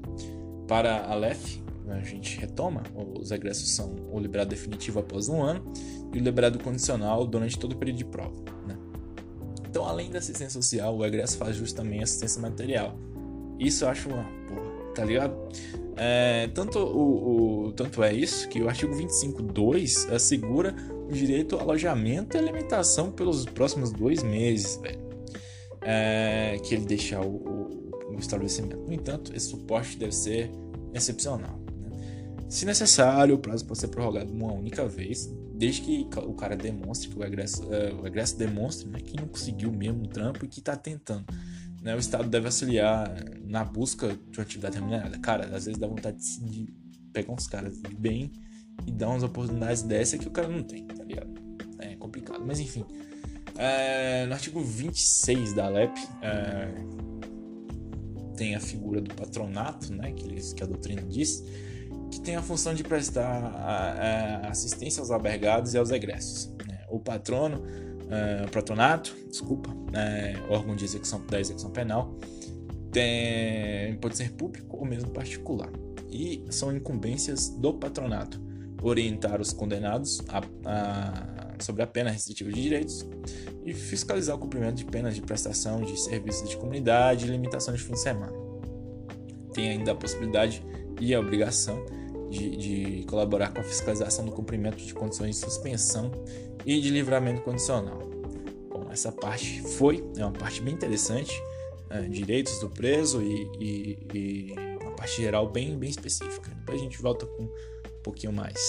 Para 0.66 1.04
a 1.06 1.14
LEF, 1.14 1.60
a 1.88 2.00
gente 2.02 2.38
retoma, 2.38 2.82
os 3.18 3.30
egressos 3.30 3.68
são 3.70 3.96
o 4.12 4.18
liberado 4.18 4.50
definitivo 4.50 5.00
após 5.00 5.28
um 5.28 5.42
ano 5.42 5.72
e 6.14 6.18
o 6.18 6.22
liberado 6.22 6.58
condicional 6.58 7.26
durante 7.26 7.58
todo 7.58 7.72
o 7.72 7.76
período 7.76 7.98
de 7.98 8.04
prova. 8.04 8.42
Né? 8.66 8.78
Então, 9.68 9.84
além 9.84 10.10
da 10.10 10.18
assistência 10.18 10.62
social, 10.62 10.96
o 10.96 11.04
egresso 11.04 11.36
faz 11.36 11.56
justamente 11.56 12.04
assistência 12.04 12.40
material. 12.40 12.96
Isso 13.58 13.84
eu 13.84 13.88
acho 13.88 14.08
uma 14.08 14.24
porra, 14.48 14.94
tá 14.94 15.04
ligado? 15.04 15.36
É, 15.96 16.48
tanto, 16.54 16.78
o, 16.78 17.66
o, 17.66 17.72
tanto 17.72 18.02
é 18.02 18.12
isso 18.12 18.48
que 18.48 18.62
o 18.62 18.68
artigo 18.68 18.94
25.2 18.94 20.12
assegura 20.12 20.74
o 21.08 21.12
direito 21.12 21.56
ao 21.56 21.62
alojamento 21.62 22.36
e 22.36 22.38
alimentação 22.38 23.10
pelos 23.10 23.44
próximos 23.44 23.92
dois 23.92 24.22
meses, 24.22 24.76
velho. 24.76 25.00
É, 25.82 26.58
que 26.62 26.74
ele 26.74 26.84
deixar 26.84 27.20
o, 27.22 27.28
o, 27.28 28.14
o, 28.14 28.18
estabelecimento. 28.18 28.76
No 28.76 28.92
entanto, 28.92 29.34
esse 29.34 29.48
suporte 29.48 29.96
deve 29.96 30.12
ser 30.12 30.50
excepcional. 30.92 31.58
Né? 31.78 32.44
Se 32.48 32.66
necessário, 32.66 33.34
o 33.34 33.38
prazo 33.38 33.64
pode 33.64 33.80
ser 33.80 33.88
prorrogado 33.88 34.30
uma 34.30 34.52
única 34.52 34.86
vez, 34.86 35.32
desde 35.54 35.80
que 35.80 36.06
o 36.16 36.34
cara 36.34 36.54
demonstre, 36.54 37.08
que 37.08 37.18
o 37.18 37.24
egresso, 37.24 37.66
é, 37.72 37.92
o 37.94 38.06
egresso 38.06 38.36
demonstre 38.36 38.88
né, 38.88 39.00
que 39.00 39.18
não 39.18 39.26
conseguiu 39.26 39.72
mesmo 39.72 40.04
o 40.04 40.08
trampo 40.08 40.44
e 40.44 40.48
que 40.48 40.58
está 40.58 40.76
tentando. 40.76 41.24
Né? 41.80 41.94
O 41.94 41.98
Estado 41.98 42.28
deve 42.28 42.46
auxiliar 42.46 43.08
na 43.42 43.64
busca 43.64 44.08
de 44.08 44.38
uma 44.38 44.42
atividade 44.42 44.76
remunerada. 44.76 45.18
Cara, 45.18 45.44
às 45.56 45.64
vezes 45.64 45.78
dá 45.78 45.86
vontade 45.86 46.18
de 46.18 46.72
pegar 47.12 47.32
uns 47.32 47.46
caras 47.46 47.80
de 47.80 47.94
bem 47.94 48.30
e 48.86 48.92
dar 48.92 49.08
umas 49.08 49.22
oportunidades 49.22 49.82
dessa 49.82 50.18
que 50.18 50.28
o 50.28 50.30
cara 50.30 50.48
não 50.48 50.62
tem, 50.62 50.86
tá 50.86 51.02
ligado? 51.04 51.30
É 51.78 51.96
complicado. 51.96 52.42
Mas 52.46 52.60
enfim. 52.60 52.84
É, 53.56 54.24
no 54.26 54.32
artigo 54.32 54.62
26 54.62 55.52
da 55.52 55.68
LEP 55.68 55.92
é, 56.22 56.68
tem 58.36 58.54
a 58.54 58.60
figura 58.60 59.02
do 59.02 59.14
patronato, 59.14 59.92
né, 59.92 60.12
que, 60.12 60.24
eles, 60.24 60.54
que 60.54 60.62
a 60.62 60.66
doutrina 60.66 61.02
diz, 61.02 61.44
que 62.10 62.20
tem 62.20 62.36
a 62.36 62.42
função 62.42 62.74
de 62.74 62.82
prestar 62.82 63.44
a, 63.44 64.46
a 64.46 64.48
assistência 64.48 65.00
aos 65.00 65.10
albergados 65.10 65.74
e 65.74 65.78
aos 65.78 65.90
egressos. 65.90 66.50
Né? 66.66 66.86
O 66.88 66.98
patrono, 66.98 67.62
é, 68.10 68.44
o 68.44 68.50
patronato, 68.50 69.14
desculpa, 69.28 69.70
é, 69.92 70.34
órgão 70.48 70.74
de 70.74 70.84
execução 70.84 71.24
da 71.26 71.40
execução 71.40 71.70
penal, 71.70 72.14
tem, 72.90 73.94
pode 73.96 74.16
ser 74.16 74.32
público 74.32 74.76
ou 74.76 74.84
mesmo 74.84 75.10
particular. 75.10 75.70
E 76.10 76.44
são 76.50 76.74
incumbências 76.74 77.48
do 77.48 77.74
patronato 77.74 78.40
orientar 78.82 79.40
os 79.40 79.52
condenados 79.52 80.22
a, 80.28 80.42
a, 80.64 81.62
sobre 81.62 81.82
a 81.82 81.86
pena 81.86 82.10
restritiva 82.10 82.50
de 82.50 82.62
direitos 82.62 83.06
e 83.64 83.74
fiscalizar 83.74 84.34
o 84.36 84.38
cumprimento 84.38 84.76
de 84.76 84.84
penas 84.86 85.14
de 85.14 85.22
prestação 85.22 85.82
de 85.82 85.98
serviços 86.00 86.48
de 86.48 86.56
comunidade 86.56 87.26
e 87.26 87.28
limitação 87.28 87.74
de 87.74 87.80
fim 87.80 87.92
de 87.92 88.00
semana. 88.00 88.32
Tem 89.52 89.70
ainda 89.70 89.92
a 89.92 89.94
possibilidade 89.94 90.64
e 91.00 91.14
a 91.14 91.20
obrigação 91.20 91.84
de, 92.30 92.56
de 92.56 93.04
colaborar 93.04 93.52
com 93.52 93.60
a 93.60 93.64
fiscalização 93.64 94.24
do 94.24 94.32
cumprimento 94.32 94.78
de 94.78 94.94
condições 94.94 95.36
de 95.36 95.44
suspensão 95.44 96.10
e 96.64 96.80
de 96.80 96.90
livramento 96.90 97.42
condicional. 97.42 97.98
Bom, 98.68 98.88
essa 98.90 99.10
parte 99.10 99.62
foi, 99.62 100.04
é 100.16 100.24
uma 100.24 100.32
parte 100.32 100.60
bem 100.62 100.74
interessante, 100.74 101.42
é, 101.90 102.02
direitos 102.02 102.58
do 102.60 102.68
preso 102.68 103.22
e, 103.22 103.50
e, 103.58 103.98
e 104.14 104.54
uma 104.80 104.92
parte 104.92 105.20
geral 105.20 105.48
bem, 105.48 105.76
bem 105.76 105.90
específica. 105.90 106.50
Depois 106.50 106.80
a 106.80 106.84
gente 106.84 107.00
volta 107.00 107.26
com 107.26 107.44
um 107.44 108.02
pouquinho 108.02 108.32
mais. 108.32 108.60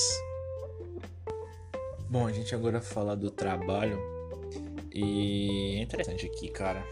Bom, 2.10 2.28
a 2.28 2.32
gente 2.32 2.54
agora 2.54 2.82
fala 2.82 3.16
do 3.16 3.32
trabalho 3.32 3.98
e 4.94 5.78
é 5.78 5.82
interessante 5.82 6.26
aqui, 6.26 6.50
cara. 6.50 6.84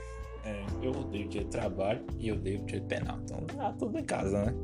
É, 0.45 0.65
eu 0.81 0.91
odeio 0.91 1.27
dia 1.27 1.43
de 1.43 1.49
trabalho 1.49 2.01
e 2.17 2.29
eu 2.29 2.35
odeio 2.35 2.63
dia 2.65 2.79
de 2.79 2.87
penal, 2.87 3.19
então 3.23 3.39
tá 3.45 3.73
tudo 3.73 3.97
em 3.97 4.03
casa, 4.03 4.45
né? 4.45 4.55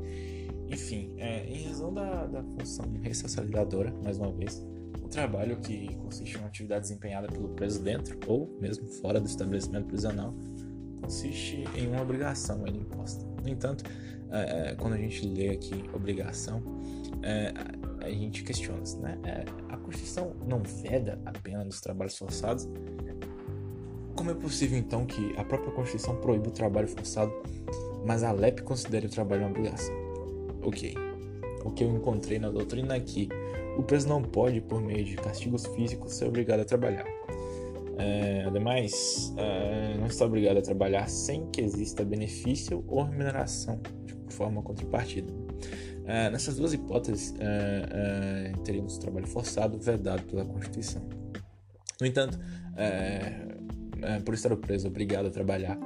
Enfim, 0.69 1.13
é, 1.17 1.45
em 1.45 1.63
razão 1.65 1.93
da, 1.93 2.25
da 2.25 2.43
função 2.43 2.86
ressocializadora, 3.01 3.93
mais 4.03 4.17
uma 4.17 4.31
vez, 4.31 4.57
o 4.57 4.74
trabalho 5.16 5.55
que 5.57 5.95
consiste 5.95 6.36
em 6.36 6.39
uma 6.39 6.47
atividade 6.47 6.82
desempenhada 6.82 7.28
pelo 7.28 7.49
preso 7.49 7.82
dentro 7.82 8.20
ou 8.28 8.53
mesmo 8.59 8.86
fora 8.86 9.20
do 9.20 9.26
estabelecimento 9.26 9.88
prisional 9.88 10.36
consiste 11.01 11.63
em 11.76 11.88
uma 11.88 12.01
obrigação 12.01 12.68
ele 12.68 12.80
imposta. 12.80 13.26
No 13.41 13.47
entanto, 13.47 13.84
é, 14.30 14.72
é, 14.72 14.76
quando 14.76 14.93
a 14.93 14.97
gente 14.97 15.26
lê 15.26 15.49
aqui 15.49 15.86
obrigação, 15.93 16.61
é, 17.24 17.53
a 18.03 18.09
gente 18.09 18.43
questiona, 18.43 18.82
né? 18.99 19.18
É, 19.24 19.45
a 19.70 19.78
Constituição 19.78 20.36
não 20.45 20.61
veda 20.63 21.20
a 21.26 21.32
pena 21.32 21.63
dos 21.63 21.80
trabalhos 21.80 22.18
forçados? 22.18 22.68
Como 24.16 24.32
é 24.32 24.34
possível 24.34 24.78
então 24.78 25.05
que 25.05 25.34
a 25.38 25.43
própria 25.43 25.72
Constituição 25.72 26.18
proíba 26.18 26.49
o 26.49 26.51
trabalho 26.51 26.88
forçado, 26.88 27.32
mas 28.05 28.24
a 28.24 28.32
LEP 28.32 28.63
considere 28.63 29.07
o 29.07 29.09
trabalho 29.09 29.43
uma 29.43 29.51
obrigação? 29.51 29.95
Ok. 30.63 30.95
O 31.63 31.72
que 31.72 31.84
eu 31.84 31.95
encontrei 31.95 32.39
na 32.39 32.49
doutrina 32.49 32.95
é 32.95 32.99
que 32.99 33.30
o 33.78 33.84
preso 33.84 34.07
não 34.07 34.21
pode, 34.21 34.61
por 34.61 34.82
meio 34.82 35.03
de 35.03 35.15
castigos 35.15 35.65
físicos, 35.67 36.13
ser 36.13 36.26
obrigado 36.26 36.61
a 36.61 36.65
trabalhar. 36.65 37.05
É, 37.97 38.43
ademais, 38.45 39.34
é, 39.38 39.97
não 39.97 40.07
está 40.07 40.26
obrigado 40.26 40.57
a 40.57 40.61
trabalhar 40.61 41.07
sem 41.09 41.49
que 41.49 41.61
exista 41.61 42.03
benefício 42.03 42.84
ou 42.88 43.03
remuneração 43.03 43.80
de 44.28 44.34
forma 44.34 44.61
contrapartida. 44.61 45.32
É, 46.05 46.30
nessas 46.30 46.55
duas 46.57 46.73
hipóteses, 46.73 47.34
é, 47.39 48.51
é, 48.53 48.53
teríamos 48.63 48.97
o 48.97 48.99
trabalho 48.99 49.28
forçado 49.28 49.78
vedado 49.80 50.23
pela 50.23 50.45
Constituição. 50.45 51.01
No 51.99 52.05
entanto, 52.05 52.38
é, 52.78 54.19
por 54.23 54.34
estar 54.34 54.51
o 54.53 54.57
preso 54.57 54.88
obrigado 54.88 55.28
a 55.28 55.32
trabalhar, 55.32 55.80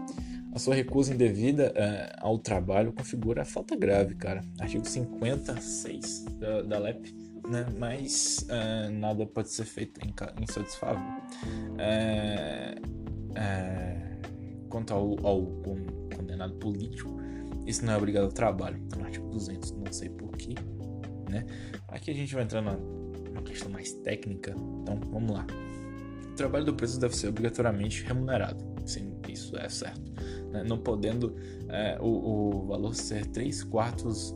a 0.54 0.60
sua 0.60 0.74
recusa 0.76 1.14
indevida 1.14 1.72
ao 2.18 2.40
trabalho 2.40 2.92
configura 2.92 3.46
falta 3.46 3.76
grave, 3.76 4.16
cara. 4.16 4.42
Artigo 4.60 4.84
56 4.86 6.26
da, 6.40 6.64
da 6.64 6.80
LEP, 6.80 7.14
né? 7.50 7.66
Mas 7.78 8.46
nada 8.92 9.26
pode 9.26 9.50
ser 9.50 9.66
feito 9.66 10.00
em 10.02 10.46
seu 10.52 10.64
desfavor. 10.64 11.02
quanto 14.70 14.94
ao, 14.94 15.26
ao 15.26 15.46
condenado 16.16 16.54
político, 16.56 17.20
isso 17.66 17.86
não 17.86 17.94
é 17.94 17.98
obrigado 17.98 18.24
ao 18.24 18.32
trabalho, 18.32 18.82
no 18.98 19.06
artigo 19.06 19.30
200, 19.30 19.72
não 19.72 19.92
sei 19.92 20.10
porquê, 20.10 20.56
né? 21.30 21.46
Aqui 21.88 22.12
a 22.12 22.14
gente 22.14 22.34
vai 22.34 22.44
entrar 22.44 22.62
numa 22.62 23.42
questão 23.44 23.70
mais 23.70 23.94
técnica, 23.94 24.52
então 24.82 25.00
vamos 25.12 25.32
lá. 25.32 25.46
O 26.32 26.36
trabalho 26.36 26.66
do 26.66 26.74
preso 26.74 27.00
deve 27.00 27.16
ser 27.16 27.28
obrigatoriamente 27.28 28.04
remunerado, 28.04 28.64
sim, 28.86 29.14
isso 29.28 29.56
é 29.58 29.70
certo, 29.70 30.12
né? 30.52 30.64
não 30.64 30.80
podendo 30.80 31.36
é, 31.68 31.98
o, 32.02 32.64
o, 32.64 32.68
valor 32.68 32.96
ser 32.96 33.26
3 33.28 33.64
quartos 33.66 34.36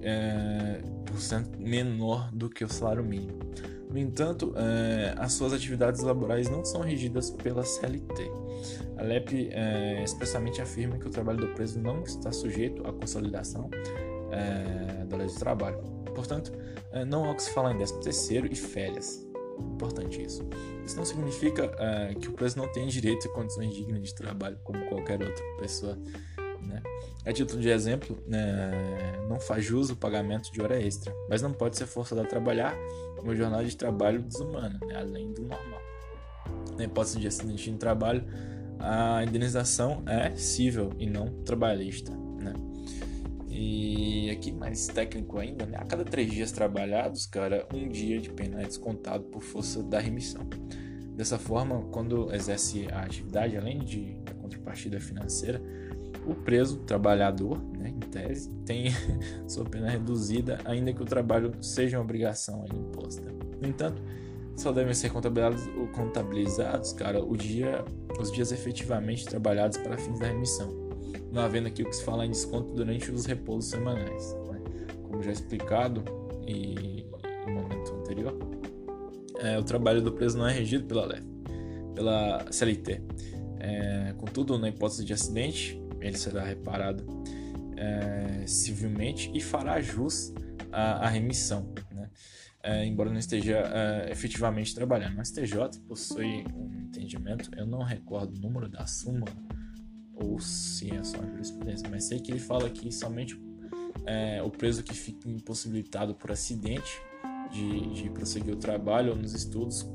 é, 0.00 0.80
por 1.12 1.20
cento 1.20 1.58
menor 1.60 2.30
do 2.32 2.48
que 2.48 2.64
o 2.64 2.68
salário 2.68 3.04
mínimo. 3.04 3.38
No 3.90 3.98
entanto, 3.98 4.54
é, 4.56 5.14
as 5.18 5.34
suas 5.34 5.52
atividades 5.52 6.00
laborais 6.00 6.48
não 6.48 6.64
são 6.64 6.80
regidas 6.80 7.30
pela 7.30 7.62
CLT. 7.62 8.30
A 8.96 9.02
LEP 9.02 9.50
é, 9.52 10.02
expressamente 10.02 10.62
afirma 10.62 10.96
que 10.98 11.06
o 11.06 11.10
trabalho 11.10 11.38
do 11.38 11.48
preso 11.48 11.78
não 11.78 12.02
está 12.02 12.32
sujeito 12.32 12.86
à 12.86 12.92
consolidação 12.92 13.70
é, 14.30 15.04
da 15.04 15.16
lei 15.18 15.26
de 15.26 15.34
trabalho. 15.34 15.78
Portanto, 16.14 16.52
é, 16.92 17.04
não 17.04 17.26
há 17.26 17.32
o 17.32 17.34
que 17.34 17.42
se 17.42 17.50
falar 17.50 17.72
em 17.72 17.76
13 17.76 18.00
terceiro 18.00 18.48
e 18.50 18.56
férias. 18.56 19.26
Importante 19.58 20.22
isso. 20.22 20.42
Isso 20.86 20.96
não 20.96 21.04
significa 21.04 21.70
é, 21.78 22.14
que 22.14 22.28
o 22.28 22.32
preso 22.32 22.56
não 22.56 22.68
tem 22.72 22.86
direito 22.86 23.28
a 23.28 23.32
condições 23.32 23.74
dignas 23.74 24.08
de 24.08 24.14
trabalho 24.14 24.58
como 24.64 24.82
qualquer 24.86 25.22
outra 25.22 25.44
pessoa. 25.58 25.98
Né? 26.66 26.82
A 27.24 27.32
título 27.32 27.60
de 27.60 27.68
exemplo, 27.68 28.18
é, 28.32 29.26
não 29.28 29.38
faz 29.38 29.64
jus 29.64 29.90
o 29.90 29.96
pagamento 29.96 30.50
de 30.52 30.60
hora 30.60 30.80
extra, 30.80 31.14
mas 31.28 31.40
não 31.40 31.52
pode 31.52 31.76
ser 31.76 31.86
forçado 31.86 32.20
a 32.20 32.24
trabalhar 32.24 32.74
uma 33.22 33.34
jornada 33.34 33.64
de 33.64 33.76
trabalho 33.76 34.22
desumana, 34.22 34.78
né? 34.86 34.96
além 34.96 35.32
do 35.32 35.42
normal. 35.42 35.80
Na 36.76 36.84
hipótese 36.84 37.20
de 37.20 37.28
acidente 37.28 37.70
de 37.70 37.78
trabalho, 37.78 38.24
a 38.78 39.22
indenização 39.22 40.02
é 40.06 40.34
civil 40.34 40.90
e 40.98 41.06
não 41.06 41.42
trabalhista. 41.44 42.12
Né? 42.12 42.52
E 43.48 44.30
aqui 44.30 44.50
mais 44.50 44.88
técnico 44.88 45.38
ainda, 45.38 45.64
né? 45.64 45.78
a 45.78 45.84
cada 45.84 46.04
três 46.04 46.30
dias 46.30 46.50
trabalhados, 46.50 47.26
cara, 47.26 47.66
um 47.72 47.88
dia 47.88 48.20
de 48.20 48.30
pena 48.30 48.62
é 48.62 48.64
descontado 48.64 49.24
por 49.24 49.42
força 49.42 49.82
da 49.82 50.00
remissão. 50.00 50.42
Dessa 51.14 51.38
forma, 51.38 51.82
quando 51.92 52.34
exerce 52.34 52.88
a 52.90 53.02
atividade, 53.02 53.56
além 53.56 53.78
de 53.78 54.14
da 54.24 54.32
contrapartida 54.34 54.98
financeira, 54.98 55.62
o 56.26 56.34
preso, 56.34 56.78
trabalhador, 56.78 57.58
né, 57.76 57.88
em 57.90 57.98
tese, 57.98 58.50
tem 58.64 58.86
sua 59.46 59.64
pena 59.64 59.90
reduzida, 59.90 60.58
ainda 60.64 60.92
que 60.92 61.02
o 61.02 61.04
trabalho 61.04 61.52
seja 61.60 61.98
uma 61.98 62.04
obrigação 62.04 62.64
imposta. 62.72 63.32
No 63.60 63.68
entanto, 63.68 64.02
só 64.56 64.70
devem 64.70 64.94
ser 64.94 65.10
contabilizados, 65.10 65.66
contabilizados 65.92 66.92
cara, 66.92 67.22
o 67.22 67.36
dia, 67.36 67.84
os 68.20 68.30
dias 68.30 68.52
efetivamente 68.52 69.26
trabalhados 69.26 69.78
para 69.78 69.96
fins 69.96 70.18
da 70.18 70.26
remissão, 70.26 70.70
não 71.32 71.42
havendo 71.42 71.68
aqui 71.68 71.82
o 71.82 71.86
que 71.86 71.96
se 71.96 72.04
fala 72.04 72.26
em 72.26 72.30
desconto 72.30 72.74
durante 72.74 73.10
os 73.10 73.24
repousos 73.24 73.70
semanais. 73.70 74.36
Né? 74.50 74.60
Como 75.02 75.22
já 75.22 75.32
explicado 75.32 76.04
e 76.46 77.06
no 77.46 77.54
momento 77.54 77.92
anterior, 77.94 78.36
é, 79.38 79.58
o 79.58 79.64
trabalho 79.64 80.02
do 80.02 80.12
preso 80.12 80.38
não 80.38 80.46
é 80.46 80.52
regido 80.52 80.84
pela 80.84 81.06
LEF, 81.06 81.24
pela 81.94 82.46
CLT. 82.52 83.02
É, 83.58 84.14
contudo, 84.18 84.58
na 84.58 84.68
hipótese 84.68 85.04
de 85.04 85.12
acidente, 85.12 85.81
ele 86.02 86.18
será 86.18 86.44
reparado 86.44 87.06
é, 87.76 88.46
civilmente 88.46 89.30
e 89.34 89.40
fará 89.40 89.80
jus 89.80 90.32
à, 90.70 91.06
à 91.06 91.08
remissão, 91.08 91.72
né? 91.90 92.10
é, 92.62 92.84
embora 92.86 93.10
não 93.10 93.18
esteja 93.18 93.58
é, 93.58 94.10
efetivamente 94.10 94.74
trabalhando. 94.74 95.18
O 95.18 95.24
STJ 95.24 95.80
possui 95.86 96.44
um 96.54 96.82
entendimento, 96.82 97.50
eu 97.56 97.66
não 97.66 97.82
recordo 97.82 98.36
o 98.36 98.40
número 98.40 98.68
da 98.68 98.86
súmula 98.86 99.32
ou 100.14 100.38
se 100.38 100.94
é 100.94 101.02
só 101.02 101.18
uma 101.18 101.30
jurisprudência, 101.30 101.88
mas 101.90 102.04
sei 102.04 102.20
que 102.20 102.30
ele 102.30 102.38
fala 102.38 102.68
que 102.70 102.92
somente 102.92 103.40
é, 104.06 104.42
o 104.42 104.50
preso 104.50 104.82
que 104.82 104.94
fica 104.94 105.28
impossibilitado 105.28 106.14
por 106.14 106.30
acidente 106.30 107.00
de, 107.50 107.94
de 107.94 108.10
prosseguir 108.10 108.54
o 108.54 108.56
trabalho 108.56 109.10
ou 109.12 109.16
nos 109.16 109.34
estudos 109.34 109.86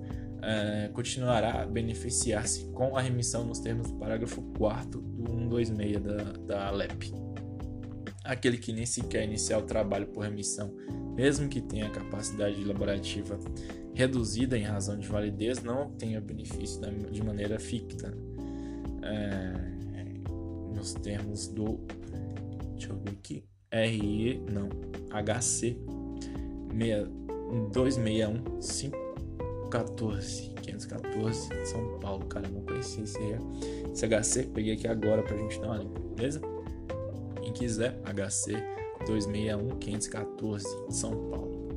é, 0.42 0.90
continuará 0.94 1.62
a 1.62 1.66
beneficiar-se 1.66 2.66
com 2.72 2.96
a 2.96 3.02
remissão 3.02 3.46
nos 3.46 3.60
termos 3.60 3.92
do 3.92 3.98
parágrafo 3.98 4.42
4 4.58 5.02
do 5.02 5.28
126 5.28 6.02
da, 6.02 6.72
da. 6.72 6.88
Aquele 8.24 8.58
que 8.58 8.74
nem 8.74 8.86
sequer 8.86 9.24
iniciar 9.24 9.58
o 9.60 9.64
trabalho 9.64 10.08
por 10.08 10.24
remissão, 10.24 10.74
mesmo 11.16 11.48
que 11.48 11.62
tenha 11.62 11.90
capacidade 11.90 12.62
laborativa 12.64 13.40
reduzida 13.94 14.58
em 14.58 14.64
razão 14.64 14.98
de 14.98 15.08
validez, 15.08 15.64
não 15.64 15.90
tenha 15.92 16.22
benefício 16.22 16.82
de 17.12 17.24
maneira 17.24 17.58
ficta. 17.58 18.14
É, 19.02 19.78
nos 20.76 20.94
termos 20.94 21.48
do. 21.48 21.80
Deixa 22.74 22.92
eu 22.92 22.98
ver 22.98 23.12
aqui. 23.12 23.44
RE, 23.72 24.42
não. 24.52 24.70
HC 25.10 25.78
261 27.72 29.07
514 29.70 30.54
514 30.62 31.66
São 31.66 32.00
Paulo, 32.00 32.26
cara, 32.26 32.48
não 32.48 32.62
conhecia 32.62 33.04
esse, 33.04 33.20
esse 33.92 34.08
HC, 34.08 34.44
peguei 34.54 34.74
aqui 34.74 34.88
agora 34.88 35.22
pra 35.24 35.38
gente 35.38 35.60
dar 35.60 35.68
uma 35.68 35.78
limpa, 35.78 36.00
beleza? 36.16 36.42
Quem 37.42 37.54
quiser, 37.54 38.00
HC 38.04 38.54
261 39.06 39.78
514 39.80 40.66
São 40.90 41.12
Paulo. 41.30 41.68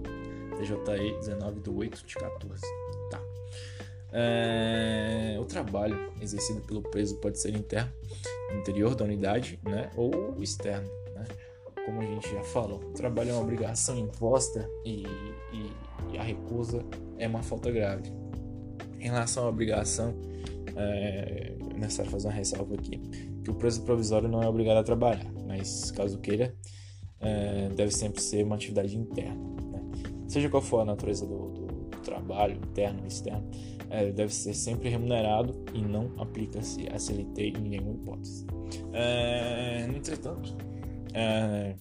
TJE 0.57 1.19
19 1.21 1.61
do 1.61 1.77
8 1.77 2.05
de 2.07 2.15
14. 2.17 2.63
Tá. 3.11 3.23
É, 4.13 5.37
o 5.41 5.45
trabalho 5.45 6.13
exercido 6.21 6.61
pelo 6.61 6.83
preso 6.83 7.17
pode 7.17 7.39
ser 7.39 7.55
interno, 7.55 7.93
interior 8.59 8.95
da 8.95 9.05
unidade, 9.05 9.59
né, 9.65 9.91
ou 9.97 10.37
externo, 10.41 10.91
né? 11.15 11.25
Como 11.87 12.01
a 12.01 12.05
gente 12.05 12.31
já 12.31 12.43
falou, 12.43 12.79
o 12.79 12.93
trabalho 12.93 13.31
é 13.31 13.33
uma 13.33 13.43
obrigação 13.43 13.97
imposta 13.99 14.69
e, 14.85 15.05
e, 15.53 15.73
e 16.13 16.19
a 16.19 16.23
recusa 16.23 16.85
é 17.21 17.29
uma 17.29 17.43
falta 17.43 17.71
grave. 17.71 18.11
Em 18.99 19.05
relação 19.05 19.47
à 19.47 19.49
obrigação, 19.49 20.15
é 20.77 21.55
necessário 21.77 22.11
fazer 22.11 22.29
uma 22.29 22.35
ressalva 22.35 22.75
aqui, 22.75 22.99
que 23.45 23.51
o 23.51 23.55
preso 23.55 23.83
provisório 23.83 24.29
não 24.29 24.43
é 24.43 24.49
obrigado 24.49 24.79
a 24.79 24.83
trabalhar, 24.83 25.31
mas 25.47 25.91
caso 25.91 26.19
queira, 26.19 26.55
é, 27.21 27.69
deve 27.71 27.93
sempre 27.93 28.21
ser 28.21 28.45
uma 28.45 28.57
atividade 28.57 28.97
interna. 28.97 29.35
Né? 29.71 29.83
Seja 30.29 30.49
qual 30.49 30.63
for 30.63 30.81
a 30.81 30.85
natureza 30.85 31.27
do, 31.27 31.51
do, 31.51 31.81
trabalho, 32.03 32.57
interno 32.57 33.01
ou 33.03 33.07
externo, 33.07 33.51
é, 33.91 34.11
deve 34.11 34.33
ser 34.35 34.55
sempre 34.55 34.89
remunerado 34.89 35.65
e 35.75 35.83
não 35.83 36.11
aplica-se 36.17 36.89
a 36.89 36.99
CLT 36.99 37.49
em 37.59 37.69
nenhuma 37.69 37.93
hipótese. 37.93 38.47
É, 38.93 39.87
no 39.87 39.97
entretanto, 39.97 40.57
é, 41.13 41.75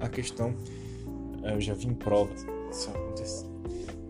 a 0.00 0.08
questão 0.08 0.54
é, 1.42 1.52
eu 1.52 1.60
já 1.60 1.74
vi 1.74 1.88
em 1.88 1.94
provas 1.94 2.46
isso 2.70 2.90
acontecer. 2.90 3.55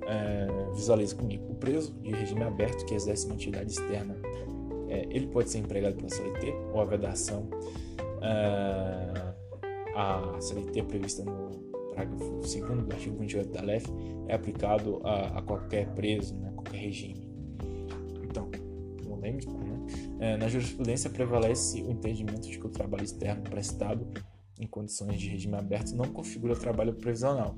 É, 0.07 0.47
visualiza 0.73 1.17
comigo. 1.17 1.45
O 1.51 1.55
preso 1.57 1.93
de 2.01 2.11
regime 2.11 2.45
aberto 2.45 2.85
que 2.87 2.95
exerce 2.95 3.27
uma 3.27 3.35
atividade 3.35 3.73
externa, 3.73 4.17
é, 4.89 5.07
ele 5.11 5.27
pode 5.27 5.51
ser 5.51 5.59
empregado 5.59 5.97
pela 5.97 6.09
CLT 6.09 6.55
ou 6.73 6.81
a 6.81 6.85
vedação 6.85 7.49
é, 8.23 9.35
a 9.95 10.41
CLT 10.41 10.83
prevista 10.85 11.25
no 11.25 11.51
parágrafo 11.95 12.25
2 12.41 12.55
do 12.85 12.93
artigo 12.93 13.17
28 13.19 13.51
da 13.51 13.63
LEF 13.63 13.87
é 14.29 14.35
aplicado 14.35 15.01
a, 15.05 15.39
a 15.39 15.43
qualquer 15.43 15.89
preso, 15.95 16.37
né, 16.37 16.53
qualquer 16.55 16.79
regime. 16.79 17.27
Então, 18.23 18.51
polêmico, 19.03 19.53
né? 19.53 19.87
É, 20.19 20.37
na 20.37 20.49
jurisprudência 20.49 21.09
prevalece 21.09 21.83
o 21.83 21.91
entendimento 21.91 22.49
de 22.49 22.59
que 22.59 22.67
o 22.67 22.71
trabalho 22.71 23.05
externo 23.05 23.43
prestado 23.43 24.07
em 24.59 24.67
condições 24.67 25.19
de 25.19 25.29
regime 25.29 25.55
aberto 25.55 25.95
não 25.95 26.07
configura 26.07 26.55
trabalho 26.57 26.95
provisional, 26.95 27.55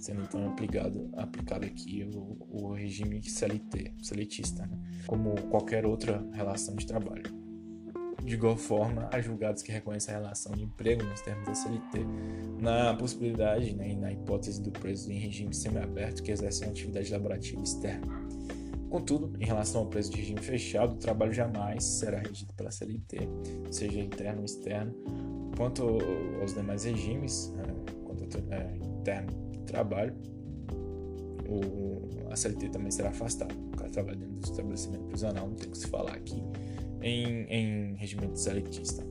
sendo 0.00 0.22
então 0.22 0.48
aplicado, 0.48 1.08
aplicado 1.14 1.66
aqui 1.66 2.08
o, 2.14 2.36
o 2.50 2.72
regime 2.72 3.22
CLT, 3.22 3.94
seletista, 4.02 4.66
né? 4.66 4.78
como 5.06 5.34
qualquer 5.48 5.84
outra 5.84 6.26
relação 6.32 6.74
de 6.74 6.86
trabalho. 6.86 7.38
De 8.24 8.34
igual 8.34 8.56
forma, 8.56 9.08
há 9.12 9.20
julgados 9.20 9.62
que 9.62 9.72
reconhecem 9.72 10.14
a 10.14 10.18
relação 10.18 10.52
de 10.52 10.62
emprego 10.62 11.02
nos 11.04 11.20
termos 11.22 11.46
da 11.46 11.54
CLT, 11.54 11.98
na 12.60 12.94
possibilidade 12.94 13.74
né, 13.74 13.92
e 13.92 13.96
na 13.96 14.12
hipótese 14.12 14.62
do 14.62 14.70
preso 14.70 15.10
em 15.10 15.18
regime 15.18 15.54
semiaberto 15.54 16.22
que 16.22 16.30
exerce 16.30 16.62
uma 16.62 16.70
atividade 16.70 17.10
laborativa 17.10 17.62
externa. 17.62 18.28
Contudo, 18.90 19.32
em 19.40 19.44
relação 19.44 19.82
ao 19.82 19.86
preso 19.86 20.10
de 20.10 20.18
regime 20.18 20.40
fechado, 20.40 20.94
o 20.94 20.98
trabalho 20.98 21.32
jamais 21.32 21.84
será 21.84 22.18
regido 22.18 22.52
pela 22.54 22.70
CLT, 22.70 23.18
seja 23.70 24.00
interno 24.00 24.40
ou 24.40 24.44
externo. 24.44 24.92
Quanto 25.56 25.98
aos 26.40 26.54
demais 26.54 26.84
regimes, 26.84 27.54
é, 27.58 28.04
quanto 28.04 28.38
é, 28.52 28.76
interno 28.76 29.49
trabalho, 29.70 30.14
o, 31.48 32.30
a 32.30 32.36
CLT 32.36 32.68
também 32.68 32.90
será 32.90 33.10
afastada. 33.10 33.54
O 33.54 33.76
cara 33.76 33.90
trabalha 33.90 34.16
dentro 34.16 34.34
do 34.36 34.44
estabelecimento 34.44 35.04
prisional, 35.04 35.48
não 35.48 35.54
tem 35.54 35.68
o 35.68 35.70
que 35.70 35.78
se 35.78 35.86
falar 35.86 36.14
aqui 36.14 36.42
em, 37.02 37.44
em 37.44 37.94
regimento 37.94 38.38
seletista. 38.38 39.04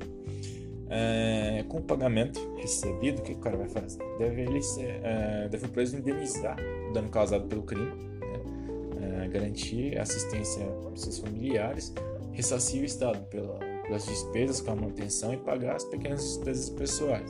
É, 0.91 1.63
com 1.67 1.77
o 1.77 1.81
pagamento 1.83 2.39
recebido, 2.57 3.19
o 3.19 3.21
que 3.21 3.33
o 3.33 3.37
cara 3.37 3.57
vai 3.57 3.69
fazer? 3.69 3.99
Deve, 4.17 4.41
ele 4.41 4.61
ser, 4.61 4.99
é, 5.03 5.47
deve 5.47 5.65
o 5.67 5.69
preso 5.69 5.95
indenizar 5.95 6.57
o 6.89 6.93
dano 6.93 7.09
causado 7.09 7.47
pelo 7.47 7.61
crime, 7.61 7.91
né? 7.91 9.23
é, 9.23 9.27
garantir 9.27 9.99
assistência 9.99 10.65
aos 10.65 11.01
seus 11.01 11.19
familiares, 11.19 11.93
ressarcir 12.31 12.81
o 12.81 12.85
Estado 12.85 13.23
pela, 13.27 13.59
pelas 13.83 14.05
despesas 14.05 14.61
com 14.61 14.71
a 14.71 14.75
manutenção 14.75 15.33
e 15.33 15.37
pagar 15.37 15.75
as 15.75 15.83
pequenas 15.83 16.21
despesas 16.21 16.69
pessoais. 16.71 17.29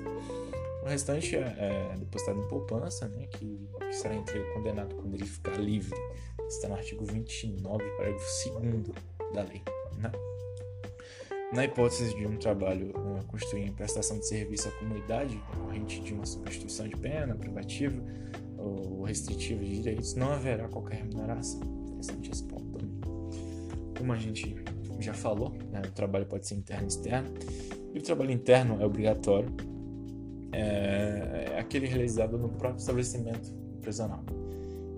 O 0.81 0.87
restante 0.87 1.35
é, 1.35 1.91
é 1.93 1.95
depositado 1.97 2.39
em 2.39 2.47
poupança, 2.47 3.07
né, 3.09 3.27
que, 3.31 3.69
que 3.79 3.93
será 3.93 4.15
entregue 4.15 4.47
ao 4.47 4.53
condenado 4.53 4.95
quando 4.95 5.13
ele 5.13 5.25
ficar 5.25 5.57
livre. 5.57 5.97
Está 6.47 6.67
no 6.67 6.75
artigo 6.75 7.05
29, 7.05 7.83
parágrafo 7.97 8.49
2 8.59 9.33
da 9.33 9.43
lei. 9.43 9.61
Né? 9.97 10.11
Na 11.53 11.65
hipótese 11.65 12.15
de 12.15 12.25
um 12.25 12.37
trabalho 12.37 12.93
constituir 13.27 13.67
em 13.67 13.73
prestação 13.73 14.19
de 14.19 14.27
serviço 14.27 14.67
à 14.67 14.71
comunidade, 14.71 15.41
decorrente 15.51 15.99
de 16.01 16.13
uma 16.13 16.25
substituição 16.25 16.87
de 16.87 16.95
pena 16.95 17.35
privativa, 17.35 18.01
ou 18.57 19.03
restritivo 19.03 19.63
de 19.63 19.77
direitos, 19.77 20.15
não 20.15 20.31
haverá 20.31 20.67
qualquer 20.67 21.03
remuneração. 21.03 21.61
Interessante 21.61 22.31
esse 22.31 22.43
ponto 22.43 22.65
também. 22.77 22.99
Como 23.97 24.13
a 24.13 24.17
gente 24.17 24.55
já 24.99 25.13
falou, 25.13 25.51
né, 25.71 25.81
o 25.85 25.91
trabalho 25.91 26.25
pode 26.25 26.47
ser 26.47 26.55
interno 26.55 26.85
e 26.85 26.87
externo, 26.87 27.29
e 27.93 27.99
o 27.99 28.01
trabalho 28.01 28.31
interno 28.31 28.81
é 28.81 28.85
obrigatório, 28.85 29.49
é, 30.51 31.51
é 31.53 31.59
aquele 31.59 31.87
realizado 31.87 32.37
no 32.37 32.49
próprio 32.49 32.79
estabelecimento 32.79 33.53
prisional, 33.81 34.23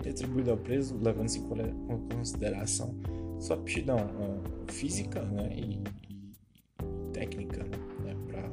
e 0.06 0.10
atribuído 0.10 0.52
ao 0.52 0.58
preso, 0.58 0.98
levando-se 1.02 1.40
em 1.40 2.16
consideração 2.16 2.96
sua 3.40 3.56
aptidão 3.56 3.98
uh, 3.98 4.72
física 4.72 5.22
né, 5.24 5.52
e, 5.56 5.82
e 6.10 7.12
técnica 7.12 7.64
né, 8.04 8.16
para 8.28 8.48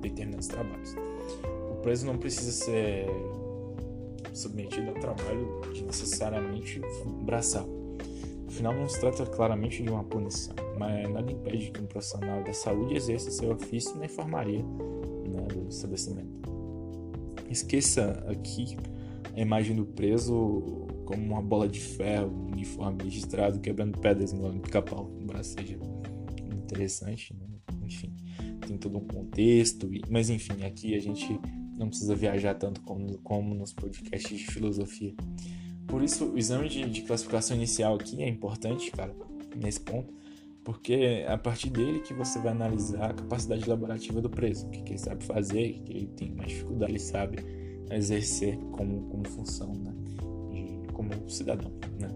determinados 0.00 0.46
trabalhos. 0.46 0.94
O 1.70 1.82
preso 1.82 2.06
não 2.06 2.16
precisa 2.16 2.52
ser 2.52 3.06
submetido 4.32 4.90
a 4.90 4.94
trabalho 4.94 5.60
de 5.72 5.82
necessariamente 5.82 6.80
braçal. 7.24 7.79
Afinal, 8.50 8.74
não 8.74 8.88
se 8.88 8.98
trata 8.98 9.24
claramente 9.24 9.80
de 9.80 9.88
uma 9.88 10.02
punição, 10.02 10.54
mas 10.76 11.08
nada 11.08 11.30
impede 11.30 11.70
que 11.70 11.80
um 11.80 11.86
profissional 11.86 12.42
da 12.42 12.52
saúde 12.52 12.96
exerça 12.96 13.30
seu 13.30 13.52
ofício 13.52 13.96
na 13.96 14.06
enfermaria 14.06 14.62
né, 14.62 15.46
do 15.54 15.68
estabelecimento. 15.68 16.50
Esqueça 17.48 18.24
aqui 18.28 18.76
a 19.36 19.40
imagem 19.40 19.76
do 19.76 19.86
preso 19.86 20.88
como 21.04 21.24
uma 21.24 21.40
bola 21.40 21.68
de 21.68 21.78
ferro, 21.78 22.28
um 22.28 22.52
uniforme 22.52 23.04
registrado, 23.04 23.60
quebrando 23.60 23.96
pedras 23.98 24.32
no 24.32 24.58
pica-pau, 24.58 25.08
embora 25.20 25.44
seja 25.44 25.78
interessante, 26.52 27.32
né? 27.34 27.46
enfim, 27.84 28.12
tem 28.66 28.76
todo 28.76 28.98
um 28.98 29.06
contexto, 29.06 29.88
mas 30.08 30.28
enfim, 30.28 30.64
aqui 30.64 30.96
a 30.96 31.00
gente 31.00 31.38
não 31.78 31.88
precisa 31.88 32.16
viajar 32.16 32.54
tanto 32.54 32.80
como, 32.80 33.16
como 33.18 33.54
nos 33.54 33.72
podcasts 33.72 34.36
de 34.36 34.46
filosofia. 34.46 35.14
Por 35.90 36.02
isso, 36.02 36.24
o 36.24 36.38
exame 36.38 36.68
de, 36.68 36.88
de 36.88 37.02
classificação 37.02 37.56
inicial 37.56 37.96
aqui 37.96 38.22
é 38.22 38.28
importante, 38.28 38.92
cara, 38.92 39.12
nesse 39.56 39.80
ponto, 39.80 40.14
porque 40.62 40.92
é 40.92 41.32
a 41.32 41.36
partir 41.36 41.68
dele 41.68 41.98
que 41.98 42.14
você 42.14 42.38
vai 42.38 42.52
analisar 42.52 43.10
a 43.10 43.14
capacidade 43.14 43.68
laborativa 43.68 44.20
do 44.20 44.30
preso, 44.30 44.68
o 44.68 44.70
que, 44.70 44.82
que 44.82 44.92
ele 44.92 44.98
sabe 44.98 45.24
fazer, 45.24 45.70
o 45.70 45.82
que 45.82 45.92
ele 45.92 46.06
tem 46.06 46.30
mais 46.32 46.50
dificuldade, 46.50 46.92
ele 46.92 46.98
sabe 47.00 47.38
exercer 47.90 48.56
como, 48.70 49.02
como 49.08 49.28
função, 49.28 49.74
né? 49.74 49.92
De, 50.52 50.92
como 50.92 51.10
cidadão, 51.28 51.72
né? 51.98 52.08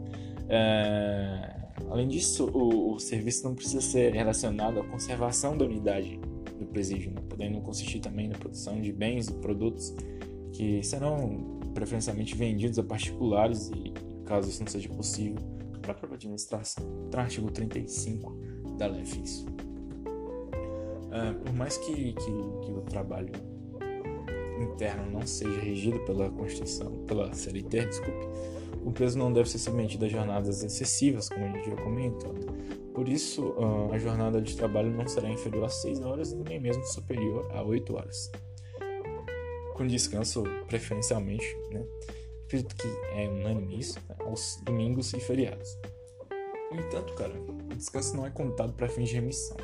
É, 0.48 1.54
além 1.90 2.06
disso, 2.06 2.48
o, 2.54 2.94
o, 2.94 3.00
serviço 3.00 3.44
não 3.44 3.56
precisa 3.56 3.80
ser 3.80 4.12
relacionado 4.12 4.78
à 4.78 4.84
conservação 4.84 5.56
da 5.56 5.64
unidade 5.64 6.20
do 6.60 6.66
presídio, 6.66 7.10
né? 7.10 7.20
podendo 7.28 7.60
consistir 7.60 7.98
também 7.98 8.28
na 8.28 8.38
produção 8.38 8.80
de 8.80 8.92
bens 8.92 9.28
e 9.28 9.32
produtos 9.32 9.92
que 10.52 10.82
serão 10.82 11.58
preferencialmente 11.74 12.34
vendidos 12.36 12.78
a 12.78 12.82
particulares 12.82 13.70
e, 13.74 13.92
caso 14.24 14.48
isso 14.48 14.60
não 14.60 14.70
seja 14.70 14.88
possível, 14.88 15.42
para 15.82 15.92
a 15.92 15.94
própria 15.94 16.16
administração. 16.16 16.84
Está 17.06 17.18
no 17.18 17.24
artigo 17.24 17.50
35 17.50 18.36
da 18.78 18.86
lei 18.86 19.02
isso. 19.02 19.46
É, 21.10 21.32
por 21.32 21.52
mais 21.52 21.76
que, 21.76 22.12
que, 22.12 22.32
que, 22.64 22.72
o 22.72 22.82
trabalho 22.88 23.30
interno 24.60 25.10
não 25.12 25.26
seja 25.26 25.60
regido 25.60 26.00
pela 26.00 26.30
Constituição, 26.30 27.04
pela 27.06 27.32
CLT, 27.32 27.86
desculpe, 27.86 28.28
o 28.84 28.90
preso 28.90 29.18
não 29.18 29.32
deve 29.32 29.48
ser 29.48 29.58
submetido 29.58 30.04
a 30.04 30.08
jornadas 30.08 30.62
excessivas, 30.62 31.28
como 31.28 31.44
a 31.44 31.48
gente 31.48 31.70
já 31.70 31.76
comentou. 31.76 32.32
Né? 32.32 32.40
Por 32.92 33.08
isso, 33.08 33.54
a 33.92 33.98
jornada 33.98 34.40
de 34.40 34.56
trabalho 34.56 34.90
não 34.90 35.06
será 35.06 35.28
inferior 35.28 35.64
a 35.64 35.68
6 35.68 36.00
horas 36.00 36.32
nem 36.32 36.60
mesmo 36.60 36.84
superior 36.84 37.48
a 37.52 37.62
8 37.62 37.94
horas. 37.94 38.30
Com 39.74 39.86
descanso, 39.86 40.44
preferencialmente, 40.68 41.44
né? 41.70 41.84
acredito 42.44 42.76
que 42.76 42.86
é 43.16 43.28
unânime 43.28 43.80
isso, 43.80 43.98
né? 44.08 44.16
aos 44.20 44.60
domingos 44.64 45.12
e 45.12 45.20
feriados. 45.20 45.68
No 46.70 46.80
entanto, 46.80 47.12
cara, 47.14 47.34
o 47.38 47.74
descanso 47.74 48.16
não 48.16 48.24
é 48.24 48.30
contado 48.30 48.72
para 48.72 48.88
fins 48.88 49.08
de 49.08 49.16
remissão. 49.16 49.56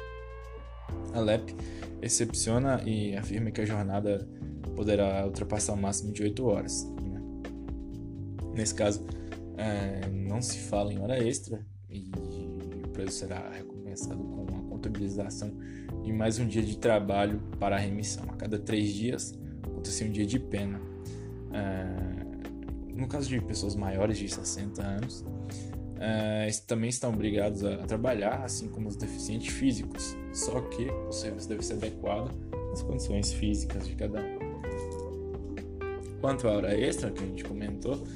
A 1.14 1.20
LEP 1.20 1.54
excepciona 2.02 2.82
e 2.84 3.16
afirma 3.16 3.50
que 3.50 3.61
a 3.61 3.64
jornada 3.64 4.28
poderá 4.74 5.24
ultrapassar 5.26 5.74
o 5.74 5.76
máximo 5.76 6.12
de 6.12 6.22
8 6.22 6.44
horas. 6.44 6.84
Né? 7.02 7.22
Nesse 8.54 8.74
caso, 8.74 9.06
é, 9.56 10.08
não 10.08 10.42
se 10.42 10.58
fala 10.58 10.92
em 10.92 10.98
hora 11.00 11.22
extra 11.22 11.64
e 11.88 12.11
o 12.84 12.88
preço 12.88 13.18
será 13.18 13.50
recompensado 13.50 14.22
com 14.22 14.46
a 14.56 14.62
contabilização 14.70 15.52
de 16.02 16.12
mais 16.12 16.38
um 16.38 16.46
dia 16.46 16.62
de 16.62 16.78
trabalho 16.78 17.40
para 17.58 17.76
a 17.76 17.78
remissão. 17.78 18.24
A 18.30 18.34
cada 18.34 18.58
três 18.58 18.92
dias, 18.92 19.38
acontece 19.80 20.04
um 20.04 20.10
dia 20.10 20.26
de 20.26 20.38
pena. 20.38 20.80
É, 21.52 22.94
no 22.94 23.08
caso 23.08 23.28
de 23.28 23.40
pessoas 23.40 23.74
maiores 23.74 24.18
de 24.18 24.28
60 24.28 24.82
anos, 24.82 25.24
é, 25.98 26.48
também 26.66 26.90
estão 26.90 27.10
obrigados 27.10 27.64
a, 27.64 27.74
a 27.74 27.86
trabalhar, 27.86 28.42
assim 28.44 28.68
como 28.68 28.88
os 28.88 28.96
deficientes 28.96 29.52
físicos, 29.54 30.16
só 30.32 30.60
que 30.60 30.88
o 31.08 31.12
serviço 31.12 31.48
deve 31.48 31.64
ser 31.64 31.74
adequado 31.74 32.30
às 32.72 32.82
condições 32.82 33.32
físicas 33.32 33.86
de 33.86 33.96
cada 33.96 34.20
um. 34.20 34.38
Quanto 36.20 36.46
à 36.46 36.52
hora 36.52 36.78
extra 36.78 37.10
que 37.10 37.24
a 37.24 37.26
gente 37.26 37.44
comentou, 37.44 38.06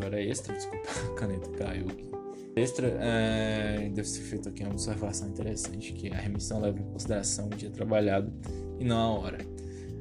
à 0.00 0.04
hora 0.04 0.22
extra, 0.22 0.54
desculpa, 0.54 0.88
a 1.10 1.14
caneta 1.14 1.48
caiu 1.50 1.86
aqui. 1.88 2.21
Extra, 2.54 2.86
é... 3.00 3.88
deve 3.88 4.06
ser 4.06 4.22
feito 4.22 4.48
aqui 4.48 4.62
uma 4.62 4.72
observação 4.72 5.28
interessante, 5.28 5.92
que 5.92 6.08
a 6.08 6.16
remissão 6.16 6.60
leva 6.60 6.78
em 6.78 6.84
consideração 6.84 7.46
o 7.46 7.50
dia 7.50 7.70
trabalhado 7.70 8.32
e 8.78 8.84
não 8.84 8.98
a 8.98 9.18
hora. 9.18 9.38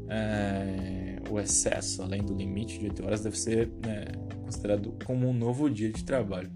É... 0.10 1.20
O 1.30 1.40
excesso, 1.40 2.02
além 2.02 2.22
do 2.22 2.34
limite 2.34 2.78
de 2.78 2.86
8 2.86 3.06
horas, 3.06 3.22
deve 3.22 3.40
ser 3.40 3.68
né, 3.86 4.06
considerado 4.44 4.98
como 5.06 5.30
um 5.30 5.34
novo 5.34 5.70
dia 5.70 5.92
de 5.92 6.04
trabalho. 6.04 6.52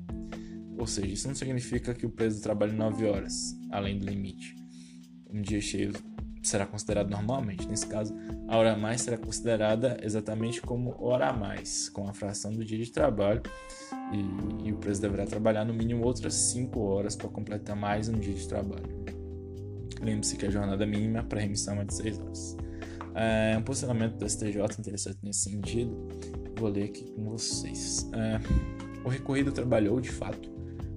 Ou 0.78 0.86
seja, 0.86 1.08
isso 1.08 1.28
não 1.30 1.36
significa 1.36 1.94
que 1.94 2.06
o 2.06 2.10
preso 2.10 2.42
trabalhe 2.42 2.74
9 2.74 3.06
horas, 3.06 3.58
além 3.72 3.98
do 3.98 4.06
limite. 4.06 4.54
Um 5.32 5.42
dia 5.42 5.62
cheio 5.62 5.94
será 6.48 6.66
considerado 6.66 7.10
normalmente. 7.10 7.68
Nesse 7.68 7.88
caso, 7.88 8.16
a 8.48 8.58
hora 8.58 8.74
a 8.74 8.78
mais 8.78 9.02
será 9.02 9.18
considerada 9.18 9.98
exatamente 10.02 10.62
como 10.62 10.96
hora 11.00 11.30
a 11.30 11.34
mais, 11.34 11.90
com 11.90 12.08
a 12.08 12.14
fração 12.14 12.52
do 12.52 12.64
dia 12.64 12.78
de 12.78 12.92
trabalho, 12.92 13.42
e, 14.12 14.68
e 14.68 14.72
o 14.72 14.78
preso 14.78 15.02
deverá 15.02 15.26
trabalhar 15.26 15.66
no 15.66 15.74
mínimo 15.74 16.06
outras 16.06 16.34
5 16.34 16.80
horas 16.80 17.16
para 17.16 17.30
completar 17.30 17.76
mais 17.76 18.08
um 18.10 18.14
dia 18.14 18.34
de 18.34 18.48
trabalho. 18.48 19.06
Lembre-se 20.02 20.36
que 20.36 20.46
a 20.46 20.50
jornada 20.50 20.86
mínima 20.86 21.24
para 21.24 21.42
remissão 21.42 21.80
é 21.82 21.86
de 21.86 21.94
6 21.94 22.20
horas. 22.20 22.58
É 23.16 23.58
um 23.58 23.62
posicionamento 23.62 24.18
do 24.18 24.30
STJ 24.30 24.62
interessante 24.78 25.20
nesse 25.24 25.50
sentido, 25.50 26.08
vou 26.58 26.70
ler 26.70 26.86
aqui 26.86 27.12
com 27.12 27.24
vocês. 27.24 28.10
É, 28.14 28.40
o 29.06 29.10
recorrido 29.10 29.52
trabalhou, 29.52 30.02
de 30.02 30.12
fato, 30.12 30.55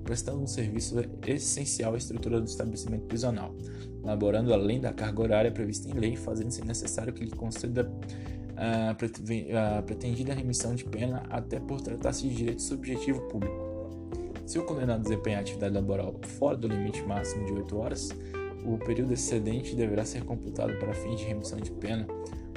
prestando 0.09 0.43
um 0.43 0.47
serviço 0.47 0.97
essencial 1.27 1.93
à 1.93 1.99
estrutura 1.99 2.41
do 2.41 2.47
estabelecimento 2.47 3.05
prisional, 3.05 3.55
elaborando 4.03 4.55
além 4.55 4.81
da 4.81 4.91
carga 4.91 5.21
horária 5.21 5.53
prevista 5.53 5.87
em 5.87 5.93
lei, 5.93 6.17
fazendo-se 6.17 6.65
necessário 6.65 7.13
que 7.13 7.23
lhe 7.23 7.31
conceda 7.31 7.93
a 8.57 9.83
pretendida 9.83 10.33
remissão 10.33 10.75
de 10.75 10.87
pena 10.87 11.25
até 11.29 11.61
por 11.61 11.83
tratar-se 11.83 12.27
de 12.27 12.35
direito 12.35 12.63
subjetivo 12.63 13.21
público. 13.29 13.55
Se 14.47 14.59
o 14.59 14.65
condenado 14.65 15.03
desempenhar 15.03 15.43
atividade 15.43 15.75
laboral 15.75 16.19
fora 16.23 16.57
do 16.57 16.69
limite 16.69 17.03
máximo 17.03 17.45
de 17.45 17.53
8 17.53 17.77
horas, 17.77 18.09
o 18.65 18.79
período 18.79 19.13
excedente 19.13 19.77
deverá 19.77 20.07
ser 20.07 20.25
computado 20.25 20.73
para 20.79 20.95
fins 20.95 21.21
de 21.21 21.27
remissão 21.27 21.61
de 21.61 21.71
pena, 21.71 22.07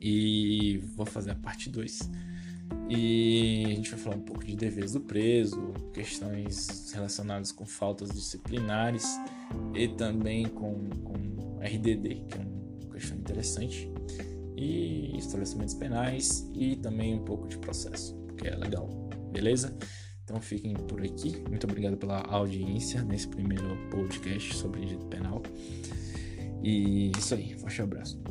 E 0.00 0.78
vou 0.96 1.06
fazer 1.06 1.32
a 1.32 1.34
parte 1.36 1.70
2. 1.70 2.10
E 2.88 3.64
a 3.66 3.74
gente 3.74 3.90
vai 3.90 4.00
falar 4.00 4.16
um 4.16 4.22
pouco 4.22 4.44
de 4.44 4.54
deveres 4.54 4.92
do 4.92 5.00
preso, 5.00 5.72
questões 5.92 6.92
relacionadas 6.92 7.50
com 7.52 7.64
faltas 7.64 8.10
disciplinares 8.10 9.06
e 9.74 9.88
também 9.88 10.46
com, 10.46 10.88
com 11.02 11.58
RDD, 11.60 12.26
que 12.28 12.38
é 12.38 12.40
uma 12.84 12.94
questão 12.94 13.16
interessante, 13.16 13.90
e 14.56 15.16
estabelecimentos 15.16 15.74
penais 15.74 16.48
e 16.54 16.76
também 16.76 17.14
um 17.14 17.24
pouco 17.24 17.48
de 17.48 17.58
processo, 17.58 18.14
que 18.36 18.46
é 18.46 18.54
legal, 18.54 18.88
beleza? 19.32 19.76
Então 20.24 20.40
fiquem 20.40 20.74
por 20.74 21.02
aqui. 21.02 21.42
Muito 21.48 21.64
obrigado 21.64 21.96
pela 21.96 22.20
audiência 22.20 23.02
nesse 23.02 23.28
primeiro 23.28 23.76
podcast 23.90 24.54
sobre 24.54 24.80
direito 24.82 25.06
penal. 25.06 25.42
E 26.62 27.10
isso 27.18 27.34
aí, 27.34 27.54
forte 27.54 27.82
abraço. 27.82 28.22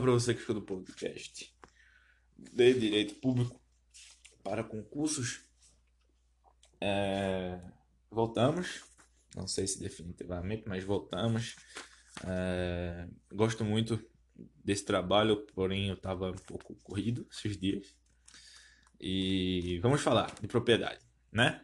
Olá 0.00 0.06
para 0.06 0.18
você 0.18 0.32
que 0.32 0.40
escuta 0.40 0.60
o 0.60 0.62
podcast 0.62 1.54
de 2.38 2.72
Direito 2.72 3.16
Público 3.16 3.60
para 4.42 4.64
concursos. 4.64 5.42
É... 6.80 7.60
Voltamos, 8.10 8.82
não 9.36 9.46
sei 9.46 9.66
se 9.66 9.78
definitivamente, 9.78 10.66
mas 10.66 10.84
voltamos. 10.84 11.54
É... 12.26 13.08
Gosto 13.30 13.62
muito 13.62 14.02
desse 14.64 14.86
trabalho, 14.86 15.44
porém 15.54 15.88
eu 15.88 15.96
estava 15.96 16.30
um 16.30 16.44
pouco 16.46 16.74
corrido 16.76 17.26
esses 17.30 17.58
dias. 17.58 17.94
E 18.98 19.78
vamos 19.82 20.00
falar 20.00 20.34
de 20.40 20.48
propriedade, 20.48 21.04
né? 21.30 21.62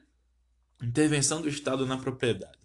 Intervenção 0.83 1.41
do 1.41 1.49
Estado 1.49 1.87
na 1.87 1.97
propriedade. 1.97 2.59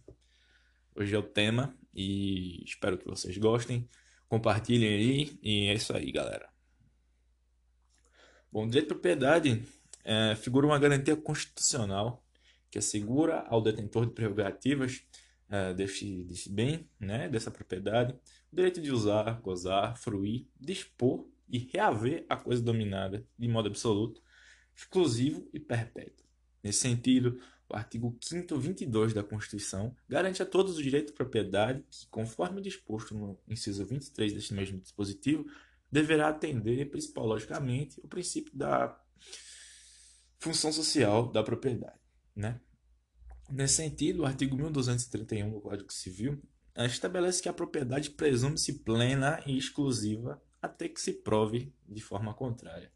Hoje 0.94 1.16
é 1.16 1.18
o 1.18 1.24
tema 1.24 1.74
e 1.96 2.62
espero 2.66 2.98
que 2.98 3.08
vocês 3.08 3.38
gostem. 3.38 3.90
Compartilhem 4.32 4.88
aí 4.88 5.40
e 5.44 5.66
é 5.68 5.74
isso 5.74 5.94
aí, 5.94 6.10
galera. 6.10 6.48
Bom, 8.50 8.66
direito 8.66 8.86
de 8.86 8.94
propriedade 8.94 9.62
é, 10.06 10.38
figura 10.38 10.66
uma 10.66 10.80
garantia 10.80 11.18
constitucional 11.18 12.24
que 12.70 12.80
assegura 12.80 13.42
ao 13.50 13.62
detentor 13.62 14.06
de 14.06 14.14
prerrogativas 14.14 15.04
é, 15.50 15.74
deste, 15.74 16.50
bem, 16.50 16.90
né, 16.98 17.28
dessa 17.28 17.52
propriedade, 17.52 18.14
o 18.50 18.56
direito 18.56 18.80
de 18.80 18.90
usar, 18.90 19.34
gozar, 19.42 19.98
fruir, 19.98 20.48
dispor 20.58 21.28
e 21.50 21.70
reaver 21.74 22.26
a 22.30 22.38
coisa 22.38 22.64
dominada 22.64 23.28
de 23.38 23.50
modo 23.50 23.68
absoluto, 23.68 24.22
exclusivo 24.74 25.46
e 25.54 25.60
perpétuo. 25.60 26.26
Nesse 26.64 26.80
sentido, 26.80 27.38
o 27.72 27.76
artigo 27.76 28.18
5 28.20 28.58
22 28.58 29.14
da 29.14 29.24
Constituição 29.24 29.96
garante 30.08 30.44
a 30.44 30.46
todos 30.46 30.78
o 30.78 30.84
direito 30.84 31.08
de 31.08 31.14
propriedade 31.14 31.84
que, 31.90 32.06
conforme 32.08 32.62
disposto 32.62 33.16
no 33.16 33.40
inciso 33.48 33.86
23 33.86 34.34
deste 34.34 34.54
mesmo 34.54 34.80
dispositivo, 34.80 35.46
deverá 35.92 36.30
atender 36.30 36.90
principalmente 36.90 38.00
o 38.02 38.08
princípio 38.08 38.56
da 38.56 39.00
função 40.40 40.72
social 40.72 41.32
da 41.32 41.44
propriedade. 41.44 42.00
Né? 42.36 42.60
Nesse 43.50 43.76
sentido, 43.76 44.24
o 44.24 44.26
artigo 44.26 44.56
1231 44.56 45.52
do 45.52 45.62
Código 45.62 45.92
Civil 45.92 46.42
estabelece 46.78 47.42
que 47.42 47.50
a 47.50 47.54
propriedade 47.54 48.10
presume-se 48.10 48.80
plena 48.80 49.42
e 49.46 49.58
exclusiva 49.58 50.42
até 50.62 50.88
que 50.88 51.00
se 51.00 51.14
prove 51.14 51.74
de 51.88 52.02
forma 52.02 52.34
contrária. 52.34 52.92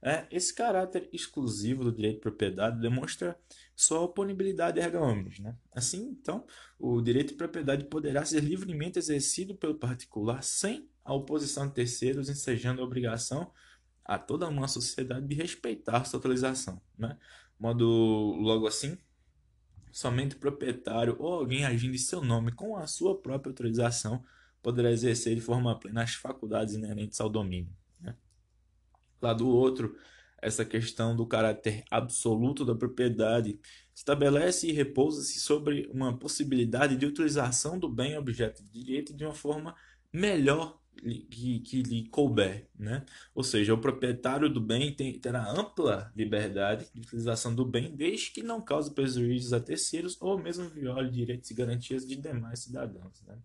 É, 0.00 0.26
esse 0.30 0.54
caráter 0.54 1.08
exclusivo 1.12 1.82
do 1.82 1.92
direito 1.92 2.16
de 2.16 2.20
propriedade 2.20 2.80
demonstra 2.80 3.38
sua 3.74 4.00
oponibilidade 4.00 4.78
erga 4.78 5.00
omnes. 5.00 5.40
Né? 5.40 5.56
Assim, 5.72 6.16
então, 6.20 6.46
o 6.78 7.00
direito 7.00 7.30
de 7.30 7.34
propriedade 7.34 7.84
poderá 7.84 8.24
ser 8.24 8.40
livremente 8.40 8.98
exercido 8.98 9.56
pelo 9.56 9.74
particular 9.74 10.42
sem 10.42 10.88
a 11.04 11.12
oposição 11.12 11.66
de 11.66 11.74
terceiros, 11.74 12.28
ensejando 12.28 12.80
a 12.80 12.84
obrigação 12.84 13.50
a 14.04 14.18
toda 14.18 14.48
uma 14.48 14.68
sociedade 14.68 15.26
de 15.26 15.34
respeitar 15.34 16.04
sua 16.04 16.18
utilização. 16.18 16.80
Né? 16.96 17.16
Modo, 17.58 17.84
logo 17.86 18.66
assim, 18.66 18.96
somente 19.90 20.36
o 20.36 20.38
proprietário 20.38 21.16
ou 21.18 21.34
alguém 21.34 21.64
agindo 21.64 21.94
em 21.94 21.98
seu 21.98 22.22
nome 22.22 22.52
com 22.52 22.76
a 22.76 22.86
sua 22.86 23.20
própria 23.20 23.50
autorização 23.50 24.24
poderá 24.62 24.90
exercer 24.90 25.34
de 25.34 25.40
forma 25.40 25.78
plena 25.78 26.02
as 26.02 26.14
faculdades 26.14 26.74
inerentes 26.74 27.20
ao 27.20 27.28
domínio. 27.28 27.72
Lá 29.20 29.32
do 29.32 29.48
outro, 29.48 29.96
essa 30.40 30.64
questão 30.64 31.16
do 31.16 31.26
caráter 31.26 31.84
absoluto 31.90 32.64
da 32.64 32.74
propriedade 32.74 33.58
estabelece 33.94 34.68
e 34.68 34.72
repousa-se 34.72 35.40
sobre 35.40 35.88
uma 35.92 36.16
possibilidade 36.16 36.96
de 36.96 37.06
utilização 37.06 37.78
do 37.78 37.88
bem 37.88 38.16
objeto 38.16 38.62
de 38.62 38.70
direito 38.70 39.12
de 39.12 39.24
uma 39.24 39.34
forma 39.34 39.74
melhor 40.12 40.78
que, 41.30 41.60
que 41.60 41.82
lhe 41.82 42.08
couber, 42.08 42.68
né? 42.78 43.04
Ou 43.34 43.42
seja, 43.42 43.74
o 43.74 43.78
proprietário 43.78 44.48
do 44.48 44.60
bem 44.60 44.92
tem, 44.92 45.18
terá 45.18 45.48
ampla 45.50 46.12
liberdade 46.16 46.88
de 46.92 47.00
utilização 47.00 47.54
do 47.54 47.64
bem, 47.64 47.94
desde 47.94 48.30
que 48.30 48.42
não 48.42 48.60
cause 48.60 48.92
prejuízos 48.92 49.52
a 49.52 49.60
terceiros 49.60 50.16
ou 50.20 50.38
mesmo 50.38 50.68
viole 50.68 51.10
direitos 51.10 51.50
e 51.50 51.54
garantias 51.54 52.06
de 52.06 52.16
demais 52.16 52.60
cidadãos, 52.60 53.22
né? 53.26 53.38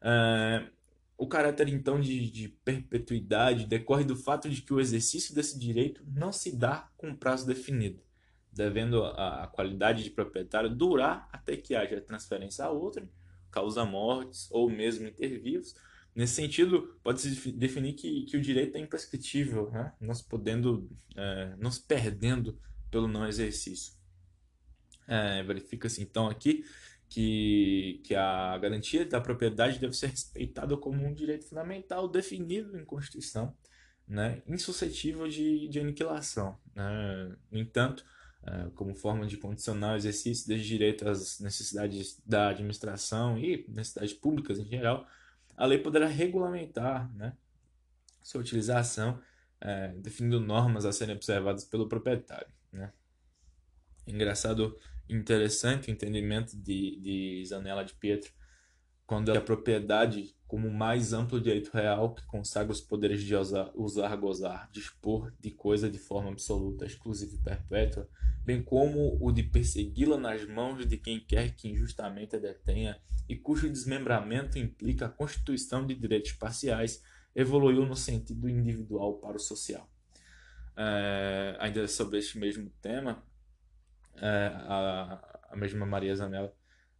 Uh, 0.00 0.77
o 1.18 1.26
caráter, 1.26 1.68
então, 1.68 2.00
de, 2.00 2.30
de, 2.30 2.48
perpetuidade 2.48 3.66
decorre 3.66 4.04
do 4.04 4.14
fato 4.14 4.48
de 4.48 4.62
que 4.62 4.72
o 4.72 4.78
exercício 4.78 5.34
desse 5.34 5.58
direito 5.58 6.00
não 6.06 6.32
se 6.32 6.56
dá 6.56 6.88
com 6.96 7.12
prazo 7.12 7.44
definido, 7.44 8.00
devendo 8.52 9.02
a, 9.02 9.42
a 9.42 9.46
qualidade 9.48 10.04
de 10.04 10.10
proprietário 10.10 10.70
durar 10.70 11.28
até 11.32 11.56
que 11.56 11.74
haja 11.74 12.00
transferência 12.00 12.64
a 12.64 12.70
outro, 12.70 13.08
causa 13.50 13.84
mortes 13.84 14.46
ou 14.52 14.70
mesmo 14.70 15.08
intervivos. 15.08 15.74
Nesse 16.14 16.34
sentido, 16.34 16.96
pode-se 17.02 17.50
definir 17.50 17.94
que, 17.94 18.22
que 18.22 18.36
o 18.36 18.40
direito 18.40 18.76
é 18.76 18.80
imprescritível, 18.80 19.70
né? 19.72 19.92
não 20.00 20.14
se 20.14 20.24
podendo, 20.24 20.88
é, 21.16 21.56
não 21.58 21.70
se 21.72 21.82
perdendo 21.82 22.56
pelo 22.92 23.08
não 23.08 23.26
exercício. 23.26 23.92
É, 25.08 25.42
Verifica-se 25.42 26.00
então 26.00 26.28
aqui 26.28 26.64
que, 27.08 28.00
que 28.04 28.14
a 28.14 28.58
garantia 28.58 29.04
da 29.04 29.20
propriedade 29.20 29.78
deve 29.78 29.94
ser 29.94 30.08
respeitada 30.10 30.76
como 30.76 31.04
um 31.04 31.12
direito 31.12 31.46
fundamental 31.46 32.08
definido 32.08 32.78
em 32.78 32.84
Constituição, 32.84 33.56
né, 34.06 34.42
insuscetível 34.46 35.28
de, 35.28 35.68
de 35.68 35.80
aniquilação. 35.80 36.58
Né? 36.74 37.36
No 37.50 37.58
entanto, 37.58 38.04
é, 38.42 38.70
como 38.74 38.94
forma 38.94 39.26
de 39.26 39.36
condicionar 39.36 39.94
o 39.94 39.96
exercício 39.96 40.46
desse 40.46 40.64
direito 40.64 41.08
às 41.08 41.40
necessidades 41.40 42.20
da 42.24 42.48
administração 42.48 43.38
e 43.38 43.64
necessidades 43.68 44.14
públicas 44.14 44.58
em 44.58 44.64
geral, 44.64 45.06
a 45.56 45.66
lei 45.66 45.78
poderá 45.78 46.06
regulamentar 46.06 47.12
né, 47.14 47.36
sua 48.22 48.40
utilização, 48.40 49.20
é, 49.60 49.88
definindo 49.96 50.38
normas 50.38 50.84
a 50.84 50.92
serem 50.92 51.16
observadas 51.16 51.64
pelo 51.64 51.88
proprietário. 51.88 52.48
Né? 52.72 52.92
Engraçado, 54.06 54.78
interessante 55.08 55.88
o 55.88 55.90
entendimento 55.90 56.56
de, 56.56 57.00
de 57.00 57.44
Zanella 57.46 57.84
de 57.84 57.94
Pietro, 57.94 58.32
quando 59.06 59.32
a 59.32 59.40
propriedade 59.40 60.36
como 60.48 60.66
o 60.66 60.72
mais 60.72 61.12
amplo 61.12 61.38
direito 61.38 61.70
real 61.72 62.14
que 62.14 62.24
consagra 62.24 62.72
os 62.72 62.80
poderes 62.80 63.22
de 63.22 63.36
usar, 63.36 63.70
usar, 63.74 64.16
gozar, 64.16 64.68
dispor 64.72 65.30
de 65.38 65.50
coisa 65.50 65.90
de 65.90 65.98
forma 65.98 66.30
absoluta, 66.30 66.86
exclusiva 66.86 67.34
e 67.34 67.38
perpétua, 67.38 68.08
bem 68.44 68.62
como 68.62 69.18
o 69.20 69.30
de 69.30 69.42
persegui-la 69.42 70.16
nas 70.16 70.46
mãos 70.48 70.86
de 70.86 70.96
quem 70.96 71.20
quer 71.20 71.54
que 71.54 71.68
injustamente 71.68 72.34
a 72.34 72.38
detenha 72.38 72.98
e 73.28 73.36
cujo 73.36 73.68
desmembramento 73.68 74.58
implica 74.58 75.04
a 75.04 75.10
constituição 75.10 75.86
de 75.86 75.94
direitos 75.94 76.32
parciais, 76.32 77.02
evoluiu 77.36 77.84
no 77.84 77.94
sentido 77.94 78.48
individual 78.48 79.18
para 79.18 79.36
o 79.36 79.40
social. 79.40 79.86
É, 80.74 81.56
ainda 81.60 81.86
sobre 81.86 82.18
este 82.18 82.38
mesmo 82.38 82.70
tema, 82.80 83.22
é, 83.22 83.27
a, 84.22 85.38
a 85.50 85.56
mesma 85.56 85.86
Maria 85.86 86.14
Zanella 86.14 86.52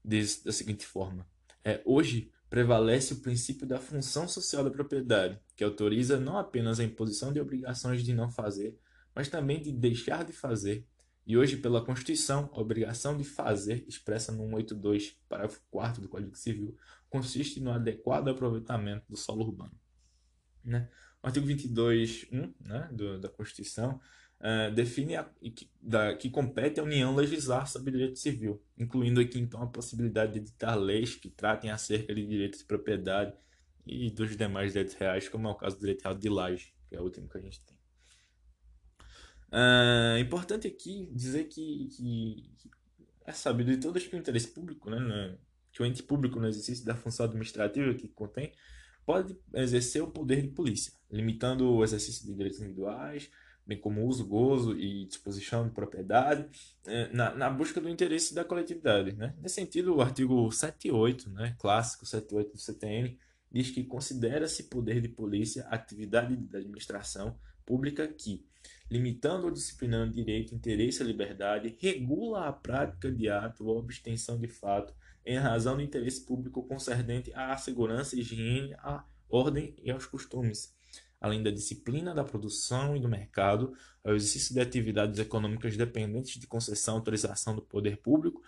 diz 0.04 0.42
da 0.42 0.52
seguinte 0.52 0.86
forma: 0.86 1.26
é, 1.64 1.82
Hoje, 1.84 2.30
prevalece 2.48 3.12
o 3.12 3.20
princípio 3.20 3.66
da 3.66 3.78
função 3.78 4.26
social 4.26 4.64
da 4.64 4.70
propriedade, 4.70 5.38
que 5.54 5.62
autoriza 5.62 6.18
não 6.18 6.38
apenas 6.38 6.80
a 6.80 6.84
imposição 6.84 7.32
de 7.32 7.40
obrigações 7.40 8.02
de 8.02 8.14
não 8.14 8.30
fazer, 8.30 8.78
mas 9.14 9.28
também 9.28 9.60
de 9.60 9.70
deixar 9.70 10.24
de 10.24 10.32
fazer. 10.32 10.86
E 11.26 11.36
hoje, 11.36 11.58
pela 11.58 11.84
Constituição, 11.84 12.48
a 12.54 12.60
obrigação 12.60 13.14
de 13.14 13.22
fazer, 13.22 13.84
expressa 13.86 14.32
no 14.32 14.44
182, 14.44 15.18
parágrafo 15.28 15.60
4 15.70 16.00
do 16.00 16.08
Código 16.08 16.34
Civil, 16.34 16.74
consiste 17.10 17.60
no 17.60 17.70
adequado 17.70 18.28
aproveitamento 18.28 19.04
do 19.10 19.16
solo 19.16 19.44
urbano. 19.44 19.78
Né? 20.64 20.88
O 21.22 21.26
artigo 21.26 21.46
22.1 21.46 22.54
né, 22.60 22.88
da 23.20 23.28
Constituição 23.28 24.00
uh, 24.40 24.72
define 24.74 25.16
a, 25.16 25.24
que, 25.24 25.70
da, 25.80 26.14
que 26.16 26.30
compete 26.30 26.80
à 26.80 26.82
União 26.82 27.14
legislar 27.14 27.66
sobre 27.66 27.92
direito 27.92 28.18
civil, 28.18 28.62
incluindo 28.76 29.20
aqui 29.20 29.38
então 29.38 29.62
a 29.62 29.66
possibilidade 29.66 30.32
de 30.32 30.38
editar 30.40 30.74
leis 30.74 31.14
que 31.14 31.28
tratem 31.28 31.70
acerca 31.70 32.14
de 32.14 32.26
direitos 32.26 32.60
de 32.60 32.64
propriedade 32.64 33.34
e 33.86 34.10
dos 34.10 34.36
demais 34.36 34.72
direitos 34.72 34.94
reais, 34.94 35.28
como 35.28 35.48
é 35.48 35.50
o 35.50 35.54
caso 35.54 35.76
do 35.76 35.80
direito 35.80 36.02
real 36.02 36.14
de 36.14 36.28
laje, 36.28 36.74
que 36.88 36.96
é 36.96 37.00
o 37.00 37.04
último 37.04 37.28
que 37.28 37.38
a 37.38 37.40
gente 37.40 37.60
tem. 37.62 37.78
Uh, 39.50 40.18
importante 40.18 40.66
aqui 40.66 41.08
dizer 41.10 41.44
que, 41.44 41.88
que, 41.96 42.50
é 43.24 43.32
sabido 43.32 43.70
de 43.70 43.78
todos 43.78 44.06
que 44.06 44.14
o 44.14 44.18
interesse 44.18 44.48
público, 44.48 44.90
né, 44.90 45.38
que 45.72 45.82
o 45.82 45.86
ente 45.86 46.02
público 46.02 46.38
no 46.38 46.48
exercício 46.48 46.84
da 46.84 46.94
função 46.94 47.24
administrativa 47.24 47.94
que 47.94 48.08
contém, 48.08 48.52
pode 49.06 49.38
exercer 49.54 50.02
o 50.02 50.10
poder 50.10 50.42
de 50.42 50.48
polícia, 50.48 50.92
limitando 51.10 51.70
o 51.70 51.82
exercício 51.82 52.26
de 52.26 52.34
direitos 52.34 52.60
individuais, 52.60 53.30
bem 53.68 53.78
como 53.78 54.06
uso, 54.06 54.26
gozo 54.26 54.74
e 54.74 55.04
disposição 55.04 55.68
de 55.68 55.74
propriedade, 55.74 56.48
é, 56.86 57.12
na, 57.12 57.34
na 57.34 57.50
busca 57.50 57.78
do 57.78 57.88
interesse 57.88 58.34
da 58.34 58.42
coletividade. 58.42 59.12
Né? 59.12 59.34
Nesse 59.42 59.56
sentido, 59.56 59.94
o 59.94 60.00
artigo 60.00 60.50
78, 60.50 61.28
né, 61.28 61.54
clássico 61.58 62.06
78 62.06 62.52
do 62.52 62.58
CTN, 62.58 63.18
diz 63.52 63.70
que 63.70 63.84
considera-se 63.84 64.64
poder 64.64 65.02
de 65.02 65.08
polícia 65.08 65.66
atividade 65.68 66.34
da 66.34 66.58
administração 66.58 67.38
pública 67.66 68.08
que, 68.08 68.46
limitando 68.90 69.44
ou 69.44 69.50
disciplinando 69.50 70.14
direito, 70.14 70.54
interesse 70.54 71.02
e 71.02 71.06
liberdade, 71.06 71.76
regula 71.78 72.48
a 72.48 72.52
prática 72.52 73.12
de 73.12 73.28
ato 73.28 73.66
ou 73.66 73.78
abstenção 73.78 74.40
de 74.40 74.48
fato 74.48 74.94
em 75.26 75.36
razão 75.36 75.76
do 75.76 75.82
interesse 75.82 76.24
público 76.24 76.62
concernente 76.62 77.30
à 77.34 77.54
segurança, 77.58 78.18
higiene, 78.18 78.72
à 78.78 79.04
ordem 79.28 79.76
e 79.82 79.90
aos 79.90 80.06
costumes 80.06 80.77
além 81.20 81.42
da 81.42 81.50
disciplina 81.50 82.14
da 82.14 82.24
produção 82.24 82.96
e 82.96 83.00
do 83.00 83.08
mercado, 83.08 83.74
ao 84.04 84.14
exercício 84.14 84.54
de 84.54 84.60
atividades 84.60 85.18
econômicas 85.18 85.76
dependentes 85.76 86.38
de 86.38 86.46
concessão 86.46 86.96
autorização 86.96 87.54
do 87.54 87.62
poder 87.62 87.98
público, 87.98 88.42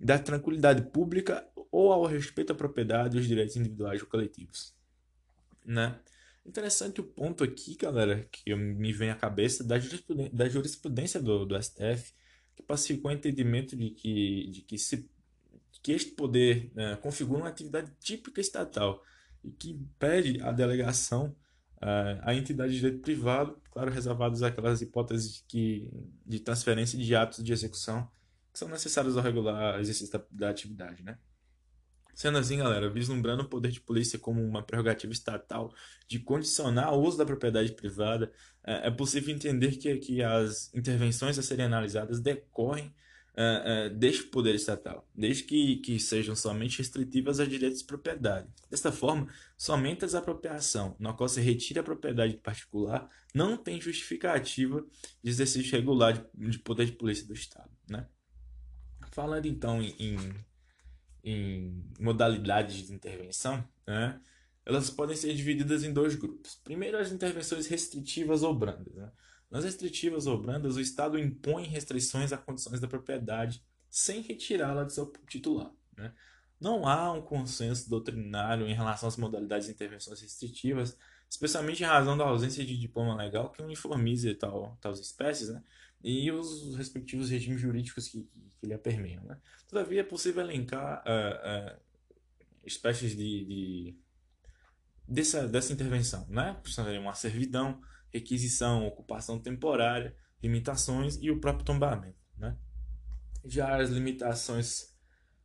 da 0.00 0.18
tranquilidade 0.18 0.82
pública 0.90 1.46
ou 1.70 1.92
ao 1.92 2.06
respeito 2.06 2.52
à 2.52 2.54
propriedade 2.54 3.16
e 3.16 3.18
aos 3.18 3.26
direitos 3.26 3.56
individuais 3.56 4.00
ou 4.00 4.08
coletivos. 4.08 4.74
Né? 5.64 5.98
Interessante 6.46 7.00
o 7.00 7.04
ponto 7.04 7.44
aqui, 7.44 7.76
galera, 7.76 8.26
que 8.30 8.54
me 8.54 8.92
vem 8.92 9.10
à 9.10 9.14
cabeça 9.14 9.62
da 9.62 9.78
jurisprudência, 9.78 10.32
da 10.32 10.48
jurisprudência 10.48 11.20
do, 11.20 11.44
do 11.44 11.62
STF, 11.62 12.14
que 12.56 12.62
pacificou 12.62 13.10
o 13.10 13.14
entendimento 13.14 13.76
de 13.76 13.90
que, 13.90 14.48
de 14.50 14.62
que, 14.62 14.78
se, 14.78 15.08
que 15.82 15.92
este 15.92 16.12
poder 16.12 16.70
né, 16.74 16.96
configura 16.96 17.42
uma 17.42 17.48
atividade 17.48 17.92
típica 18.00 18.40
estatal 18.40 19.04
e 19.44 19.50
que 19.50 19.78
pede 19.98 20.40
a 20.40 20.50
delegação 20.50 21.36
a 21.80 22.34
entidade 22.34 22.72
de 22.72 22.80
direito 22.80 23.00
privado, 23.00 23.56
claro, 23.70 23.90
reservadas 23.90 24.42
aquelas 24.42 24.82
hipóteses 24.82 25.34
de, 25.34 25.44
que, 25.46 25.90
de 26.26 26.40
transferência 26.40 26.98
de 26.98 27.14
atos 27.14 27.42
de 27.42 27.52
execução 27.52 28.08
que 28.52 28.58
são 28.58 28.68
necessários 28.68 29.16
ao 29.16 29.22
regular 29.22 29.78
exercício 29.78 30.18
da, 30.18 30.24
da 30.30 30.50
atividade, 30.50 31.02
né? 31.02 31.18
Sendo 32.14 32.38
assim, 32.38 32.58
galera, 32.58 32.90
vislumbrando 32.90 33.44
o 33.44 33.48
poder 33.48 33.70
de 33.70 33.80
polícia 33.80 34.18
como 34.18 34.42
uma 34.42 34.60
prerrogativa 34.60 35.12
estatal 35.12 35.72
de 36.08 36.18
condicionar 36.18 36.92
o 36.92 37.00
uso 37.00 37.16
da 37.16 37.24
propriedade 37.24 37.70
privada, 37.72 38.32
é, 38.64 38.88
é 38.88 38.90
possível 38.90 39.32
entender 39.32 39.76
que, 39.76 39.96
que 39.98 40.20
as 40.20 40.74
intervenções 40.74 41.38
a 41.38 41.42
serem 41.42 41.66
analisadas 41.66 42.18
decorrem 42.18 42.92
uh, 43.38 43.94
deste 43.94 44.24
poder 44.24 44.54
estatal, 44.54 45.08
desde 45.14 45.44
que, 45.44 45.76
que 45.76 45.98
sejam 46.00 46.34
somente 46.34 46.78
restritivas 46.78 47.38
a 47.38 47.46
direitos 47.46 47.80
de 47.80 47.84
propriedade. 47.86 48.48
Desta 48.68 48.90
forma, 48.90 49.28
somente 49.56 50.04
a 50.04 50.18
apropriação 50.18 50.96
na 50.98 51.12
qual 51.12 51.28
se 51.28 51.40
retira 51.40 51.80
a 51.80 51.84
propriedade 51.84 52.36
particular 52.38 53.08
não 53.32 53.56
tem 53.56 53.80
justificativa 53.80 54.84
de 55.22 55.30
exercício 55.30 55.70
regular 55.72 56.14
de, 56.34 56.50
de 56.50 56.58
poder 56.58 56.86
de 56.86 56.92
polícia 56.92 57.26
do 57.26 57.32
Estado. 57.32 57.70
Né? 57.88 58.06
Falando 59.12 59.46
então 59.46 59.80
em, 59.80 59.94
em, 59.98 60.34
em 61.22 61.84
modalidades 62.00 62.86
de 62.86 62.92
intervenção, 62.92 63.66
né? 63.86 64.20
elas 64.66 64.90
podem 64.90 65.16
ser 65.16 65.32
divididas 65.34 65.84
em 65.84 65.92
dois 65.92 66.14
grupos. 66.14 66.56
Primeiro, 66.62 66.98
as 66.98 67.12
intervenções 67.12 67.66
restritivas 67.68 68.42
ou 68.42 68.54
brandas. 68.54 68.94
Né? 68.94 69.10
Nas 69.50 69.64
restritivas 69.64 70.26
ou 70.26 70.40
brandas, 70.40 70.76
o 70.76 70.80
Estado 70.80 71.18
impõe 71.18 71.64
restrições 71.64 72.32
a 72.32 72.38
condições 72.38 72.80
da 72.80 72.88
propriedade 72.88 73.62
sem 73.90 74.20
retirá-la 74.20 74.84
de 74.84 74.92
seu 74.92 75.10
titular. 75.26 75.72
Né? 75.96 76.12
Não 76.60 76.86
há 76.86 77.12
um 77.12 77.22
consenso 77.22 77.88
doutrinário 77.88 78.66
em 78.66 78.74
relação 78.74 79.08
às 79.08 79.16
modalidades 79.16 79.66
de 79.66 79.72
intervenções 79.72 80.20
restritivas, 80.20 80.98
especialmente 81.30 81.82
em 81.82 81.86
razão 81.86 82.16
da 82.16 82.24
ausência 82.24 82.64
de 82.64 82.76
diploma 82.76 83.14
legal 83.14 83.50
que 83.50 83.62
uniformize 83.62 84.34
tal, 84.34 84.76
tais 84.80 84.98
espécies 84.98 85.48
né? 85.48 85.62
e 86.02 86.30
os 86.30 86.76
respectivos 86.76 87.30
regimes 87.30 87.60
jurídicos 87.60 88.08
que, 88.08 88.22
que, 88.22 88.40
que 88.60 88.66
lhe 88.66 88.76
permeiam. 88.76 89.22
Né? 89.24 89.38
Todavia, 89.66 90.00
é 90.00 90.04
possível 90.04 90.42
elencar 90.42 91.02
uh, 91.06 91.74
uh, 91.74 91.80
espécies 92.64 93.16
de, 93.16 93.44
de, 93.44 93.96
dessa, 95.06 95.48
dessa 95.48 95.72
intervenção. 95.72 96.26
Né? 96.28 96.56
Uma 97.00 97.14
servidão, 97.14 97.80
requisição, 98.12 98.86
ocupação 98.86 99.38
temporária, 99.38 100.14
limitações 100.42 101.18
e 101.20 101.30
o 101.30 101.40
próprio 101.40 101.64
tombamento. 101.64 102.18
Né? 102.36 102.56
Já 103.44 103.80
as 103.80 103.90
limitações 103.90 104.96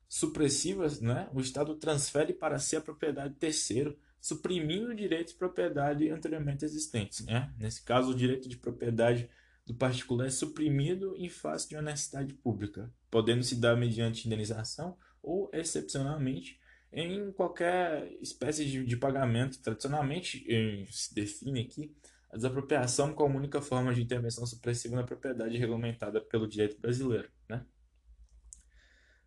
supressivas, 0.08 1.02
né? 1.02 1.30
o 1.34 1.42
Estado 1.42 1.76
transfere 1.76 2.34
para 2.34 2.60
si 2.60 2.76
a 2.76 2.82
propriedade 2.82 3.36
terceiro, 3.36 3.98
suprimindo 4.22 4.92
o 4.92 4.96
direito 4.96 5.30
de 5.30 5.36
propriedade 5.36 6.10
anteriormente 6.10 6.64
existentes. 6.64 7.26
Né? 7.26 7.52
Nesse 7.58 7.84
caso, 7.84 8.12
o 8.12 8.16
direito 8.16 8.48
de 8.48 8.58
propriedade 8.58 9.30
do 9.66 9.74
particular 9.74 10.28
é 10.28 10.30
suprimido 10.30 11.16
em 11.18 11.30
face 11.30 11.70
de 11.70 11.76
uma 11.76 11.82
necessidade 11.82 12.34
pública, 12.34 12.94
podendo 13.10 13.44
se 13.44 13.56
dar 13.56 13.76
mediante 13.76 14.28
indenização 14.28 14.98
ou, 15.22 15.50
excepcionalmente, 15.54 16.60
em 16.92 17.32
qualquer 17.32 18.12
espécie 18.22 18.66
de, 18.66 18.86
de 18.86 18.98
pagamento. 18.98 19.60
Tradicionalmente, 19.60 20.46
se 20.92 21.14
define 21.14 21.62
aqui 21.62 21.96
A 22.34 22.36
desapropriação 22.36 23.14
como 23.14 23.38
única 23.38 23.62
forma 23.62 23.94
de 23.94 24.02
intervenção 24.02 24.44
supressiva 24.44 24.96
na 24.96 25.04
propriedade 25.04 25.56
regulamentada 25.56 26.20
pelo 26.20 26.48
direito 26.48 26.82
brasileiro. 26.82 27.30
Né? 27.48 27.64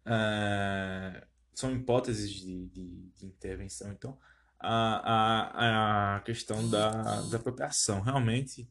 É, 0.04 1.24
são 1.54 1.72
hipóteses 1.72 2.28
de, 2.32 2.66
de, 2.66 3.10
de, 3.16 3.26
intervenção. 3.26 3.92
Então, 3.92 4.18
a, 4.58 6.16
a, 6.16 6.16
a 6.16 6.20
questão 6.22 6.68
da 6.68 7.20
desapropriação 7.22 8.00
realmente 8.00 8.68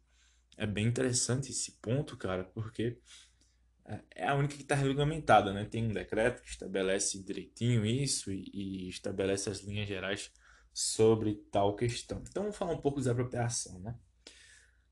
é 0.57 0.67
bem 0.67 0.85
interessante 0.85 1.51
esse 1.51 1.71
ponto, 1.81 2.17
cara, 2.17 2.43
porque 2.43 2.99
é 4.11 4.27
a 4.27 4.35
única 4.35 4.55
que 4.55 4.63
está 4.63 4.75
regulamentada, 4.75 5.53
né? 5.53 5.63
Tem 5.63 5.85
um 5.85 5.93
decreto 5.93 6.41
que 6.41 6.49
estabelece 6.49 7.23
direitinho 7.23 7.85
isso 7.85 8.31
e, 8.33 8.49
e, 8.53 8.89
estabelece 8.89 9.49
as 9.49 9.59
linhas 9.61 9.87
gerais 9.87 10.29
sobre 10.73 11.35
tal 11.51 11.73
questão. 11.75 12.21
Então, 12.27 12.43
vamos 12.43 12.57
falar 12.57 12.73
um 12.73 12.81
pouco 12.81 12.97
de 12.97 13.03
desapropriação, 13.03 13.79
né? 13.79 13.95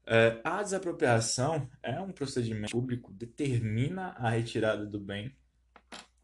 É, 0.06 0.42
a 0.44 0.62
desapropriação 0.62 1.70
é 1.82 2.00
um 2.00 2.12
procedimento 2.12 2.72
público 2.72 3.12
que 3.12 3.18
determina 3.18 4.10
a 4.18 4.30
retirada 4.30 4.86
do 4.86 5.00
bem 5.00 5.34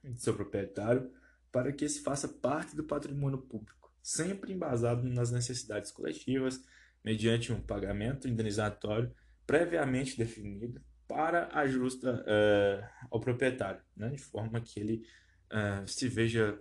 de 0.04 0.22
seu 0.22 0.34
proprietário 0.34 1.12
para 1.52 1.72
que 1.72 1.88
se 1.88 2.02
faça 2.02 2.28
parte 2.28 2.76
do 2.76 2.84
patrimônio 2.84 3.40
público, 3.40 3.92
sempre 4.04 4.54
embasado 4.54 5.08
nas 5.08 5.32
necessidades 5.32 5.92
coletivas, 5.92 6.62
mediante 7.04 7.52
um 7.54 7.62
pagamento 7.62 8.28
indenizatório 8.28 9.14
previamente 9.48 10.18
definido 10.18 10.82
para 11.08 11.50
a 11.52 11.66
justa 11.66 12.24
uh, 12.24 13.08
ao 13.10 13.20
proprietário, 13.20 13.82
né? 13.96 14.10
de 14.10 14.20
forma 14.20 14.62
que 14.62 14.80
ele 14.80 15.04
uh, 15.52 15.88
se 15.88 16.08
veja 16.08 16.60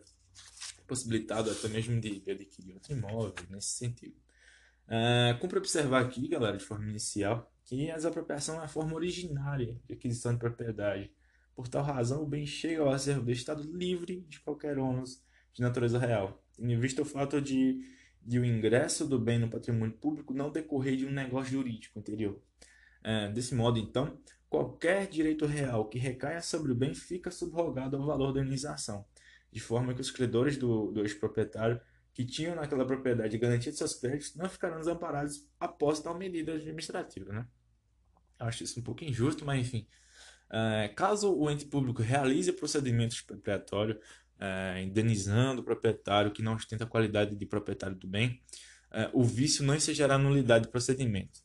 possibilitado 0.87 1.51
até 1.51 1.69
mesmo 1.69 2.01
de 2.01 2.23
adquirir 2.31 2.73
outro 2.73 2.93
imóvel 2.95 3.35
nesse 3.51 3.77
sentido. 3.77 4.17
Uh, 4.89 5.39
cumpre 5.39 5.59
observar 5.59 6.03
aqui, 6.03 6.27
galera, 6.29 6.57
de 6.57 6.65
forma 6.65 6.89
inicial, 6.89 7.53
que 7.63 7.91
a 7.91 7.97
desapropriação 7.97 8.59
é 8.59 8.65
a 8.65 8.69
forma 8.69 8.95
originária 8.95 9.79
de 9.87 9.93
aquisição 9.93 10.33
de 10.33 10.39
propriedade. 10.39 11.13
Por 11.55 11.69
tal 11.69 11.83
razão, 11.83 12.23
o 12.23 12.27
bem 12.27 12.47
chega 12.47 12.81
ao 12.81 12.89
acervo 12.89 13.23
do 13.23 13.31
Estado 13.31 13.63
livre 13.63 14.25
de 14.27 14.41
qualquer 14.41 14.79
ônus 14.79 15.23
de 15.53 15.61
natureza 15.61 15.99
real, 15.99 16.43
em 16.59 16.79
vista 16.79 17.03
o 17.03 17.05
fato 17.05 17.39
de, 17.39 17.85
de 18.23 18.39
o 18.39 18.45
ingresso 18.45 19.07
do 19.07 19.19
bem 19.19 19.39
no 19.39 19.51
patrimônio 19.51 19.95
público 19.95 20.33
não 20.33 20.51
decorrer 20.51 20.97
de 20.97 21.05
um 21.05 21.11
negócio 21.11 21.53
jurídico 21.53 21.99
anterior. 21.99 22.41
Uh, 23.01 23.31
desse 23.35 23.55
modo, 23.55 23.79
então, 23.79 24.19
qualquer 24.49 25.07
direito 25.07 25.45
real 25.45 25.87
que 25.87 25.99
recaia 25.99 26.41
sobre 26.41 26.73
o 26.73 26.75
bem 26.75 26.95
fica 26.95 27.31
subrogado 27.31 27.97
ao 27.97 28.07
valor 28.07 28.33
da 28.33 28.41
indenização, 28.41 29.05
de 29.53 29.61
forma 29.61 29.93
que 29.93 30.01
os 30.01 30.11
credores 30.11 30.57
do, 30.57 30.91
do 30.93 31.03
ex-proprietário 31.03 31.79
que 32.19 32.25
tinham 32.25 32.57
naquela 32.57 32.85
propriedade 32.85 33.39
garantido 33.39 33.77
seus 33.77 33.95
créditos 33.95 34.35
não 34.35 34.49
ficarão 34.49 34.79
desamparados 34.79 35.47
após 35.61 36.01
tal 36.01 36.19
medida 36.19 36.55
administrativa. 36.55 37.33
Né? 37.33 37.47
Acho 38.41 38.65
isso 38.65 38.81
um 38.81 38.83
pouco 38.83 39.05
injusto, 39.05 39.45
mas 39.45 39.61
enfim. 39.61 39.87
É, 40.51 40.89
caso 40.97 41.33
o 41.33 41.49
ente 41.49 41.67
público 41.67 42.03
realize 42.03 42.53
procedimento 42.53 43.15
expropriatório, 43.15 44.01
é, 44.41 44.83
indenizando 44.83 45.61
o 45.61 45.65
proprietário 45.65 46.33
que 46.33 46.43
não 46.43 46.57
ostenta 46.57 46.83
a 46.83 46.89
qualidade 46.89 47.37
de 47.37 47.47
proprietário 47.47 47.95
do 47.95 48.09
bem, 48.09 48.43
é, 48.91 49.09
o 49.13 49.23
vício 49.23 49.65
não 49.65 49.77
ensejará 49.77 50.19
nulidade 50.19 50.67
do 50.67 50.73
procedimento. 50.73 51.39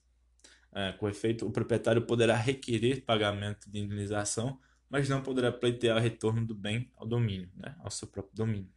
É, 0.71 0.91
com 0.93 1.07
efeito, 1.07 1.45
o 1.45 1.51
proprietário 1.51 2.01
poderá 2.01 2.35
requerer 2.35 3.05
pagamento 3.05 3.69
de 3.69 3.77
indenização, 3.77 4.59
mas 4.89 5.07
não 5.07 5.21
poderá 5.21 5.51
pleitear 5.51 6.01
retorno 6.01 6.43
do 6.43 6.55
bem 6.55 6.91
ao 6.95 7.05
domínio, 7.05 7.51
né, 7.55 7.75
ao 7.77 7.91
seu 7.91 8.07
próprio 8.07 8.35
domínio. 8.35 8.71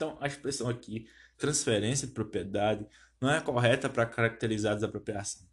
Então, 0.00 0.16
a 0.18 0.26
expressão 0.26 0.66
aqui, 0.66 1.06
transferência 1.36 2.08
de 2.08 2.14
propriedade, 2.14 2.86
não 3.20 3.30
é 3.30 3.38
correta 3.38 3.86
para 3.86 4.06
caracterizar 4.06 4.72
a 4.72 4.74
desapropriação. 4.76 5.46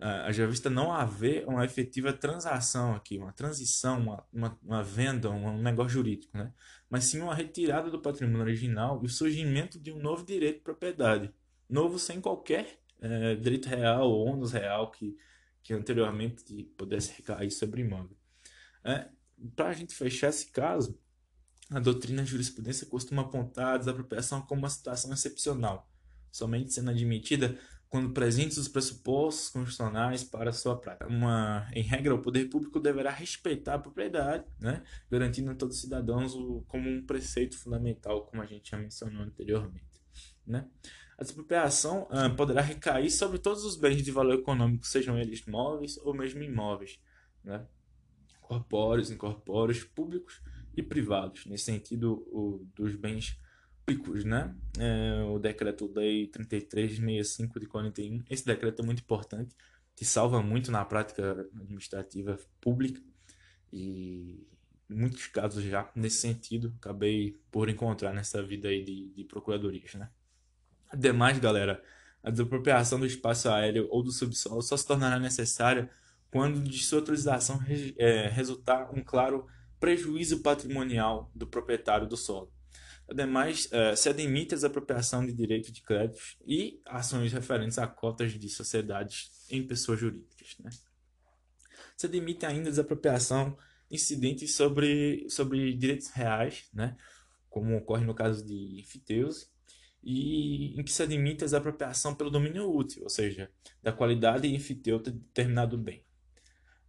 É, 0.00 0.32
já 0.32 0.46
vista 0.46 0.70
não 0.70 0.92
haver 0.92 1.44
uma 1.48 1.64
efetiva 1.64 2.12
transação 2.12 2.94
aqui, 2.94 3.18
uma 3.18 3.32
transição, 3.32 3.98
uma, 3.98 4.24
uma, 4.32 4.58
uma 4.62 4.82
venda, 4.84 5.28
um, 5.30 5.60
negócio 5.60 5.94
jurídico, 5.94 6.38
né? 6.38 6.52
mas 6.88 7.04
sim 7.06 7.20
uma 7.20 7.34
retirada 7.34 7.90
do 7.90 8.00
patrimônio 8.00 8.42
original 8.42 9.00
e 9.02 9.06
o 9.06 9.08
surgimento 9.08 9.80
de 9.80 9.90
um 9.90 9.98
novo 9.98 10.24
direito 10.24 10.58
de 10.58 10.62
propriedade, 10.62 11.34
novo 11.68 11.98
sem 11.98 12.20
qualquer 12.20 12.78
é, 13.00 13.34
direito 13.34 13.68
real 13.68 14.08
ou 14.08 14.28
ônus 14.28 14.52
real 14.52 14.92
que, 14.92 15.16
que 15.60 15.74
anteriormente 15.74 16.44
pudesse 16.76 17.12
recair 17.16 17.50
sobre 17.50 17.80
imóvel. 17.80 18.16
É, 18.84 19.08
Para 19.56 19.70
a 19.70 19.72
gente 19.72 19.92
fechar 19.92 20.28
esse 20.28 20.52
caso, 20.52 20.96
a 21.72 21.80
doutrina 21.80 22.22
de 22.22 22.30
jurisprudência 22.30 22.86
costuma 22.86 23.22
apontar 23.22 23.74
a 23.74 23.78
desapropriação 23.78 24.42
como 24.42 24.60
uma 24.60 24.68
situação 24.68 25.12
excepcional, 25.12 25.88
somente 26.30 26.72
sendo 26.72 26.90
admitida 26.90 27.58
quando 27.88 28.10
presentes 28.10 28.56
os 28.56 28.68
pressupostos 28.68 29.50
constitucionais 29.50 30.24
para 30.24 30.52
sua 30.52 30.76
prática. 30.76 31.06
Uma, 31.06 31.68
em 31.74 31.82
regra, 31.82 32.14
o 32.14 32.22
poder 32.22 32.46
público 32.46 32.80
deverá 32.80 33.10
respeitar 33.10 33.74
a 33.74 33.78
propriedade, 33.78 34.44
né, 34.58 34.82
garantindo 35.10 35.50
a 35.50 35.54
todos 35.54 35.76
os 35.76 35.82
cidadãos 35.82 36.34
o, 36.34 36.64
como 36.68 36.88
um 36.88 37.04
preceito 37.04 37.56
fundamental, 37.58 38.24
como 38.26 38.40
a 38.40 38.46
gente 38.46 38.70
já 38.70 38.78
mencionou 38.78 39.22
anteriormente. 39.22 40.02
Né? 40.46 40.66
A 41.18 41.22
desapropriação 41.22 42.08
uh, 42.10 42.34
poderá 42.34 42.62
recair 42.62 43.10
sobre 43.10 43.38
todos 43.38 43.62
os 43.64 43.76
bens 43.76 44.02
de 44.02 44.10
valor 44.10 44.34
econômico, 44.34 44.86
sejam 44.86 45.18
eles 45.18 45.44
móveis 45.44 45.98
ou 45.98 46.14
mesmo 46.14 46.42
imóveis, 46.42 46.98
né? 47.44 47.66
corpóreos, 48.40 49.10
incorpóreos, 49.10 49.84
públicos 49.84 50.40
e 50.76 50.82
privados, 50.82 51.46
nesse 51.46 51.64
sentido 51.64 52.26
o, 52.30 52.66
dos 52.74 52.94
bens 52.96 53.38
públicos, 53.84 54.24
né? 54.24 54.54
É, 54.78 55.22
o 55.24 55.38
decreto-lei 55.38 56.28
3365 56.28 57.60
de 57.60 57.66
41, 57.66 58.22
esse 58.30 58.44
decreto 58.44 58.82
é 58.82 58.84
muito 58.84 59.00
importante, 59.00 59.54
que 59.94 60.04
salva 60.04 60.42
muito 60.42 60.70
na 60.70 60.84
prática 60.84 61.48
administrativa 61.54 62.38
pública 62.60 63.00
e 63.72 64.46
muitos 64.88 65.26
casos 65.26 65.64
já 65.64 65.90
nesse 65.94 66.18
sentido 66.18 66.74
acabei 66.78 67.38
por 67.50 67.68
encontrar 67.68 68.12
nessa 68.12 68.42
vida 68.42 68.68
aí 68.68 68.82
de, 68.82 69.08
de 69.08 69.24
procuradorias, 69.24 69.94
né? 69.94 70.10
Ademais, 70.90 71.38
galera, 71.38 71.82
a 72.22 72.30
desapropriação 72.30 73.00
do 73.00 73.06
espaço 73.06 73.48
aéreo 73.48 73.88
ou 73.90 74.02
do 74.02 74.12
subsolo 74.12 74.62
só 74.62 74.76
se 74.76 74.86
tornará 74.86 75.18
necessária 75.18 75.90
quando 76.30 76.60
de 76.62 76.82
sua 76.82 77.00
utilização 77.00 77.60
é, 77.96 78.28
resultar 78.28 78.90
um 78.94 79.02
claro 79.02 79.46
prejuízo 79.82 80.38
patrimonial 80.42 81.28
do 81.34 81.44
proprietário 81.44 82.06
do 82.06 82.16
solo. 82.16 82.52
Ademais, 83.10 83.68
é, 83.72 83.96
se 83.96 84.08
admite 84.08 84.54
a 84.54 84.56
desapropriação 84.56 85.26
de 85.26 85.32
direitos 85.32 85.72
de 85.72 85.82
créditos 85.82 86.36
e 86.46 86.80
ações 86.86 87.32
referentes 87.32 87.78
a 87.78 87.86
cotas 87.88 88.30
de 88.32 88.48
sociedades 88.48 89.44
em 89.50 89.66
pessoas 89.66 89.98
jurídicas. 89.98 90.56
Né? 90.60 90.70
Se 91.96 92.06
admite 92.06 92.46
ainda 92.46 92.68
a 92.68 92.70
desapropriação 92.70 93.58
incidente 93.90 94.46
sobre, 94.46 95.26
sobre 95.28 95.74
direitos 95.74 96.10
reais, 96.10 96.68
né? 96.72 96.96
como 97.50 97.76
ocorre 97.76 98.04
no 98.04 98.14
caso 98.14 98.46
de 98.46 98.78
enfiteuses, 98.78 99.50
e 100.00 100.78
em 100.78 100.84
que 100.84 100.92
se 100.92 101.02
admite 101.02 101.42
a 101.42 101.46
desapropriação 101.46 102.14
pelo 102.14 102.30
domínio 102.30 102.72
útil, 102.72 103.02
ou 103.02 103.10
seja, 103.10 103.50
da 103.82 103.92
qualidade 103.92 104.46
enfiteuta 104.46 105.10
de 105.10 105.18
determinado 105.18 105.76
bem. 105.76 106.04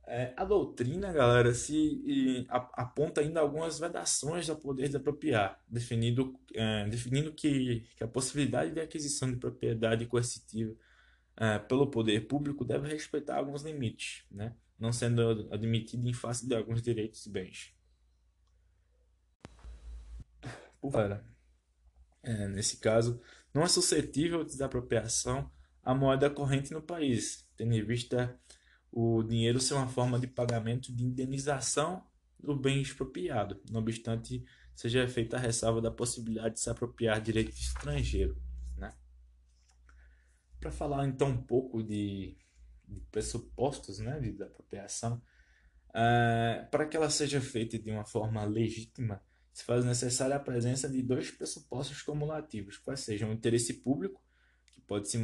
É, 0.06 0.34
a 0.36 0.44
doutrina, 0.44 1.14
galera, 1.14 1.54
se 1.54 2.46
aponta 2.50 3.22
ainda 3.22 3.40
algumas 3.40 3.80
vedações 3.80 4.50
ao 4.50 4.58
poder 4.58 4.88
desapropriar, 4.88 5.60
definindo, 5.68 6.38
é, 6.54 6.86
definindo 6.90 7.32
que, 7.34 7.88
que, 7.96 8.04
a 8.04 8.08
possibilidade 8.08 8.72
de 8.72 8.82
aquisição 8.82 9.32
de 9.32 9.38
propriedade 9.38 10.06
coercitiva 10.06 10.76
é, 11.38 11.58
pelo 11.58 11.90
poder 11.90 12.28
público 12.28 12.66
deve 12.66 12.90
respeitar 12.90 13.38
alguns 13.38 13.64
limites, 13.64 14.26
né? 14.30 14.54
não 14.78 14.92
sendo 14.92 15.48
admitido 15.52 16.08
em 16.08 16.14
face 16.14 16.46
de 16.46 16.54
alguns 16.54 16.82
direitos 16.82 17.26
e 17.26 17.30
bens. 17.30 17.74
Galera, 20.84 21.26
é, 22.22 22.48
nesse 22.50 22.78
caso, 22.78 23.22
não 23.54 23.64
é 23.64 23.68
suscetível 23.68 24.44
de 24.44 24.52
desapropriação 24.52 25.50
a 25.82 25.96
moeda 25.96 26.30
corrente 26.30 26.74
no 26.74 26.82
país, 26.82 27.48
tendo 27.56 27.74
em 27.74 27.84
vista 27.84 28.38
o 28.96 29.24
dinheiro 29.24 29.60
ser 29.60 29.74
uma 29.74 29.88
forma 29.88 30.20
de 30.20 30.28
pagamento 30.28 30.94
de 30.94 31.04
indenização 31.04 32.06
do 32.40 32.56
bem 32.56 32.80
expropriado, 32.80 33.60
não 33.72 33.80
obstante 33.80 34.46
seja 34.76 35.08
feita 35.08 35.36
a 35.36 35.40
ressalva 35.40 35.82
da 35.82 35.90
possibilidade 35.90 36.56
de 36.56 36.60
se 36.60 36.70
apropriar 36.70 37.20
direito 37.20 37.54
estrangeiro. 37.54 38.40
Né? 38.78 38.94
Para 40.60 40.70
falar 40.70 41.08
então 41.08 41.30
um 41.30 41.42
pouco 41.42 41.82
de, 41.82 42.38
de 42.88 43.00
pressupostos 43.12 43.98
né, 43.98 44.20
de, 44.20 44.32
da 44.34 44.46
apropriação, 44.46 45.20
uh, 45.90 46.70
para 46.70 46.86
que 46.86 46.96
ela 46.96 47.10
seja 47.10 47.42
feita 47.42 47.80
de 47.80 47.90
uma 47.90 48.06
forma 48.06 48.44
legítima, 48.46 49.24
se 49.52 49.64
faz 49.64 49.84
necessária 49.84 50.36
a 50.36 50.40
presença 50.40 50.88
de 50.88 51.02
dois 51.02 51.32
pressupostos 51.32 52.04
cumulativos, 52.04 52.78
quais 52.78 53.00
sejam 53.00 53.32
o 53.32 53.34
interesse 53.34 53.74
público, 53.74 54.22
pode 54.88 55.10
se 55.10 55.18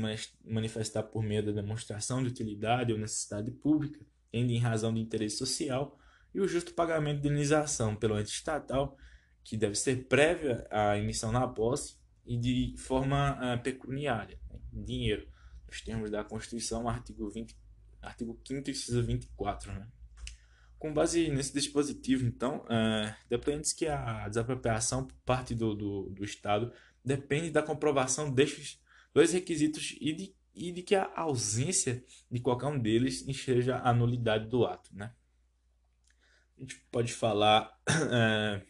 manifestar 0.44 1.04
por 1.04 1.24
meio 1.24 1.46
da 1.46 1.52
demonstração 1.52 2.22
de 2.22 2.30
utilidade 2.30 2.92
ou 2.92 3.00
necessidade 3.00 3.52
pública, 3.52 4.00
tendo 4.32 4.52
em 4.52 4.60
razão 4.60 4.94
de 4.94 5.00
interesse 5.00 5.38
social, 5.38 5.98
e 6.34 6.40
o 6.40 6.48
justo 6.48 6.74
pagamento 6.74 7.22
de 7.22 7.28
indenização 7.28 7.96
pelo 7.96 8.20
ente 8.20 8.32
estatal, 8.32 8.98
que 9.44 9.58
deve 9.58 9.76
ser 9.76 10.08
prévia 10.08 10.68
à 10.70 10.98
emissão 10.98 11.32
na 11.32 11.48
posse 11.48 11.98
e 12.26 12.38
de 12.38 12.76
forma 12.78 13.38
uh, 13.38 13.62
pecuniária, 13.64 14.40
né, 14.50 14.60
em 14.74 14.84
dinheiro, 14.84 15.28
os 15.68 15.82
termos 15.82 16.12
da 16.12 16.24
Constituição, 16.24 16.88
artigo 16.88 17.30
20, 17.30 17.56
artigo 18.02 18.40
5 18.46 18.70
inciso 18.70 19.04
24, 19.04 19.72
né? 19.72 19.88
Com 20.78 20.94
base 20.94 21.30
nesse 21.30 21.54
dispositivo, 21.54 22.26
então, 22.26 22.66
é, 22.70 23.14
depende 23.30 23.76
que 23.76 23.86
a 23.86 24.30
desapropriação 24.30 25.06
por 25.06 25.16
parte 25.26 25.54
do, 25.54 25.76
do, 25.76 26.10
do 26.10 26.24
Estado 26.24 26.72
depende 27.04 27.52
da 27.52 27.62
comprovação 27.62 28.32
destes 28.32 28.80
dois 29.14 29.34
requisitos 29.34 29.96
e 30.00 30.14
de, 30.14 30.36
e 30.54 30.72
de 30.72 30.82
que 30.82 30.96
a 30.96 31.12
ausência 31.16 32.04
de 32.30 32.40
qualquer 32.40 32.68
um 32.68 32.80
deles 32.80 33.28
enxerga 33.28 33.80
a 33.80 33.94
nulidade 33.94 34.48
do 34.48 34.66
ato. 34.66 34.96
Né? 34.96 35.14
A 36.58 36.62
gente 36.62 36.78
pode 36.92 37.14
falar 37.14 37.78
é, 38.12 38.62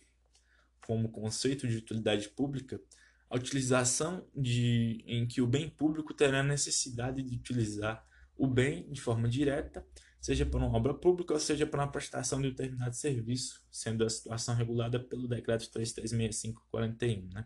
como 0.86 1.10
conceito 1.10 1.68
de 1.68 1.78
utilidade 1.78 2.30
pública 2.30 2.82
a 3.30 3.36
utilização 3.36 4.26
de, 4.36 5.04
em 5.06 5.28
que 5.28 5.40
o 5.40 5.46
bem 5.46 5.70
público 5.70 6.16
terá 6.16 6.42
necessidade 6.42 7.22
de 7.22 7.36
utilizar 7.36 8.04
o 8.36 8.48
bem 8.48 8.92
de 8.92 9.00
forma 9.00 9.30
direta 9.30 9.86
seja 10.20 10.46
por 10.46 10.62
uma 10.62 10.76
obra 10.76 10.94
pública 10.94 11.34
ou 11.34 11.40
seja 11.40 11.66
por 11.66 11.80
uma 11.80 11.92
prestação 11.92 12.42
de 12.42 12.50
determinado 12.50 12.96
serviço, 12.96 13.64
sendo 13.72 14.04
a 14.04 14.10
situação 14.10 14.56
regulada 14.56 15.00
pelo 15.00 15.28
Decreto 15.28 15.70
3365-41, 15.72 17.34
né? 17.34 17.46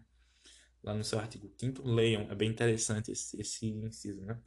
Lá 0.84 0.94
no 0.94 1.04
seu 1.04 1.18
artigo 1.18 1.50
5 1.58 1.82
leiam, 1.88 2.30
é 2.30 2.36
bem 2.36 2.50
interessante 2.50 3.12
esse, 3.12 3.40
esse 3.40 3.68
inciso, 3.68 4.22
né? 4.22 4.38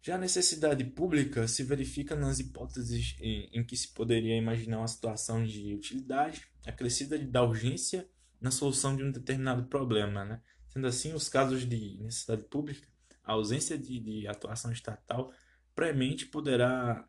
Já 0.00 0.14
a 0.14 0.18
necessidade 0.18 0.84
pública 0.84 1.48
se 1.48 1.64
verifica 1.64 2.14
nas 2.14 2.38
hipóteses 2.38 3.16
em, 3.20 3.48
em 3.52 3.64
que 3.64 3.76
se 3.76 3.88
poderia 3.88 4.36
imaginar 4.36 4.78
uma 4.78 4.88
situação 4.88 5.44
de 5.44 5.74
utilidade 5.74 6.46
acrescida 6.64 7.18
da 7.18 7.42
urgência 7.42 8.08
na 8.40 8.50
solução 8.50 8.94
de 8.94 9.02
um 9.02 9.10
determinado 9.10 9.64
problema, 9.64 10.24
né? 10.24 10.40
Sendo 10.68 10.86
assim, 10.86 11.12
os 11.14 11.28
casos 11.28 11.66
de 11.66 11.98
necessidade 12.00 12.44
pública, 12.44 12.86
a 13.24 13.32
ausência 13.32 13.76
de, 13.76 13.98
de 13.98 14.28
atuação 14.28 14.70
estatal 14.70 15.32
premente 15.74 16.26
poderá 16.26 17.06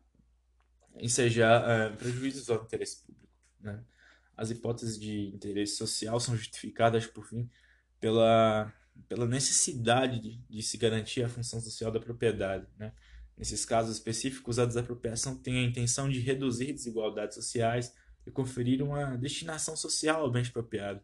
ensejar 0.98 1.62
uh, 1.62 1.96
prejuízos 1.96 2.50
ao 2.50 2.64
interesse 2.64 3.04
público. 3.04 3.32
Né? 3.60 3.82
As 4.36 4.50
hipóteses 4.50 4.98
de 4.98 5.28
interesse 5.28 5.76
social 5.76 6.18
são 6.18 6.36
justificadas, 6.36 7.06
por 7.06 7.26
fim, 7.26 7.48
pela, 8.00 8.72
pela 9.08 9.26
necessidade 9.26 10.20
de, 10.20 10.36
de 10.48 10.62
se 10.62 10.76
garantir 10.76 11.22
a 11.22 11.28
função 11.28 11.60
social 11.60 11.92
da 11.92 12.00
propriedade. 12.00 12.66
Né? 12.78 12.92
Nesses 13.36 13.64
casos 13.64 13.96
específicos, 13.96 14.58
a 14.58 14.66
desapropriação 14.66 15.36
tem 15.36 15.58
a 15.58 15.62
intenção 15.62 16.08
de 16.08 16.20
reduzir 16.20 16.72
desigualdades 16.72 17.34
sociais 17.34 17.94
e 18.26 18.30
conferir 18.30 18.82
uma 18.82 19.16
destinação 19.16 19.76
social 19.76 20.22
ao 20.22 20.30
bem 20.30 20.42
expropriado, 20.42 21.00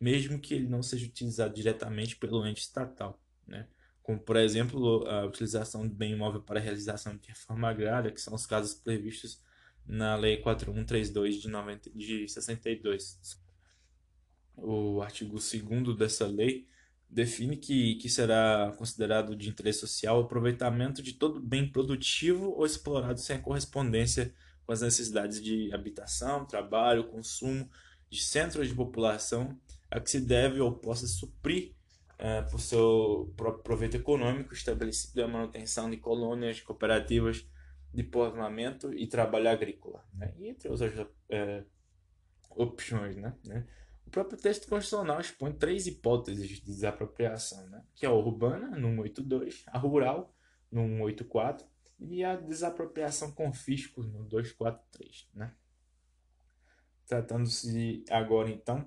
mesmo 0.00 0.38
que 0.38 0.54
ele 0.54 0.68
não 0.68 0.82
seja 0.82 1.06
utilizado 1.06 1.54
diretamente 1.54 2.16
pelo 2.16 2.46
ente 2.46 2.62
estatal. 2.62 3.20
Né? 3.46 3.66
como 4.02 4.18
por 4.18 4.36
exemplo 4.36 5.06
a 5.06 5.24
utilização 5.24 5.86
do 5.86 5.94
bem 5.94 6.12
imóvel 6.12 6.42
para 6.42 6.60
realização 6.60 7.16
de 7.16 7.28
reforma 7.28 7.68
agrária, 7.68 8.10
que 8.10 8.20
são 8.20 8.34
os 8.34 8.46
casos 8.46 8.74
previstos 8.74 9.40
na 9.86 10.16
Lei 10.16 10.38
4132 10.38 11.36
de, 11.36 11.48
90, 11.48 11.90
de 11.90 12.28
62. 12.28 13.40
O 14.56 15.00
artigo 15.02 15.36
2 15.36 15.96
dessa 15.96 16.26
lei 16.26 16.66
define 17.08 17.56
que, 17.56 17.96
que 17.96 18.08
será 18.08 18.74
considerado 18.78 19.36
de 19.36 19.48
interesse 19.48 19.80
social 19.80 20.18
o 20.18 20.22
aproveitamento 20.22 21.02
de 21.02 21.12
todo 21.12 21.40
bem 21.40 21.70
produtivo 21.70 22.50
ou 22.52 22.64
explorado 22.64 23.20
sem 23.20 23.40
correspondência 23.40 24.32
com 24.64 24.72
as 24.72 24.80
necessidades 24.80 25.42
de 25.42 25.72
habitação, 25.74 26.46
trabalho, 26.46 27.08
consumo 27.08 27.68
de 28.08 28.22
centros 28.22 28.68
de 28.68 28.74
população 28.74 29.58
a 29.90 30.00
que 30.00 30.10
se 30.10 30.20
deve 30.20 30.60
ou 30.60 30.72
possa 30.72 31.06
suprir 31.06 31.74
é, 32.18 32.40
por 32.42 32.60
seu 32.60 33.32
próprio 33.36 33.62
proveito 33.62 33.96
econômico, 33.96 34.54
estabelecido 34.54 35.22
a 35.22 35.28
manutenção 35.28 35.90
de 35.90 35.98
colônias, 35.98 36.60
cooperativas 36.60 37.46
de 37.92 38.02
povoamento 38.02 38.92
e 38.94 39.06
trabalho 39.06 39.50
agrícola, 39.50 40.02
né? 40.14 40.32
e 40.38 40.48
entre 40.48 40.68
outras 40.68 41.06
é, 41.28 41.64
opções. 42.50 43.16
Né? 43.16 43.34
Próprio 44.12 44.38
texto 44.38 44.68
constitucional 44.68 45.22
expõe 45.22 45.52
três 45.52 45.86
hipóteses 45.86 46.46
de 46.46 46.60
desapropriação, 46.60 47.66
né? 47.70 47.82
que 47.94 48.04
é 48.04 48.08
a 48.10 48.12
urbana, 48.12 48.68
no 48.76 48.88
182, 48.88 49.64
a 49.68 49.78
rural, 49.78 50.36
no 50.70 50.82
184, 50.82 51.66
e 51.98 52.22
a 52.22 52.36
desapropriação 52.36 53.32
com 53.32 53.50
fisco, 53.54 54.02
no 54.02 54.24
243. 54.24 55.30
Né? 55.32 55.54
Tratando-se 57.06 58.04
agora, 58.10 58.50
então, 58.50 58.86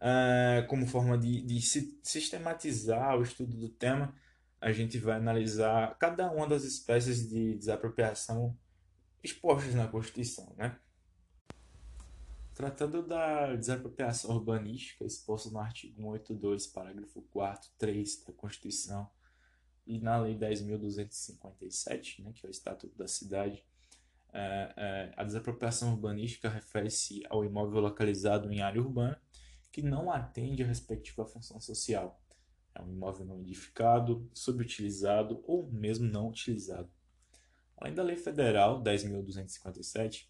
uh, 0.00 0.66
como 0.68 0.86
forma 0.86 1.18
de, 1.18 1.42
de 1.42 1.60
sistematizar 1.60 3.18
o 3.18 3.22
estudo 3.22 3.54
do 3.54 3.68
tema, 3.68 4.14
a 4.58 4.72
gente 4.72 4.96
vai 4.96 5.16
analisar 5.18 5.98
cada 5.98 6.32
uma 6.32 6.48
das 6.48 6.64
espécies 6.64 7.28
de 7.28 7.58
desapropriação 7.58 8.56
expostas 9.22 9.74
na 9.74 9.86
Constituição. 9.86 10.54
Né? 10.56 10.74
Tratando 12.54 13.02
da 13.02 13.56
desapropriação 13.56 14.36
urbanística 14.36 15.04
exposta 15.04 15.50
no 15.50 15.58
artigo 15.58 15.96
182, 15.96 16.66
parágrafo 16.66 17.22
4, 17.22 17.70
3 17.78 18.24
da 18.26 18.32
Constituição 18.34 19.08
e 19.86 19.98
na 19.98 20.18
Lei 20.18 20.36
10.257, 20.36 22.22
né, 22.22 22.32
que 22.34 22.44
é 22.44 22.48
o 22.48 22.50
Estatuto 22.50 22.96
da 22.96 23.08
Cidade, 23.08 23.64
é, 24.32 24.72
é, 24.76 25.12
a 25.16 25.24
desapropriação 25.24 25.92
urbanística 25.92 26.48
refere-se 26.48 27.22
ao 27.28 27.44
imóvel 27.44 27.80
localizado 27.80 28.50
em 28.52 28.60
área 28.60 28.80
urbana 28.80 29.20
que 29.70 29.82
não 29.82 30.10
atende 30.10 30.62
à 30.62 30.66
respectiva 30.66 31.24
função 31.24 31.58
social. 31.58 32.20
É 32.74 32.82
um 32.82 32.90
imóvel 32.90 33.26
não 33.26 33.40
edificado, 33.40 34.30
subutilizado 34.34 35.42
ou 35.46 35.70
mesmo 35.70 36.06
não 36.06 36.28
utilizado. 36.28 36.90
Além 37.76 37.94
da 37.94 38.02
Lei 38.02 38.16
Federal 38.16 38.82
10.257, 38.82 40.26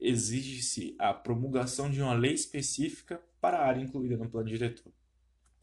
exige-se 0.00 0.94
a 0.98 1.12
promulgação 1.12 1.90
de 1.90 2.00
uma 2.00 2.14
lei 2.14 2.34
específica 2.34 3.22
para 3.40 3.58
a 3.58 3.66
área 3.66 3.82
incluída 3.82 4.16
no 4.16 4.28
plano 4.28 4.48
diretor. 4.48 4.92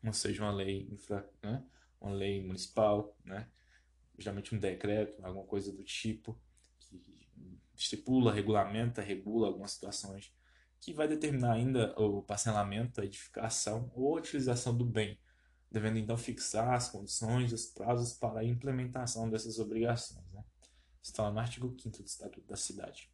Ou 0.03 0.13
seja, 0.13 0.43
uma 0.43 0.51
lei 0.51 0.87
infra, 0.91 1.29
né? 1.41 1.63
uma 1.99 2.13
lei 2.13 2.41
municipal, 2.43 3.17
né? 3.23 3.47
geralmente 4.17 4.53
um 4.53 4.59
decreto, 4.59 5.23
alguma 5.25 5.45
coisa 5.45 5.71
do 5.71 5.83
tipo, 5.83 6.37
que 6.79 7.01
estipula, 7.75 8.33
regulamenta, 8.33 9.01
regula 9.01 9.47
algumas 9.47 9.71
situações 9.71 10.31
que 10.79 10.93
vai 10.93 11.07
determinar 11.07 11.53
ainda 11.53 11.93
o 11.97 12.21
parcelamento, 12.21 12.99
a 12.99 13.05
edificação 13.05 13.89
ou 13.95 14.17
a 14.17 14.19
utilização 14.19 14.77
do 14.77 14.83
bem, 14.83 15.17
devendo 15.71 15.97
então 15.97 16.17
fixar 16.17 16.73
as 16.73 16.89
condições 16.89 17.53
os 17.53 17.65
prazos 17.67 18.13
para 18.13 18.41
a 18.41 18.43
implementação 18.43 19.29
dessas 19.29 19.59
obrigações. 19.59 20.29
Né? 20.33 20.43
Está 21.01 21.31
no 21.31 21.39
artigo 21.39 21.73
5 21.81 21.99
do 21.99 22.05
Estatuto 22.05 22.47
da 22.47 22.57
Cidade. 22.57 23.12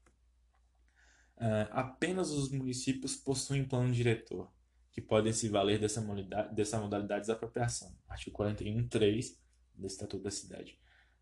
Uh, 1.39 1.71
apenas 1.71 2.31
os 2.31 2.51
municípios 2.51 3.15
possuem 3.15 3.63
plano 3.63 3.93
diretor, 3.93 4.51
que 4.91 5.01
podem 5.01 5.31
se 5.31 5.47
valer 5.47 5.79
dessa 5.79 6.01
modalidade, 6.01 6.53
dessa 6.53 6.79
modalidade 6.79 7.25
de 7.25 7.31
apropriação. 7.31 7.95
Artigo 8.09 8.37
41.3 8.37 9.37
do 9.73 9.87
Estatuto 9.87 10.23
da 10.23 10.31
Cidade. 10.31 10.77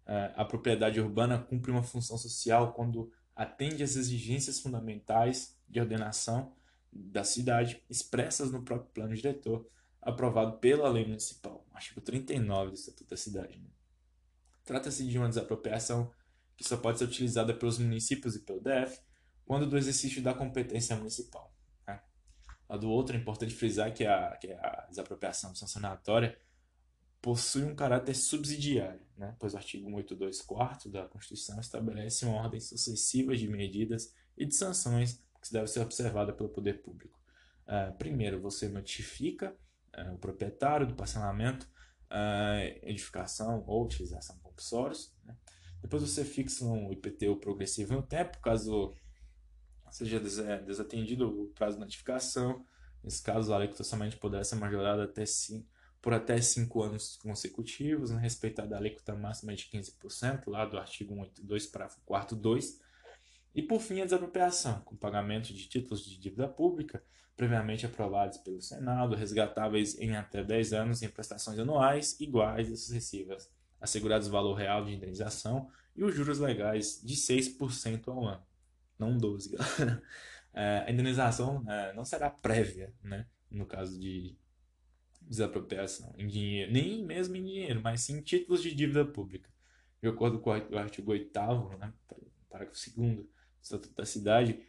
Uh, 0.07 0.33
a 0.35 0.43
propriedade 0.43 0.99
urbana 0.99 1.37
cumpre 1.37 1.69
uma 1.69 1.83
função 1.83 2.17
social 2.17 2.73
quando 2.73 3.11
atende 3.35 3.83
às 3.83 3.95
exigências 3.95 4.59
fundamentais 4.59 5.55
de 5.69 5.79
ordenação 5.79 6.55
da 6.91 7.23
cidade 7.23 7.83
expressas 7.87 8.51
no 8.51 8.63
próprio 8.63 8.89
plano 8.91 9.13
diretor 9.13 9.69
aprovado 10.01 10.57
pela 10.57 10.89
lei 10.89 11.05
municipal, 11.05 11.67
artigo 11.71 12.01
39 12.01 12.71
do 12.71 12.75
Estatuto 12.75 13.09
da 13.09 13.17
Cidade. 13.17 13.59
Né? 13.59 13.69
Trata-se 14.63 15.05
de 15.05 15.17
uma 15.17 15.29
desapropriação 15.29 16.11
que 16.55 16.63
só 16.63 16.77
pode 16.77 16.97
ser 16.97 17.05
utilizada 17.05 17.53
pelos 17.53 17.77
municípios 17.77 18.35
e 18.35 18.39
pelo 18.39 18.59
DF 18.59 18.99
quando 19.47 19.65
do 19.65 19.77
exercício 19.77 20.21
da 20.21 20.33
competência 20.33 20.95
municipal. 20.95 21.55
Né? 21.87 21.99
A 22.67 22.75
do 22.75 22.89
outro, 22.89 23.15
é 23.15 23.19
importante 23.19 23.55
frisar 23.55 23.93
que 23.93 24.05
a, 24.05 24.35
que 24.35 24.51
a 24.51 24.85
desapropriação 24.89 25.55
sancionatória 25.55 26.37
possui 27.21 27.63
um 27.63 27.75
caráter 27.75 28.13
subsidiário, 28.13 29.01
né? 29.17 29.35
pois 29.39 29.53
o 29.53 29.57
artigo 29.57 29.85
182 29.85 30.41
4 30.41 30.91
da 30.91 31.05
Constituição 31.05 31.59
estabelece 31.59 32.25
uma 32.25 32.35
ordem 32.35 32.59
sucessiva 32.59 33.35
de 33.35 33.47
medidas 33.47 34.13
e 34.37 34.45
de 34.45 34.53
sanções 34.53 35.23
que 35.41 35.51
deve 35.51 35.67
ser 35.67 35.79
observada 35.79 36.33
pelo 36.33 36.49
poder 36.49 36.81
público. 36.83 37.17
Uh, 37.65 37.97
primeiro, 37.97 38.41
você 38.41 38.67
notifica 38.67 39.55
uh, 39.97 40.13
o 40.13 40.17
proprietário 40.17 40.85
do 40.85 40.93
parcelamento, 40.93 41.65
uh, 42.11 42.79
edificação 42.83 43.63
ou 43.65 43.85
utilização 43.85 44.37
compulsórios. 44.39 45.13
Né? 45.25 45.35
Depois 45.81 46.03
você 46.03 46.23
fixa 46.23 46.65
um 46.65 46.91
IPTU 46.91 47.37
progressivo 47.37 47.93
no 47.93 48.03
tempo, 48.03 48.39
caso 48.39 48.93
seja 49.97 50.19
desatendido 50.59 51.43
o 51.43 51.47
prazo 51.47 51.75
de 51.75 51.81
notificação. 51.81 52.65
Nesse 53.03 53.21
caso, 53.21 53.53
a 53.53 53.57
alíquota 53.57 53.83
somente 53.83 54.17
poderá 54.17 54.43
ser 54.43 54.55
majorada 54.55 55.03
até 55.03 55.25
5 55.25 55.65
por 56.01 56.13
até 56.13 56.39
5 56.39 56.83
anos 56.83 57.17
consecutivos, 57.17 58.11
né, 58.11 58.19
respeitada 58.21 58.75
a 58.75 58.77
alíquota 58.77 59.15
máxima 59.15 59.53
de 59.55 59.65
15%, 59.65 60.43
lá 60.47 60.63
do 60.65 60.77
artigo 60.77 61.13
182, 61.13 61.67
parágrafo 61.67 61.99
4 62.05 62.35
2. 62.35 62.79
E 63.55 63.61
por 63.61 63.81
fim, 63.81 64.01
a 64.01 64.05
desapropriação, 64.05 64.81
com 64.81 64.95
pagamento 64.95 65.53
de 65.53 65.67
títulos 65.67 66.05
de 66.05 66.17
dívida 66.17 66.47
pública, 66.47 67.03
previamente 67.35 67.85
aprovados 67.85 68.37
pelo 68.37 68.61
Senado, 68.61 69.15
resgatáveis 69.15 69.97
em 69.99 70.15
até 70.15 70.43
10 70.43 70.73
anos 70.73 71.01
em 71.01 71.09
prestações 71.09 71.59
anuais 71.59 72.19
iguais 72.19 72.69
e 72.69 72.77
sucessivas 72.77 73.49
assegurados 73.79 74.27
o 74.27 74.31
valor 74.31 74.53
real 74.53 74.83
de 74.83 74.93
indenização 74.93 75.69
e 75.95 76.03
os 76.03 76.13
juros 76.13 76.39
legais 76.39 77.01
de 77.03 77.15
6% 77.15 78.07
ao 78.07 78.25
ano. 78.25 78.43
Não 78.97 79.17
12%, 79.17 79.51
galera. 79.51 80.03
É, 80.59 80.85
a 80.87 80.91
indenização 80.91 81.63
é, 81.69 81.93
não 81.93 82.03
será 82.03 82.31
prévia, 82.31 82.91
né? 83.03 83.27
no 83.51 83.63
caso 83.63 83.99
de 83.99 84.35
desapropriação 85.21 86.13
em 86.17 86.27
dinheiro, 86.27 86.71
nem 86.71 87.05
mesmo 87.05 87.35
em 87.35 87.43
dinheiro, 87.43 87.81
mas 87.81 88.01
sim 88.01 88.17
em 88.17 88.21
títulos 88.21 88.63
de 88.63 88.73
dívida 88.73 89.05
pública. 89.05 89.49
De 90.01 90.07
acordo 90.07 90.39
com 90.39 90.49
o 90.49 90.77
artigo 90.77 91.11
8 91.11 91.31
né, 91.79 91.93
parágrafo 92.49 92.79
2 92.95 93.17
do 93.17 93.29
Estatuto 93.61 93.95
da 93.95 94.05
Cidade, 94.05 94.59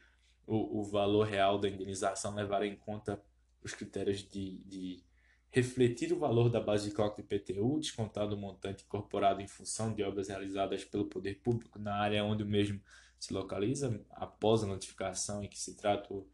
o, 0.47 0.81
o 0.81 0.85
valor 0.85 1.27
real 1.27 1.59
da 1.59 1.69
indenização 1.69 2.35
levará 2.35 2.67
em 2.67 2.77
conta 2.77 3.23
os 3.63 3.75
critérios 3.75 4.21
de, 4.21 4.59
de 4.65 5.05
refletir 5.51 6.13
o 6.13 6.19
valor 6.19 6.49
da 6.49 6.61
base 6.61 6.89
de 6.89 6.95
cálculo 6.95 7.27
IPTU, 7.31 7.79
descontado 7.81 8.35
o 8.35 8.39
montante 8.39 8.85
incorporado 8.85 9.41
em 9.41 9.47
função 9.47 9.93
de 9.93 10.03
obras 10.03 10.29
realizadas 10.29 10.85
pelo 10.85 11.07
poder 11.07 11.41
público 11.41 11.79
na 11.79 11.95
área 11.95 12.25
onde 12.25 12.43
o 12.43 12.47
mesmo 12.47 12.81
se 13.19 13.32
localiza, 13.32 14.05
após 14.11 14.62
a 14.62 14.66
notificação 14.66 15.43
em 15.43 15.49
que 15.49 15.59
se 15.59 15.77
trata 15.77 16.12
o, 16.12 16.27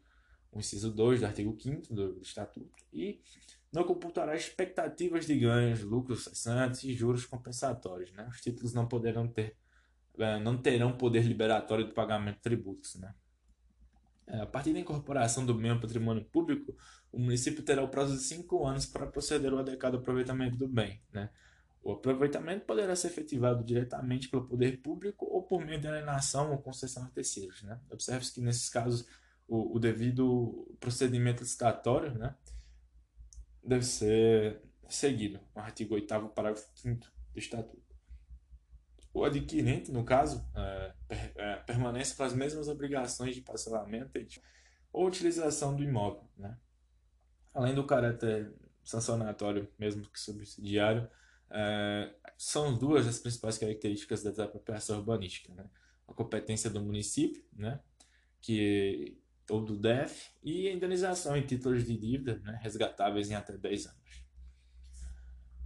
inciso 0.55 0.89
2 0.91 1.19
do 1.19 1.25
artigo 1.25 1.57
5 1.59 1.93
do 1.93 2.21
Estatuto, 2.21 2.71
e 2.93 3.21
não 3.73 3.83
computará 3.83 4.35
expectativas 4.35 5.25
de 5.25 5.37
ganhos, 5.37 5.81
lucros 5.81 6.23
cessantes 6.23 6.83
e 6.83 6.93
juros 6.93 7.25
compensatórios. 7.25 8.11
Né? 8.13 8.25
Os 8.29 8.39
títulos 8.39 8.73
não 8.73 8.87
poderão 8.87 9.27
ter, 9.27 9.57
eh, 10.17 10.39
não 10.39 10.57
terão 10.57 10.95
poder 10.95 11.25
liberatório 11.25 11.85
do 11.85 11.93
pagamento 11.93 12.37
de 12.37 12.41
tributos. 12.41 12.95
Né? 12.95 13.13
É, 14.27 14.41
a 14.41 14.45
partir 14.45 14.73
da 14.73 14.79
incorporação 14.79 15.45
do 15.45 15.53
bem 15.53 15.71
ao 15.71 15.79
patrimônio 15.79 16.23
público, 16.25 16.75
o 17.11 17.19
município 17.19 17.63
terá 17.63 17.83
o 17.83 17.89
prazo 17.89 18.13
de 18.15 18.23
cinco 18.23 18.65
anos 18.65 18.85
para 18.85 19.05
proceder 19.05 19.51
ao 19.51 19.59
adequado 19.59 19.95
aproveitamento 19.95 20.57
do 20.57 20.67
bem. 20.67 21.01
Né? 21.11 21.29
O 21.85 21.93
aproveitamento 21.93 22.65
poderá 22.65 22.95
ser 22.95 23.07
efetivado 23.07 23.63
diretamente 23.63 24.27
pelo 24.27 24.47
poder 24.47 24.81
público 24.81 25.25
ou 25.25 25.43
por 25.43 25.63
meio 25.63 25.79
de 25.79 25.87
alienação 25.87 26.51
ou 26.51 26.57
concessão 26.57 27.03
a 27.03 27.09
terceiros. 27.09 27.61
Né? 27.61 27.79
Observe-se 27.91 28.33
que, 28.33 28.41
nesses 28.41 28.67
casos, 28.69 29.07
o, 29.47 29.75
o, 29.75 29.79
devido 29.79 30.75
procedimento 30.79 31.43
licitatório 31.43 32.11
né, 32.15 32.35
deve 33.63 33.85
ser 33.85 34.61
seguido, 34.89 35.39
o 35.53 35.59
artigo 35.59 35.93
8 35.93 36.29
parágrafo 36.29 36.67
5 36.73 37.05
do 37.31 37.39
Estatuto 37.39 37.85
o 39.15 39.23
adquirente, 39.23 39.93
no 39.93 40.03
caso, 40.03 40.45
é, 40.53 40.93
é, 41.37 41.55
permanece 41.55 42.13
com 42.13 42.23
as 42.23 42.33
mesmas 42.33 42.67
obrigações 42.67 43.33
de 43.33 43.41
parcelamento 43.41 44.11
ou 44.91 45.07
utilização 45.07 45.73
do 45.73 45.81
imóvel. 45.81 46.29
Né? 46.37 46.57
Além 47.53 47.73
do 47.73 47.85
caráter 47.85 48.53
sancionatório, 48.83 49.71
mesmo 49.79 50.03
que 50.03 50.19
subsidiário, 50.19 51.09
é, 51.49 52.13
são 52.37 52.77
duas 52.77 53.07
as 53.07 53.19
principais 53.19 53.57
características 53.57 54.23
da 54.23 54.31
desapropriação 54.31 54.97
urbanística. 54.99 55.53
Né? 55.53 55.65
A 56.07 56.13
competência 56.13 56.69
do 56.69 56.81
município, 56.81 57.43
né? 57.53 57.79
que, 58.41 59.17
ou 59.49 59.63
do 59.63 59.77
DEF, 59.77 60.31
e 60.43 60.67
a 60.67 60.73
indenização 60.73 61.35
em 61.35 61.45
títulos 61.45 61.85
de 61.85 61.97
dívida 61.97 62.39
né? 62.43 62.59
resgatáveis 62.61 63.29
em 63.29 63.35
até 63.35 63.57
10 63.57 63.87
anos. 63.87 64.25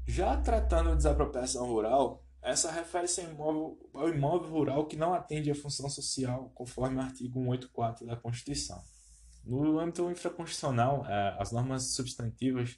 Já 0.08 0.38
tratando 0.42 0.92
de 0.92 0.98
desapropriação 0.98 1.68
rural, 1.68 2.26
essa 2.42 2.72
refere-se 2.72 3.22
ao 3.22 3.32
imóvel, 3.32 3.90
ao 3.94 4.10
imóvel 4.10 4.50
rural 4.50 4.88
que 4.88 4.96
não 4.96 5.14
atende 5.14 5.52
à 5.52 5.56
função 5.56 5.90
social, 5.90 6.52
conforme 6.56 6.98
o 6.98 7.02
artigo 7.02 7.40
184 7.40 8.08
da 8.08 8.16
Constituição. 8.16 8.82
No 9.44 9.80
âmbito 9.80 10.10
infraconstitucional, 10.10 11.06
é, 11.06 11.36
as 11.40 11.52
normas 11.52 11.94
substantivas 11.94 12.78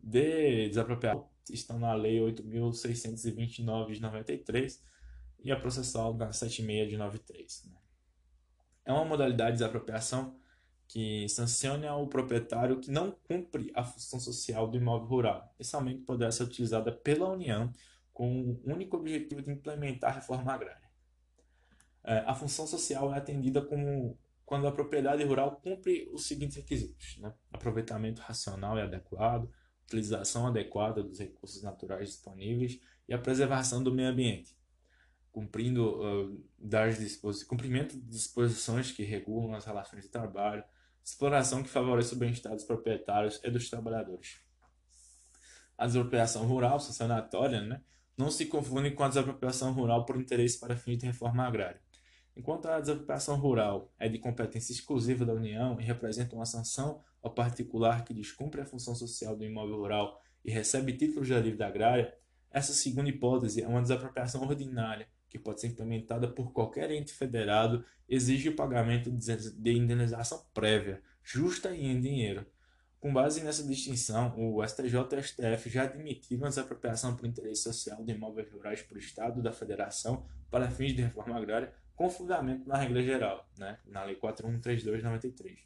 de 0.00 0.68
desapropriação 0.68 1.28
estão 1.50 1.78
na 1.78 1.94
Lei 1.94 2.18
8.629 2.18 3.92
de 3.92 4.02
93 4.02 4.82
e 5.40 5.50
a 5.50 5.58
processual 5.58 6.14
na 6.14 6.32
76 6.32 6.90
de 6.90 6.96
93. 6.96 7.64
Né? 7.66 7.78
É 8.84 8.92
uma 8.92 9.04
modalidade 9.04 9.52
de 9.52 9.58
desapropriação 9.58 10.38
que 10.86 11.28
sanciona 11.28 11.94
o 11.96 12.06
proprietário 12.06 12.80
que 12.80 12.90
não 12.90 13.10
cumpre 13.10 13.70
a 13.74 13.84
função 13.84 14.18
social 14.18 14.66
do 14.66 14.78
imóvel 14.78 15.06
rural. 15.06 15.54
Esse 15.58 15.76
aumento 15.76 16.02
poderá 16.04 16.32
ser 16.32 16.44
utilizada 16.44 16.90
pela 16.90 17.28
União 17.28 17.70
com 18.12 18.58
o 18.64 18.72
único 18.72 18.96
objetivo 18.96 19.42
de 19.42 19.50
implementar 19.50 20.10
a 20.10 20.14
reforma 20.14 20.52
agrária. 20.52 20.88
É, 22.02 22.20
a 22.26 22.34
função 22.34 22.66
social 22.66 23.12
é 23.12 23.18
atendida 23.18 23.60
como 23.60 24.18
quando 24.46 24.66
a 24.66 24.72
propriedade 24.72 25.22
rural 25.24 25.60
cumpre 25.62 26.08
os 26.10 26.26
seguintes 26.26 26.56
requisitos: 26.56 27.18
né? 27.18 27.34
aproveitamento 27.52 28.22
racional 28.22 28.78
e 28.78 28.80
adequado, 28.80 29.50
utilização 29.88 30.46
adequada 30.46 31.02
dos 31.02 31.18
recursos 31.18 31.62
naturais 31.62 32.10
disponíveis 32.10 32.78
e 33.08 33.14
a 33.14 33.18
preservação 33.18 33.82
do 33.82 33.92
meio 33.92 34.10
ambiente, 34.10 34.54
cumprindo 35.32 36.00
uh, 36.00 36.44
das 36.58 37.16
cumprimento 37.48 37.96
de 37.96 38.02
disposições 38.02 38.92
que 38.92 39.02
regulam 39.02 39.54
as 39.54 39.64
relações 39.64 40.02
de 40.02 40.10
trabalho, 40.10 40.62
exploração 41.02 41.62
que 41.62 41.70
favorece 41.70 42.14
o 42.14 42.18
bem-estar 42.18 42.52
dos 42.52 42.64
proprietários 42.64 43.40
e 43.42 43.50
dos 43.50 43.70
trabalhadores. 43.70 44.40
A 45.76 45.86
desapropriação 45.86 46.46
rural, 46.46 46.78
sancionatória, 46.78 47.62
né, 47.62 47.80
não 48.16 48.30
se 48.30 48.46
confundem 48.46 48.94
com 48.94 49.04
a 49.04 49.08
desapropriação 49.08 49.72
rural 49.72 50.04
por 50.04 50.20
interesse 50.20 50.58
para 50.58 50.76
fins 50.76 50.98
de 50.98 51.06
reforma 51.06 51.46
agrária. 51.46 51.80
Enquanto 52.38 52.66
a 52.66 52.78
desapropriação 52.78 53.36
rural 53.36 53.92
é 53.98 54.08
de 54.08 54.16
competência 54.16 54.72
exclusiva 54.72 55.26
da 55.26 55.32
União 55.32 55.78
e 55.80 55.82
representa 55.82 56.36
uma 56.36 56.46
sanção 56.46 57.02
ao 57.20 57.34
particular 57.34 58.04
que 58.04 58.14
descumpre 58.14 58.60
a 58.60 58.64
função 58.64 58.94
social 58.94 59.34
do 59.34 59.44
imóvel 59.44 59.78
rural 59.78 60.22
e 60.44 60.50
recebe 60.52 60.92
títulos 60.92 61.26
de 61.26 61.42
dívida 61.42 61.66
agrária, 61.66 62.14
essa 62.48 62.72
segunda 62.72 63.08
hipótese 63.08 63.60
é 63.60 63.66
uma 63.66 63.82
desapropriação 63.82 64.42
ordinária 64.42 65.08
que 65.28 65.36
pode 65.36 65.60
ser 65.60 65.66
implementada 65.66 66.28
por 66.28 66.52
qualquer 66.52 66.92
ente 66.92 67.12
federado, 67.12 67.84
exige 68.08 68.48
o 68.48 68.56
pagamento 68.56 69.10
de 69.10 69.72
indenização 69.72 70.40
prévia, 70.54 71.02
justa 71.24 71.74
e 71.74 71.84
em 71.84 72.00
dinheiro, 72.00 72.46
com 73.00 73.12
base 73.12 73.42
nessa 73.42 73.64
distinção, 73.64 74.34
o 74.36 74.64
STJ 74.66 74.94
e 74.94 75.16
o 75.16 75.22
STF 75.22 75.70
já 75.70 75.82
admitiram 75.82 76.46
a 76.46 76.48
desapropriação 76.48 77.14
por 77.14 77.26
interesse 77.26 77.62
social 77.62 78.04
de 78.04 78.12
imóveis 78.12 78.50
rurais 78.50 78.82
por 78.82 78.96
Estado 78.96 79.42
da 79.42 79.52
Federação 79.52 80.26
para 80.50 80.70
fins 80.70 80.94
de 80.94 81.02
reforma 81.02 81.36
agrária, 81.36 81.72
com 81.98 82.08
fundamento 82.08 82.66
na 82.68 82.78
regra 82.78 83.02
geral, 83.02 83.46
né? 83.58 83.78
na 83.84 84.04
Lei 84.04 84.16
4132-93, 84.16 85.58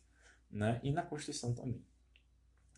né? 0.51 0.81
e 0.83 0.91
na 0.91 1.03
Constituição 1.03 1.55
também. 1.55 1.85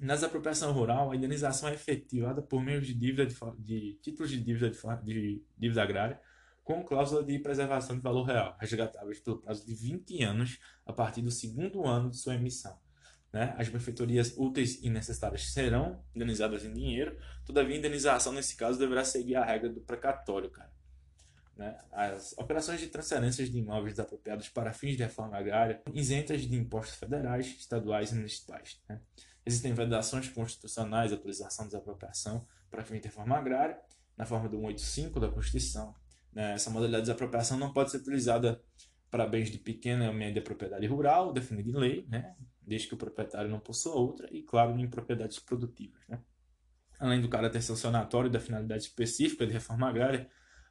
Na 0.01 0.15
desapropriação 0.15 0.73
rural, 0.73 1.13
a 1.13 1.17
indenização 1.17 1.69
é 1.69 1.75
efetivada 1.75 2.43
por 2.43 2.61
meio 2.61 2.81
de, 2.83 2.93
dívida 2.93 3.25
de, 3.25 3.35
de 3.59 3.99
títulos 4.03 4.31
de 4.31 4.41
dívida, 4.41 4.71
de, 4.71 5.15
de 5.15 5.47
dívida 5.57 5.83
agrária, 5.83 6.21
com 6.65 6.83
cláusula 6.83 7.23
de 7.23 7.39
preservação 7.39 7.95
de 7.95 8.03
valor 8.03 8.25
real, 8.25 8.57
resgatáveis 8.59 9.21
pelo 9.21 9.39
prazo 9.39 9.65
de 9.65 9.73
20 9.73 10.25
anos 10.25 10.59
a 10.85 10.93
partir 10.93 11.23
do 11.23 11.31
segundo 11.31 11.87
ano 11.87 12.11
de 12.11 12.17
sua 12.17 12.35
emissão 12.35 12.77
né? 13.35 13.53
As 13.59 13.69
benfeitorias 13.69 14.33
úteis 14.37 14.81
e 14.81 14.89
necessárias 14.89 15.53
serão 15.53 16.01
indenizadas 16.15 16.65
em 16.65 16.73
dinheiro, 16.73 17.19
todavia 17.45 17.75
a 17.75 17.79
indenização 17.79 18.33
nesse 18.33 18.57
caso 18.57 18.79
deverá 18.79 19.05
seguir 19.05 19.35
a 19.35 19.45
regra 19.45 19.69
do 19.69 19.81
precatório, 19.81 20.49
cara. 20.51 20.73
Né? 21.57 21.79
As 21.93 22.35
operações 22.37 22.81
de 22.81 22.89
transferências 22.89 23.51
de 23.51 23.59
imóveis 23.59 23.95
desapropriados 23.95 24.49
para 24.49 24.73
fins 24.73 24.97
de 24.97 25.03
reforma 25.03 25.37
agrária 25.37 25.81
isentas 25.93 26.43
de 26.43 26.57
impostos 26.57 26.97
federais, 26.97 27.47
estaduais 27.47 28.11
e 28.11 28.17
municipais. 28.17 28.81
Né? 28.89 29.01
Existem 29.47 29.73
vedações 29.73 30.29
constitucionais 30.29 31.11
de 31.11 31.15
autorização 31.15 31.67
de 31.67 31.73
desapropriação 31.73 32.47
para 32.71 32.83
fins 32.83 33.01
de 33.01 33.09
reforma 33.09 33.37
agrária, 33.37 33.79
na 34.17 34.25
forma 34.25 34.49
do 34.49 34.57
185 34.57 35.21
da 35.21 35.29
Constituição. 35.29 35.95
Né? 36.33 36.55
Essa 36.55 36.71
modalidade 36.71 37.03
de 37.03 37.07
desapropriação 37.07 37.59
não 37.59 37.73
pode 37.73 37.91
ser 37.91 37.99
utilizada 37.99 38.61
para 39.11 39.27
bens 39.27 39.51
de 39.51 39.59
pequena 39.59 40.09
ou 40.09 40.15
média 40.15 40.43
propriedade 40.43 40.87
rural, 40.87 41.33
definida 41.33 41.71
em 41.71 41.75
lei, 41.75 42.07
né? 42.09 42.35
desde 42.61 42.89
que 42.89 42.95
o 42.95 42.97
proprietário 42.97 43.49
não 43.49 43.61
possua 43.61 43.95
outra, 43.95 44.29
e, 44.33 44.43
claro, 44.43 44.77
em 44.79 44.89
propriedades 44.89 45.39
produtivas. 45.39 46.01
Né? 46.09 46.19
Além 46.99 47.21
do 47.21 47.29
caráter 47.29 47.63
sancionatório 47.63 48.31
da 48.31 48.41
finalidade 48.41 48.83
específica 48.85 49.47
de 49.47 49.53
reforma 49.53 49.89
agrária, 49.89 50.29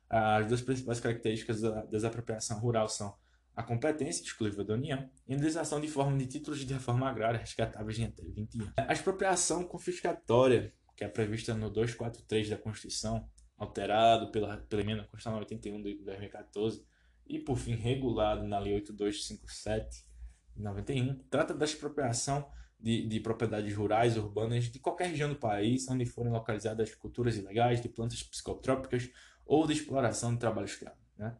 as 0.09 0.47
duas 0.47 0.61
principais 0.61 0.99
características 0.99 1.61
da 1.61 1.85
desapropriação 1.85 2.59
rural 2.59 2.87
são 2.87 3.15
a 3.55 3.61
competência 3.61 4.23
exclusiva 4.23 4.63
da 4.63 4.73
União 4.73 5.09
e 5.27 5.33
a 5.33 5.35
indenização 5.35 5.79
de 5.79 5.87
forma 5.87 6.17
de 6.17 6.25
títulos 6.25 6.59
de 6.59 6.73
reforma 6.73 7.07
agrária 7.09 7.39
resgatáveis 7.39 7.99
em 7.99 8.05
até 8.05 8.23
20 8.23 8.61
anos. 8.61 8.73
A 8.77 8.93
expropriação 8.93 9.63
confiscatória, 9.63 10.73
que 10.95 11.03
é 11.03 11.07
prevista 11.07 11.53
no 11.53 11.69
243 11.69 12.49
da 12.49 12.57
Constituição, 12.57 13.29
alterado 13.57 14.31
pela, 14.31 14.57
pela 14.57 14.81
emenda 14.81 15.03
constitucional 15.03 15.39
81 15.39 15.81
de 15.81 16.03
2014 16.03 16.83
e, 17.27 17.39
por 17.39 17.57
fim, 17.57 17.75
regulado 17.75 18.47
na 18.47 18.59
Lei 18.59 18.73
8257 18.75 20.13
91, 20.55 21.17
trata 21.29 21.53
da 21.53 21.65
expropriação 21.65 22.47
de, 22.79 23.07
de 23.07 23.19
propriedades 23.19 23.73
rurais, 23.73 24.17
urbanas, 24.17 24.65
de 24.65 24.77
qualquer 24.79 25.07
região 25.07 25.29
do 25.29 25.35
país 25.35 25.87
onde 25.89 26.05
forem 26.05 26.31
localizadas 26.31 26.93
culturas 26.93 27.37
ilegais 27.37 27.81
de 27.81 27.89
plantas 27.89 28.21
psicotrópicas 28.21 29.09
ou 29.45 29.65
de 29.67 29.73
exploração 29.73 30.33
de 30.33 30.39
trabalho 30.39 30.65
escravo, 30.65 30.97
né? 31.17 31.37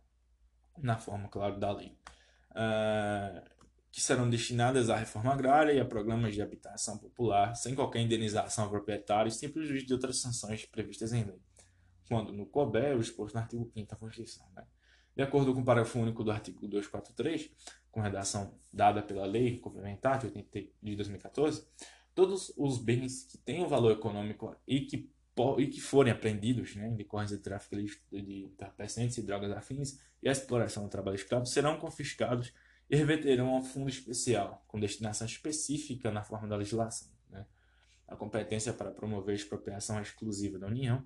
na 0.77 0.97
forma, 0.97 1.27
claro, 1.29 1.59
da 1.59 1.71
lei. 1.71 1.97
Uh, 2.51 3.53
que 3.91 4.01
serão 4.01 4.27
destinadas 4.27 4.89
à 4.89 4.97
reforma 4.97 5.31
agrária 5.31 5.71
e 5.71 5.79
a 5.79 5.85
programas 5.85 6.33
de 6.33 6.41
habitação 6.41 6.97
popular, 6.97 7.55
sem 7.55 7.75
qualquer 7.75 8.01
indenização 8.01 8.63
ao 8.63 8.69
proprietário, 8.71 9.31
sem 9.31 9.49
prejuízo 9.49 9.85
de 9.85 9.93
outras 9.93 10.19
sanções 10.19 10.65
previstas 10.65 11.13
em 11.13 11.23
lei. 11.23 11.39
quando 12.07 12.33
no 12.33 12.47
COBE, 12.47 12.95
o 12.95 12.99
exposto 12.99 13.35
no 13.35 13.41
artigo 13.41 13.71
5 13.71 13.87
da 13.87 13.95
Constituição. 13.95 14.47
Né? 14.55 14.65
De 15.15 15.21
acordo 15.21 15.53
com 15.53 15.61
o 15.61 15.63
parágrafo 15.63 15.99
único 15.99 16.23
do 16.23 16.31
artigo 16.31 16.67
243, 16.67 17.51
com 17.91 18.01
redação 18.01 18.59
dada 18.71 19.03
pela 19.03 19.27
Lei 19.27 19.59
Complementar 19.59 20.17
de, 20.17 20.25
80, 20.25 20.59
de 20.81 20.95
2014, 20.95 21.67
todos 22.15 22.51
os 22.57 22.79
bens 22.79 23.25
que 23.25 23.37
tenham 23.37 23.67
valor 23.67 23.91
econômico 23.91 24.55
e 24.67 24.81
que, 24.81 25.11
e 25.57 25.67
que 25.67 25.81
forem 25.81 26.13
apreendidos 26.13 26.75
né, 26.75 26.87
em 26.87 26.95
decorrência 26.95 27.37
de 27.37 27.43
tráfico 27.43 27.75
de 27.75 28.43
entorpecentes 28.45 29.17
e 29.17 29.21
drogas 29.23 29.51
afins 29.51 29.99
e 30.21 30.29
a 30.29 30.31
exploração 30.31 30.83
do 30.83 30.89
trabalho 30.89 31.15
escravo 31.15 31.45
serão 31.45 31.79
confiscados 31.79 32.53
e 32.89 32.95
reverterão 32.95 33.49
a 33.49 33.57
um 33.57 33.63
fundo 33.63 33.89
especial 33.89 34.63
com 34.67 34.79
destinação 34.79 35.25
específica 35.25 36.11
na 36.11 36.23
forma 36.23 36.47
da 36.47 36.55
legislação. 36.55 37.09
Né? 37.29 37.45
A 38.07 38.15
competência 38.15 38.71
para 38.73 38.91
promover 38.91 39.33
a 39.33 39.35
expropriação 39.35 39.99
exclusiva 40.01 40.59
da 40.59 40.67
União, 40.67 41.03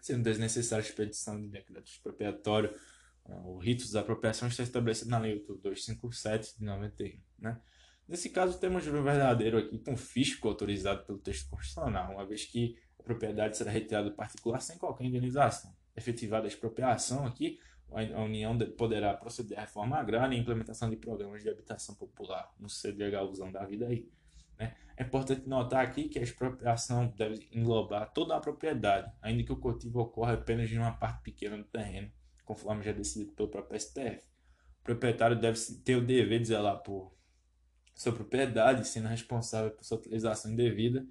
sendo 0.00 0.22
desnecessária 0.22 0.84
a 0.84 0.88
expedição 0.88 1.40
de 1.40 1.48
decreto 1.48 1.90
expropriatório 1.90 2.72
o 3.44 3.58
rito 3.58 3.90
da 3.92 4.00
apropriação 4.00 4.48
está 4.48 4.62
estabelecido 4.62 5.10
na 5.10 5.18
Lei 5.18 5.38
257 5.38 6.58
de 6.58 6.64
91. 6.64 7.20
Né? 7.38 7.60
Nesse 8.08 8.30
caso, 8.30 8.58
temos 8.58 8.86
um 8.86 9.02
verdadeiro 9.02 9.58
aqui 9.58 9.78
confisco 9.78 10.48
autorizado 10.48 11.04
pelo 11.04 11.18
texto 11.18 11.48
constitucional, 11.48 12.12
uma 12.12 12.26
vez 12.26 12.44
que 12.44 12.76
propriedade 13.10 13.56
será 13.56 13.70
retirada 13.70 14.08
do 14.08 14.14
particular 14.14 14.60
sem 14.60 14.78
qualquer 14.78 15.04
indenização. 15.04 15.74
Efetivada 15.96 16.44
a 16.44 16.48
expropriação 16.48 17.26
aqui, 17.26 17.58
a 17.92 18.22
União 18.22 18.56
poderá 18.78 19.12
proceder 19.14 19.58
à 19.58 19.62
reforma 19.62 19.96
agrária 19.96 20.36
e 20.36 20.38
implementação 20.38 20.88
de 20.88 20.96
programas 20.96 21.42
de 21.42 21.50
habitação 21.50 21.96
popular, 21.96 22.48
no 22.58 22.68
CDHUzão 22.68 23.50
da 23.50 23.64
vida 23.64 23.88
aí. 23.88 24.08
Né? 24.56 24.76
É 24.96 25.02
importante 25.02 25.48
notar 25.48 25.84
aqui 25.84 26.08
que 26.08 26.20
a 26.20 26.22
expropriação 26.22 27.08
deve 27.16 27.48
englobar 27.52 28.12
toda 28.12 28.36
a 28.36 28.40
propriedade, 28.40 29.12
ainda 29.20 29.42
que 29.42 29.52
o 29.52 29.56
cultivo 29.56 29.98
ocorra 29.98 30.34
apenas 30.34 30.68
de 30.68 30.78
uma 30.78 30.92
parte 30.92 31.22
pequena 31.22 31.56
do 31.56 31.64
terreno, 31.64 32.12
conforme 32.44 32.84
já 32.84 32.92
decidido 32.92 33.32
pelo 33.32 33.48
próprio 33.48 33.80
STF. 33.80 34.22
O 34.80 34.84
proprietário 34.84 35.36
deve 35.36 35.58
ter 35.84 35.96
o 35.96 36.06
dever 36.06 36.38
de 36.38 36.46
zelar 36.46 36.80
por 36.84 37.12
sua 37.92 38.12
propriedade, 38.12 38.86
sendo 38.86 39.08
responsável 39.08 39.72
por 39.72 39.84
sua 39.84 39.98
utilização 39.98 40.52
indevida 40.52 41.04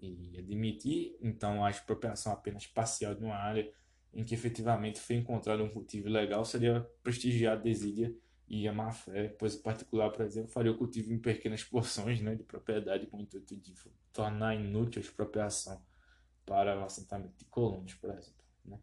e 0.00 0.38
admitir, 0.38 1.16
então, 1.20 1.64
a 1.64 1.70
expropriação 1.70 2.32
apenas 2.32 2.66
parcial 2.66 3.14
de 3.14 3.24
uma 3.24 3.36
área 3.36 3.70
em 4.12 4.24
que 4.24 4.34
efetivamente 4.34 4.98
foi 4.98 5.16
encontrado 5.16 5.62
um 5.62 5.68
cultivo 5.68 6.08
ilegal 6.08 6.44
seria 6.44 6.80
prestigiar 7.02 7.56
a 7.56 7.60
desídia 7.60 8.14
e 8.48 8.66
a 8.66 8.72
má-fé, 8.72 9.28
pois 9.38 9.54
o 9.54 9.62
particular, 9.62 10.10
por 10.10 10.24
exemplo, 10.24 10.50
faria 10.50 10.72
o 10.72 10.76
cultivo 10.76 11.12
em 11.12 11.18
pequenas 11.18 11.62
porções 11.62 12.20
né, 12.20 12.34
de 12.34 12.42
propriedade 12.42 13.06
com 13.06 13.18
o 13.18 13.20
intuito 13.20 13.56
de 13.56 13.72
tornar 14.12 14.56
inútil 14.56 15.00
a 15.00 15.04
expropriação 15.04 15.80
para 16.44 16.76
o 16.80 16.84
assentamento 16.84 17.38
de 17.38 17.44
colonos, 17.44 17.94
por 17.94 18.10
exemplo. 18.10 18.44
Né? 18.64 18.76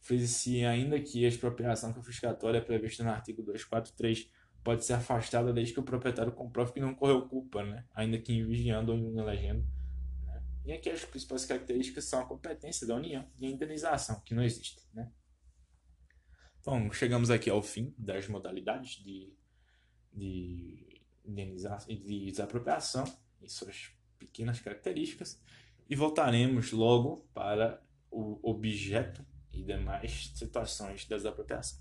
Frise-se 0.00 0.64
ainda 0.64 1.00
que 1.00 1.24
a 1.24 1.28
expropriação 1.28 1.92
confiscatória 1.92 2.60
prevista 2.60 3.04
no 3.04 3.10
artigo 3.10 3.40
243 3.42 4.28
pode 4.64 4.84
ser 4.84 4.94
afastada 4.94 5.52
desde 5.52 5.74
que 5.74 5.80
o 5.80 5.84
proprietário 5.84 6.32
comprove 6.32 6.72
que 6.72 6.80
não 6.80 6.92
correu 6.92 7.28
culpa, 7.28 7.62
né? 7.62 7.84
ainda 7.94 8.18
que 8.18 8.42
vigiando 8.42 8.90
ou 8.90 8.98
em 8.98 9.16
elegendo. 9.16 9.60
Né? 9.60 9.83
E 10.64 10.72
aqui 10.72 10.88
as 10.88 11.04
principais 11.04 11.44
características 11.44 12.04
são 12.04 12.20
a 12.20 12.24
competência 12.24 12.86
da 12.86 12.94
União 12.94 13.28
e 13.38 13.46
a 13.46 13.50
indenização, 13.50 14.20
que 14.20 14.34
não 14.34 14.42
existe. 14.42 14.80
Né? 14.94 15.10
Então, 16.60 16.90
chegamos 16.90 17.30
aqui 17.30 17.50
ao 17.50 17.62
fim 17.62 17.94
das 17.98 18.26
modalidades 18.26 19.02
de, 19.04 19.30
de, 20.12 21.02
indenização, 21.24 21.94
de 21.94 22.30
desapropriação 22.30 23.04
e 23.42 23.48
suas 23.50 23.90
pequenas 24.18 24.60
características 24.60 25.38
e 25.88 25.94
voltaremos 25.94 26.72
logo 26.72 27.28
para 27.34 27.82
o 28.10 28.38
objeto 28.42 29.24
e 29.52 29.62
demais 29.62 30.32
situações 30.34 31.04
da 31.04 31.16
desapropriação. 31.16 31.78